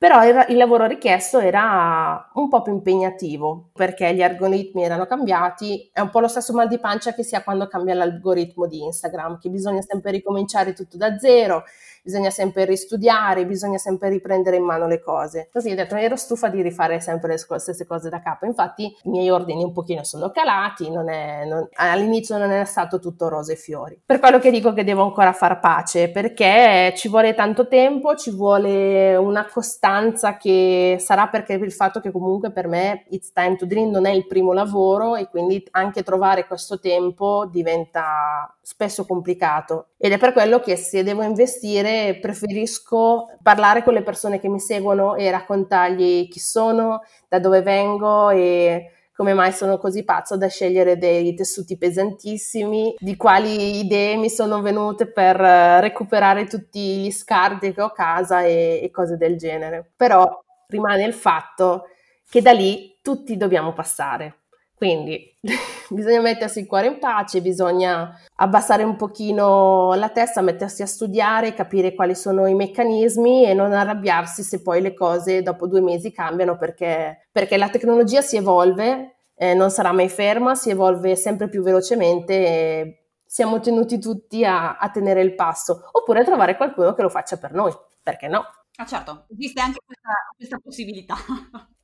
però 0.02 0.26
il, 0.28 0.46
il, 0.50 0.58
lavoro 0.58 0.88
richiesto 0.88 1.38
era 1.38 2.28
un 2.34 2.50
po' 2.50 2.64
più 2.64 2.74
impegnativo 2.74 3.70
perché 3.72 4.16
gli 4.16 4.24
algoritmi 4.24 4.82
erano 4.82 5.06
cambiati, 5.06 5.92
è 5.94 6.00
un 6.00 6.10
po' 6.10 6.22
lo 6.22 6.28
stesso 6.28 6.54
mal 6.54 6.68
di 6.68 6.80
pancia 6.80 7.14
che 7.14 7.22
si 7.22 7.36
ha 7.36 7.44
quando 7.44 7.68
cambia 7.68 7.94
l'algoritmo 7.94 8.66
di 8.66 8.82
Instagram, 8.82 9.38
che 9.38 9.52
bisogna 9.52 9.82
sempre 9.82 10.10
ricominciare 10.10 10.74
tutto 10.74 10.98
da 10.98 11.20
zero, 11.20 11.66
bisogna 12.02 12.30
sempre 12.30 12.66
ristudiare, 12.66 13.46
bisogna 13.46 13.78
sempre 13.78 14.10
riprendere 14.10 14.58
in 14.58 14.64
mano 14.64 14.88
le 14.88 15.02
cose. 15.02 15.50
Così 15.52 15.72
ho 15.72 15.76
detto, 15.76 15.96
ero 15.96 16.16
stufa 16.16 16.50
di 16.50 16.62
rifare 16.62 17.00
sempre 17.00 17.30
le 17.32 17.60
stesse 17.60 17.86
cose 17.86 18.10
da 18.10 18.22
capo, 18.22 18.46
infatti 18.46 18.84
i 19.04 19.10
miei 19.10 19.30
ordini 19.30 19.64
un 19.64 19.74
pochino 19.74 20.04
sono 20.04 20.32
calati, 20.32 20.90
non 20.90 21.10
è, 21.10 21.46
non, 21.46 21.68
all'inizio 21.74 22.38
non 22.38 22.52
è 22.52 22.64
stato 22.66 23.00
tutto 23.00 23.30
rose 23.30 23.54
e 23.54 23.56
fiori. 23.56 24.02
Per 24.06 24.20
quello 24.20 24.40
che 24.40 24.52
dico 24.52 24.74
che 24.74 24.84
devo 24.84 25.04
ancora 25.04 25.32
far 25.34 25.60
pace, 25.60 26.10
perché 26.10 26.94
ci 26.96 27.08
vuole 27.08 27.34
tanto 27.34 27.68
tempo, 27.68 28.16
ci 28.16 28.32
vuole 28.32 29.16
una 29.16 29.46
costanza 29.46 30.38
che 30.38 30.98
sarà 31.00 31.28
perché 31.28 31.54
il 31.54 31.72
fatto 31.72 32.00
che 32.00 32.12
comunque 32.12 32.52
per 32.52 32.68
me 32.68 33.06
It's 33.10 33.32
Time 33.32 33.56
to 33.56 33.66
Dream 33.66 33.90
non 33.90 34.06
è 34.06 34.12
il 34.12 34.28
primo 34.28 34.54
lavoro 34.54 35.16
e 35.16 35.28
quindi 35.28 35.66
anche 35.72 36.04
trovare 36.04 36.48
questo 36.48 36.80
tempo 36.80 37.48
diventa 37.50 38.56
spesso 38.72 39.06
complicato 39.06 39.90
ed 39.98 40.14
è 40.14 40.18
per 40.18 40.32
quello 40.32 40.62
che 40.62 40.78
se 40.78 41.04
devo 41.04 41.24
investire 41.24 42.18
preferisco 42.22 43.28
parlare 43.44 43.84
con 43.84 43.94
le 43.94 44.02
persone 44.02 44.40
che 44.40 44.48
mi 44.48 44.62
seguono 44.62 45.16
e 45.16 45.30
raccontargli 45.30 46.30
chi 46.30 46.40
sono, 46.40 47.02
da 47.28 47.38
dove 47.40 47.62
vengo 47.62 48.30
e 48.30 48.94
come 49.14 49.34
mai 49.34 49.52
sono 49.52 49.78
così 49.78 50.06
pazzo 50.06 50.38
da 50.38 50.48
scegliere 50.48 50.98
dei 50.98 51.34
tessuti 51.34 51.78
pesantissimi, 51.78 52.96
di 52.98 53.18
quali 53.18 53.80
idee 53.80 54.16
mi 54.16 54.30
sono 54.30 54.62
venute 54.62 55.12
per 55.12 55.40
eh, 55.40 55.82
recuperare 55.82 56.46
tutti 56.46 56.80
gli 56.80 57.12
scarti 57.12 57.74
che 57.74 57.82
ho 57.82 57.88
a 57.88 57.92
casa 57.92 58.42
e, 58.42 58.80
e 58.82 58.90
cose 58.90 59.18
del 59.18 59.38
genere. 59.38 59.92
Però 59.98 60.26
rimane 60.68 61.04
il 61.04 61.14
fatto 61.14 61.88
che 62.30 62.42
da 62.42 62.54
lì 62.54 62.98
tutti 63.02 63.36
dobbiamo 63.36 63.74
passare. 63.74 64.38
Quindi 64.82 65.38
bisogna 65.90 66.22
mettersi 66.22 66.58
il 66.58 66.66
cuore 66.66 66.88
in 66.88 66.98
pace, 66.98 67.40
bisogna 67.40 68.20
abbassare 68.38 68.82
un 68.82 68.96
pochino 68.96 69.94
la 69.94 70.10
testa, 70.10 70.42
mettersi 70.42 70.82
a 70.82 70.88
studiare, 70.88 71.54
capire 71.54 71.94
quali 71.94 72.16
sono 72.16 72.48
i 72.48 72.56
meccanismi 72.56 73.46
e 73.46 73.54
non 73.54 73.74
arrabbiarsi 73.74 74.42
se 74.42 74.64
poi 74.64 74.82
le 74.82 74.96
cose 74.96 75.44
dopo 75.44 75.68
due 75.68 75.82
mesi 75.82 76.12
cambiano 76.12 76.58
perché, 76.58 77.28
perché 77.32 77.58
la 77.58 77.70
tecnologia 77.70 78.22
si 78.22 78.38
evolve, 78.38 79.18
eh, 79.36 79.54
non 79.54 79.70
sarà 79.70 79.92
mai 79.92 80.10
ferma, 80.10 80.56
si 80.56 80.72
evolve 80.72 81.16
sempre 81.16 81.48
più 81.48 81.62
velocemente 81.62 82.34
e 82.34 83.04
siamo 83.24 83.60
tenuti 83.60 84.00
tutti 84.00 84.44
a, 84.44 84.78
a 84.78 84.90
tenere 84.90 85.22
il 85.22 85.36
passo 85.36 85.90
oppure 85.92 86.22
a 86.22 86.24
trovare 86.24 86.58
qualcuno 86.58 86.96
che 86.96 87.04
lo 87.04 87.10
faccia 87.10 87.38
per 87.38 87.54
noi, 87.54 87.72
perché 88.02 88.28
no? 88.28 88.46
Ah 88.78 88.86
certo, 88.88 89.28
esiste 89.30 89.62
anche 89.62 89.80
questa, 89.86 90.12
questa 90.36 90.58
possibilità. 90.58 91.14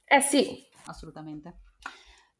Eh 0.04 0.22
sì. 0.22 0.66
Assolutamente. 0.88 1.67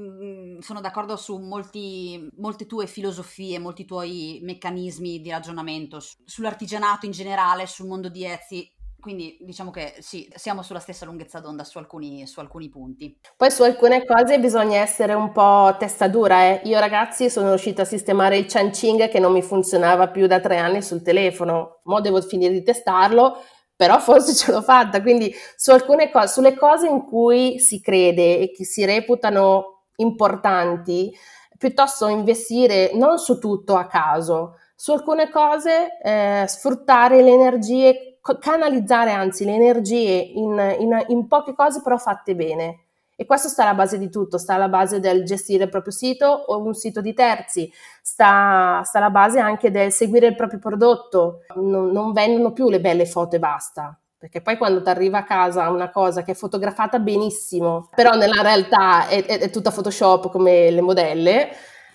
Mm, 0.04 0.60
sono 0.60 0.80
d'accordo 0.80 1.16
su 1.16 1.40
molti, 1.40 2.30
molte 2.38 2.68
tue 2.68 2.86
filosofie, 2.86 3.58
molti 3.58 3.84
tuoi 3.84 4.40
meccanismi 4.44 5.22
di 5.22 5.32
ragionamento 5.32 5.98
sull'artigianato 6.24 7.08
in 7.08 7.12
generale, 7.12 7.66
sul 7.66 7.88
mondo 7.88 8.08
di 8.08 8.24
Etsy. 8.24 8.72
Quindi 9.00 9.40
diciamo 9.42 9.72
che 9.72 9.96
sì, 10.00 10.32
siamo 10.36 10.62
sulla 10.62 10.78
stessa 10.78 11.06
lunghezza 11.06 11.40
d'onda 11.40 11.64
su 11.64 11.80
alcuni, 11.80 12.28
su 12.28 12.40
alcuni 12.40 12.70
punti. 12.70 13.18
Poi 13.36 13.50
su 13.50 13.64
alcune 13.64 14.06
cose 14.06 14.40
bisogna 14.40 14.78
essere 14.82 15.16
un 15.16 15.32
po' 15.32 15.76
testa 15.80 16.08
dura. 16.08 16.44
Eh. 16.44 16.62
Io 16.66 16.78
ragazzi 16.80 17.28
sono 17.32 17.50
riuscita 17.50 17.82
a 17.82 17.86
sistemare 17.86 18.38
il 18.38 18.46
Chang 18.48 19.10
che 19.10 19.20
non 19.20 19.32
mi 19.32 19.42
funzionava 19.42 20.10
più 20.10 20.28
da 20.28 20.40
tre 20.40 20.58
anni 20.58 20.84
sul 20.84 21.02
telefono. 21.02 21.80
Mo 21.86 22.02
devo 22.02 22.22
finire 22.22 22.54
di 22.54 22.62
testarlo, 22.62 23.42
però 23.76 23.98
forse 24.00 24.36
ce 24.36 24.52
l'ho 24.52 24.62
fatta. 24.62 25.02
Quindi 25.02 25.34
su 25.56 25.72
alcune 25.72 26.12
cose, 26.12 26.28
sulle 26.28 26.56
cose 26.56 26.88
in 26.88 27.04
cui 27.04 27.58
si 27.58 27.82
crede 27.82 28.38
e 28.42 28.52
che 28.52 28.64
si 28.64 28.86
reputano 28.86 29.77
importanti, 29.98 31.14
piuttosto 31.58 32.08
investire 32.08 32.92
non 32.94 33.18
su 33.18 33.40
tutto 33.40 33.76
a 33.76 33.86
caso, 33.88 34.56
su 34.76 34.92
alcune 34.92 35.30
cose 35.30 36.00
eh, 36.02 36.46
sfruttare 36.48 37.22
le 37.22 37.32
energie, 37.32 38.20
canalizzare 38.40 39.12
anzi 39.12 39.46
le 39.46 39.54
energie 39.54 40.18
in, 40.18 40.76
in, 40.80 41.04
in 41.08 41.28
poche 41.28 41.54
cose 41.54 41.82
però 41.82 41.98
fatte 41.98 42.36
bene. 42.36 42.82
E 43.20 43.26
questo 43.26 43.48
sta 43.48 43.64
alla 43.64 43.74
base 43.74 43.98
di 43.98 44.12
tutto, 44.12 44.38
sta 44.38 44.54
alla 44.54 44.70
base 44.70 45.00
del 45.00 45.24
gestire 45.24 45.64
il 45.64 45.70
proprio 45.72 45.92
sito 45.92 46.28
o 46.28 46.60
un 46.60 46.76
sito 46.76 47.02
di 47.02 47.16
terzi, 47.16 47.72
sta, 48.00 48.84
sta 48.84 49.00
alla 49.00 49.10
base 49.10 49.40
anche 49.40 49.72
del 49.72 49.92
seguire 49.92 50.28
il 50.28 50.36
proprio 50.36 50.60
prodotto. 50.60 51.40
Non, 51.56 51.90
non 51.90 52.14
vendono 52.14 52.54
più 52.54 52.70
le 52.70 52.80
belle 52.80 53.08
foto 53.08 53.36
e 53.36 53.40
basta 53.40 54.00
perché 54.18 54.42
poi 54.42 54.58
quando 54.58 54.82
ti 54.82 54.90
arriva 54.90 55.20
a 55.20 55.24
casa 55.24 55.70
una 55.70 55.92
cosa 55.92 56.24
che 56.24 56.32
è 56.32 56.36
fotografata 56.36 57.00
benissimo, 57.00 57.90
però 57.96 58.12
nella 58.16 58.42
realtà 58.42 59.08
è, 59.08 59.24
è, 59.24 59.40
è 59.40 59.50
tutta 59.50 59.72
Photoshop 59.72 60.32
come 60.32 60.72
le 60.72 60.82
modelle, 60.82 61.50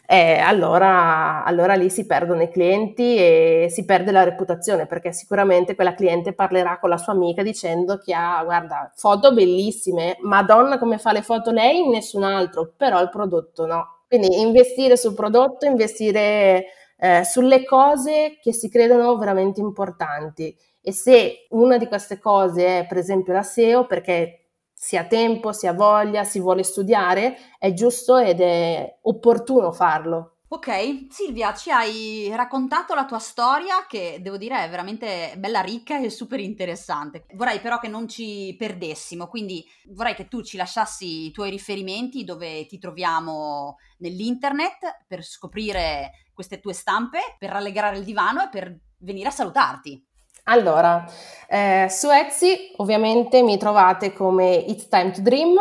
eh, 0.07 0.39
allora, 0.39 1.43
allora, 1.43 1.75
lì 1.75 1.89
si 1.89 2.05
perdono 2.05 2.43
i 2.43 2.51
clienti 2.51 3.17
e 3.17 3.69
si 3.71 3.85
perde 3.85 4.11
la 4.13 4.25
reputazione 4.25 4.87
perché 4.87 5.13
sicuramente 5.13 5.75
quella 5.75 5.95
cliente 5.95 6.35
parlerà 6.35 6.79
con 6.79 6.91
la 6.91 6.99
sua 6.99 7.15
amica 7.15 7.43
dicendo 7.43 7.99
che 7.99 8.13
ha, 8.13 8.43
guarda, 8.45 8.93
foto 8.95 9.33
bellissime, 9.33 10.19
madonna 10.21 10.79
come 10.79 10.99
fa 10.99 11.13
le 11.13 11.23
foto 11.23 11.51
lei, 11.51 11.89
nessun 11.89 12.25
altro, 12.25 12.75
però 12.77 13.01
il 13.01 13.09
prodotto 13.09 13.65
no. 13.65 14.01
Quindi 14.07 14.41
investire 14.41 14.97
sul 14.99 15.15
prodotto, 15.15 15.65
investire 15.65 16.67
eh, 16.99 17.25
sulle 17.25 17.65
cose 17.65 18.39
che 18.43 18.53
si 18.53 18.69
credono 18.69 19.17
veramente 19.17 19.61
importanti 19.61 20.55
e 20.83 20.93
se 20.93 21.47
una 21.51 21.79
di 21.79 21.87
queste 21.87 22.19
cose 22.19 22.81
è 22.81 22.87
per 22.87 22.99
esempio 22.99 23.33
la 23.33 23.43
SEO, 23.43 23.87
perché 23.87 24.43
si 24.75 24.97
ha 24.97 25.05
tempo, 25.07 25.53
si 25.53 25.69
ha 25.69 25.73
voglia, 25.73 26.25
si 26.25 26.41
vuole 26.41 26.65
studiare, 26.65 27.37
è 27.59 27.73
giusto 27.73 28.17
ed 28.17 28.41
è 28.41 28.99
opportuno 29.03 29.71
farlo. 29.71 30.39
Ok, 30.49 31.07
Silvia, 31.09 31.55
ci 31.55 31.71
hai 31.71 32.31
raccontato 32.35 32.93
la 32.93 33.07
tua 33.07 33.21
storia 33.21 33.87
che 33.89 34.19
devo 34.21 34.37
dire 34.37 34.65
è 34.65 34.69
veramente 34.69 35.33
bella 35.39 35.63
ricca 35.63 35.99
e 35.99 36.11
super 36.11 36.41
interessante. 36.41 37.25
Vorrei 37.33 37.59
però 37.61 37.79
che 37.79 37.89
non 37.89 38.07
ci 38.07 38.55
perdessimo, 38.59 39.29
quindi 39.29 39.65
vorrei 39.95 40.15
che 40.15 40.29
tu 40.29 40.43
ci 40.43 40.59
lasciassi 40.59 41.27
i 41.27 41.31
tuoi 41.31 41.49
riferimenti 41.49 42.25
dove 42.25 42.67
ti 42.67 42.79
troviamo 42.79 43.77
nell'internet 43.99 45.05
per 45.07 45.23
scoprire 45.23 46.11
queste 46.35 46.61
tue 46.61 46.75
stampe, 46.75 47.37
per 47.39 47.49
rallegrare 47.49 47.97
il 47.97 48.05
divano 48.05 48.43
e 48.43 48.49
per 48.51 48.79
venire 48.99 49.29
a 49.29 49.33
salutarti. 49.33 50.07
Allora, 50.45 51.05
eh, 51.49 51.87
su 51.89 52.11
Etsy 52.11 52.73
ovviamente 52.77 53.43
mi 53.43 53.57
trovate 53.59 54.13
come 54.13 54.55
It's 54.55 54.89
Time 54.89 55.13
to 55.13 55.21
Dream, 55.21 55.55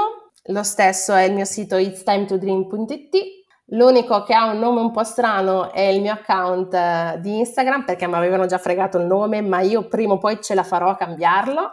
lo 0.45 0.63
stesso 0.63 1.13
è 1.13 1.23
il 1.23 1.33
mio 1.33 1.45
sito 1.45 1.77
itsTimeToDream.it, 1.77 3.39
L'unico 3.73 4.23
che 4.23 4.33
ha 4.33 4.51
un 4.51 4.59
nome 4.59 4.81
un 4.81 4.91
po' 4.91 5.03
strano 5.03 5.71
è 5.71 5.79
il 5.81 6.01
mio 6.01 6.11
account 6.11 6.73
eh, 6.73 7.19
di 7.21 7.37
Instagram 7.39 7.85
perché 7.85 8.05
mi 8.05 8.15
avevano 8.15 8.45
già 8.45 8.57
fregato 8.57 8.97
il 8.97 9.05
nome, 9.05 9.41
ma 9.41 9.61
io 9.61 9.87
prima 9.87 10.13
o 10.13 10.17
poi 10.17 10.41
ce 10.41 10.55
la 10.55 10.63
farò 10.63 10.89
a 10.89 10.95
cambiarlo. 10.95 11.71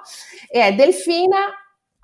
E 0.48 0.60
è 0.62 0.74
Delfina 0.74 1.38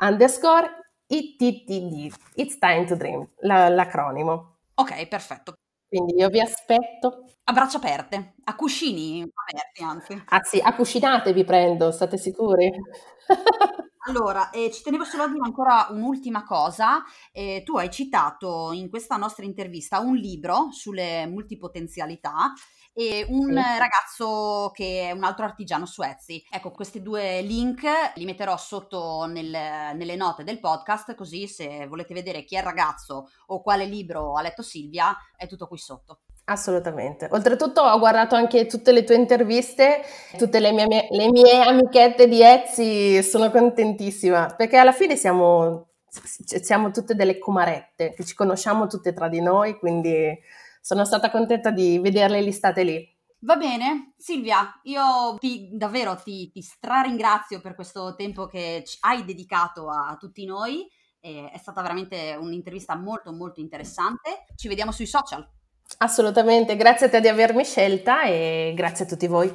underscore 0.01 0.69
ITTD. 1.07 2.13
It's 2.35 2.59
time 2.59 2.87
to 2.87 2.97
dream, 2.97 3.25
la, 3.43 3.69
l'acronimo. 3.69 4.57
Ok, 4.75 5.07
perfetto. 5.07 5.55
Quindi 5.95 6.15
io 6.17 6.29
vi 6.29 6.41
aspetto. 6.41 7.27
A 7.45 7.53
braccia 7.53 7.77
aperte, 7.77 8.35
a 8.45 8.57
cuscini 8.57 9.23
aperti 9.23 9.83
anzi. 9.85 10.23
Ah 10.31 10.43
sì, 10.43 10.59
a 10.61 10.75
cuscinate 10.75 11.33
vi 11.33 11.45
prendo, 11.45 11.93
state 11.93 12.17
sicuri? 12.17 12.69
Allora, 14.07 14.51
eh, 14.51 14.71
ci 14.71 14.83
tenevo 14.83 15.05
solo 15.05 15.23
a 15.23 15.29
dire 15.29 15.41
ancora 15.43 15.87
un'ultima 15.89 16.45
cosa. 16.45 17.03
Eh, 17.33 17.63
tu 17.65 17.79
hai 17.79 17.91
citato 17.91 18.71
in 18.73 18.91
questa 18.91 19.17
nostra 19.17 19.47
intervista 19.47 19.99
un 20.01 20.15
libro 20.15 20.69
sulle 20.73 21.27
multipotenzialità 21.27 22.53
e 22.95 23.27
un 23.29 23.49
sì. 23.49 23.79
ragazzo 23.79 24.71
che 24.73 25.09
è 25.09 25.11
un 25.11 25.25
altro 25.25 25.45
artigiano 25.45 25.85
su 25.85 26.03
Etsy. 26.03 26.43
Ecco, 26.49 26.71
questi 26.71 27.03
due 27.03 27.41
link 27.43 27.83
li 28.15 28.25
metterò 28.25 28.57
sotto 28.57 29.27
nel, 29.27 29.51
nelle 29.51 30.17
note 30.17 30.45
del 30.45 30.61
podcast, 30.61 31.15
così 31.15 31.49
se 31.49 31.87
volete 31.89 32.15
vedere 32.15 32.45
chi 32.45 32.55
è 32.55 32.59
il 32.59 32.65
ragazzo 32.65 33.29
o 33.47 33.61
quale 33.61 33.85
libro 33.85 34.35
ha 34.35 34.43
letto 34.43 34.63
Silvia, 34.63 35.15
è 35.37 35.49
tutto 35.49 35.67
qui 35.67 35.79
sotto. 35.79 36.21
Assolutamente. 36.47 37.27
Oltretutto 37.31 37.81
ho 37.81 37.99
guardato 37.99 38.37
anche 38.37 38.67
tutte 38.67 38.93
le 38.93 39.03
tue 39.03 39.17
interviste, 39.17 40.03
tutte 40.37 40.61
le 40.61 40.73
mie, 40.73 41.09
le 41.11 41.31
mie 41.31 41.63
amichette 41.63 42.29
di 42.29 42.43
Etsy, 42.43 43.23
sono 43.23 43.51
contentissima 43.51 44.55
perché 44.55 44.77
alla 44.77 44.93
fine 44.93 45.17
siamo, 45.17 45.89
siamo 46.07 46.91
tutte 46.91 47.15
delle 47.15 47.39
comarette 47.39 48.13
che 48.13 48.25
ci 48.25 48.35
conosciamo 48.35 48.87
tutte 48.87 49.15
tra 49.15 49.29
di 49.29 49.41
noi, 49.41 49.79
quindi 49.79 50.39
sono 50.85 51.07
stata 51.07 51.31
contenta 51.31 51.71
di 51.71 51.99
vederle 51.99 52.43
listate 52.43 52.83
lì. 52.83 53.19
Va 53.39 53.57
bene, 53.57 54.13
Silvia, 54.19 54.79
io 54.83 55.37
ti, 55.39 55.71
davvero 55.73 56.15
ti, 56.15 56.51
ti 56.51 56.61
straringrazio 56.61 57.63
per 57.63 57.75
questo 57.75 58.15
tempo 58.17 58.47
che 58.47 58.85
hai 59.01 59.25
dedicato 59.25 59.89
a, 59.89 60.09
a 60.09 60.17
tutti 60.17 60.45
noi. 60.45 60.87
è 61.21 61.57
stata 61.57 61.81
veramente 61.81 62.37
un'intervista 62.39 62.97
molto 62.97 63.33
molto 63.33 63.61
interessante. 63.61 64.45
Ci 64.55 64.69
vediamo 64.69 64.93
sui 64.93 65.07
social. 65.07 65.49
Assolutamente, 65.99 66.77
grazie 66.77 67.07
a 67.07 67.09
te 67.09 67.21
di 67.21 67.29
avermi 67.29 67.65
scelta 67.65 68.25
e 68.25 68.75
grazie 68.77 69.07
a 69.07 69.09
tutti 69.09 69.27
voi. 69.27 69.51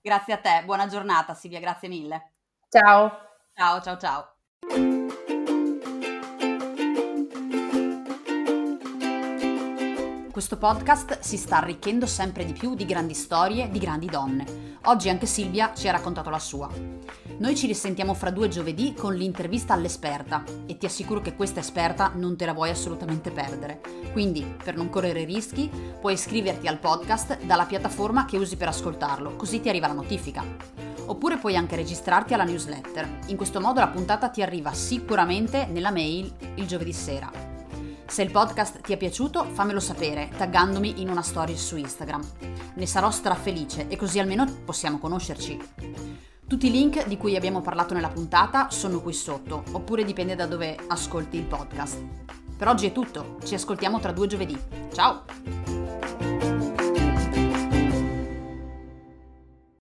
Grazie 0.00 0.32
a 0.32 0.38
te, 0.38 0.62
buona 0.64 0.86
giornata 0.86 1.34
Silvia, 1.34 1.60
grazie 1.60 1.88
mille. 1.88 2.32
Ciao. 2.70 3.10
Ciao, 3.54 3.82
ciao, 3.82 3.98
ciao. 3.98 5.22
Questo 10.34 10.56
podcast 10.56 11.20
si 11.20 11.36
sta 11.36 11.58
arricchendo 11.58 12.06
sempre 12.06 12.44
di 12.44 12.54
più 12.54 12.74
di 12.74 12.84
grandi 12.84 13.14
storie 13.14 13.70
di 13.70 13.78
grandi 13.78 14.06
donne. 14.06 14.78
Oggi 14.86 15.08
anche 15.08 15.26
Silvia 15.26 15.72
ci 15.74 15.86
ha 15.86 15.92
raccontato 15.92 16.28
la 16.28 16.40
sua. 16.40 16.68
Noi 17.38 17.54
ci 17.54 17.68
risentiamo 17.68 18.14
fra 18.14 18.32
due 18.32 18.48
giovedì 18.48 18.94
con 18.94 19.14
l'intervista 19.14 19.74
all'esperta 19.74 20.42
e 20.66 20.76
ti 20.76 20.86
assicuro 20.86 21.20
che 21.20 21.36
questa 21.36 21.60
esperta 21.60 22.10
non 22.16 22.36
te 22.36 22.46
la 22.46 22.52
vuoi 22.52 22.70
assolutamente 22.70 23.30
perdere. 23.30 23.80
Quindi, 24.10 24.44
per 24.60 24.74
non 24.74 24.90
correre 24.90 25.22
rischi, 25.22 25.70
puoi 26.00 26.14
iscriverti 26.14 26.66
al 26.66 26.80
podcast 26.80 27.44
dalla 27.44 27.66
piattaforma 27.66 28.24
che 28.24 28.36
usi 28.36 28.56
per 28.56 28.66
ascoltarlo, 28.66 29.36
così 29.36 29.60
ti 29.60 29.68
arriva 29.68 29.86
la 29.86 29.92
notifica. 29.92 30.42
Oppure 31.06 31.36
puoi 31.36 31.54
anche 31.54 31.76
registrarti 31.76 32.34
alla 32.34 32.42
newsletter. 32.42 33.18
In 33.26 33.36
questo 33.36 33.60
modo 33.60 33.78
la 33.78 33.86
puntata 33.86 34.30
ti 34.30 34.42
arriva 34.42 34.72
sicuramente 34.72 35.66
nella 35.66 35.92
mail 35.92 36.34
il 36.56 36.66
giovedì 36.66 36.92
sera. 36.92 37.53
Se 38.06 38.22
il 38.22 38.30
podcast 38.30 38.80
ti 38.80 38.92
è 38.92 38.96
piaciuto, 38.96 39.44
fammelo 39.44 39.80
sapere 39.80 40.30
taggandomi 40.36 41.00
in 41.00 41.08
una 41.08 41.22
story 41.22 41.56
su 41.56 41.76
Instagram. 41.76 42.22
Ne 42.74 42.86
sarò 42.86 43.10
strafelice 43.10 43.88
e 43.88 43.96
così 43.96 44.18
almeno 44.18 44.46
possiamo 44.64 44.98
conoscerci. 44.98 45.58
Tutti 46.46 46.66
i 46.66 46.70
link 46.70 47.06
di 47.06 47.16
cui 47.16 47.36
abbiamo 47.36 47.60
parlato 47.60 47.94
nella 47.94 48.10
puntata 48.10 48.70
sono 48.70 49.00
qui 49.00 49.12
sotto, 49.12 49.64
oppure 49.72 50.04
dipende 50.04 50.36
da 50.36 50.46
dove 50.46 50.76
ascolti 50.86 51.38
il 51.38 51.44
podcast. 51.44 52.00
Per 52.56 52.68
oggi 52.68 52.86
è 52.86 52.92
tutto, 52.92 53.38
ci 53.44 53.54
ascoltiamo 53.54 53.98
tra 53.98 54.12
due 54.12 54.26
giovedì. 54.26 54.56
Ciao! 54.92 55.73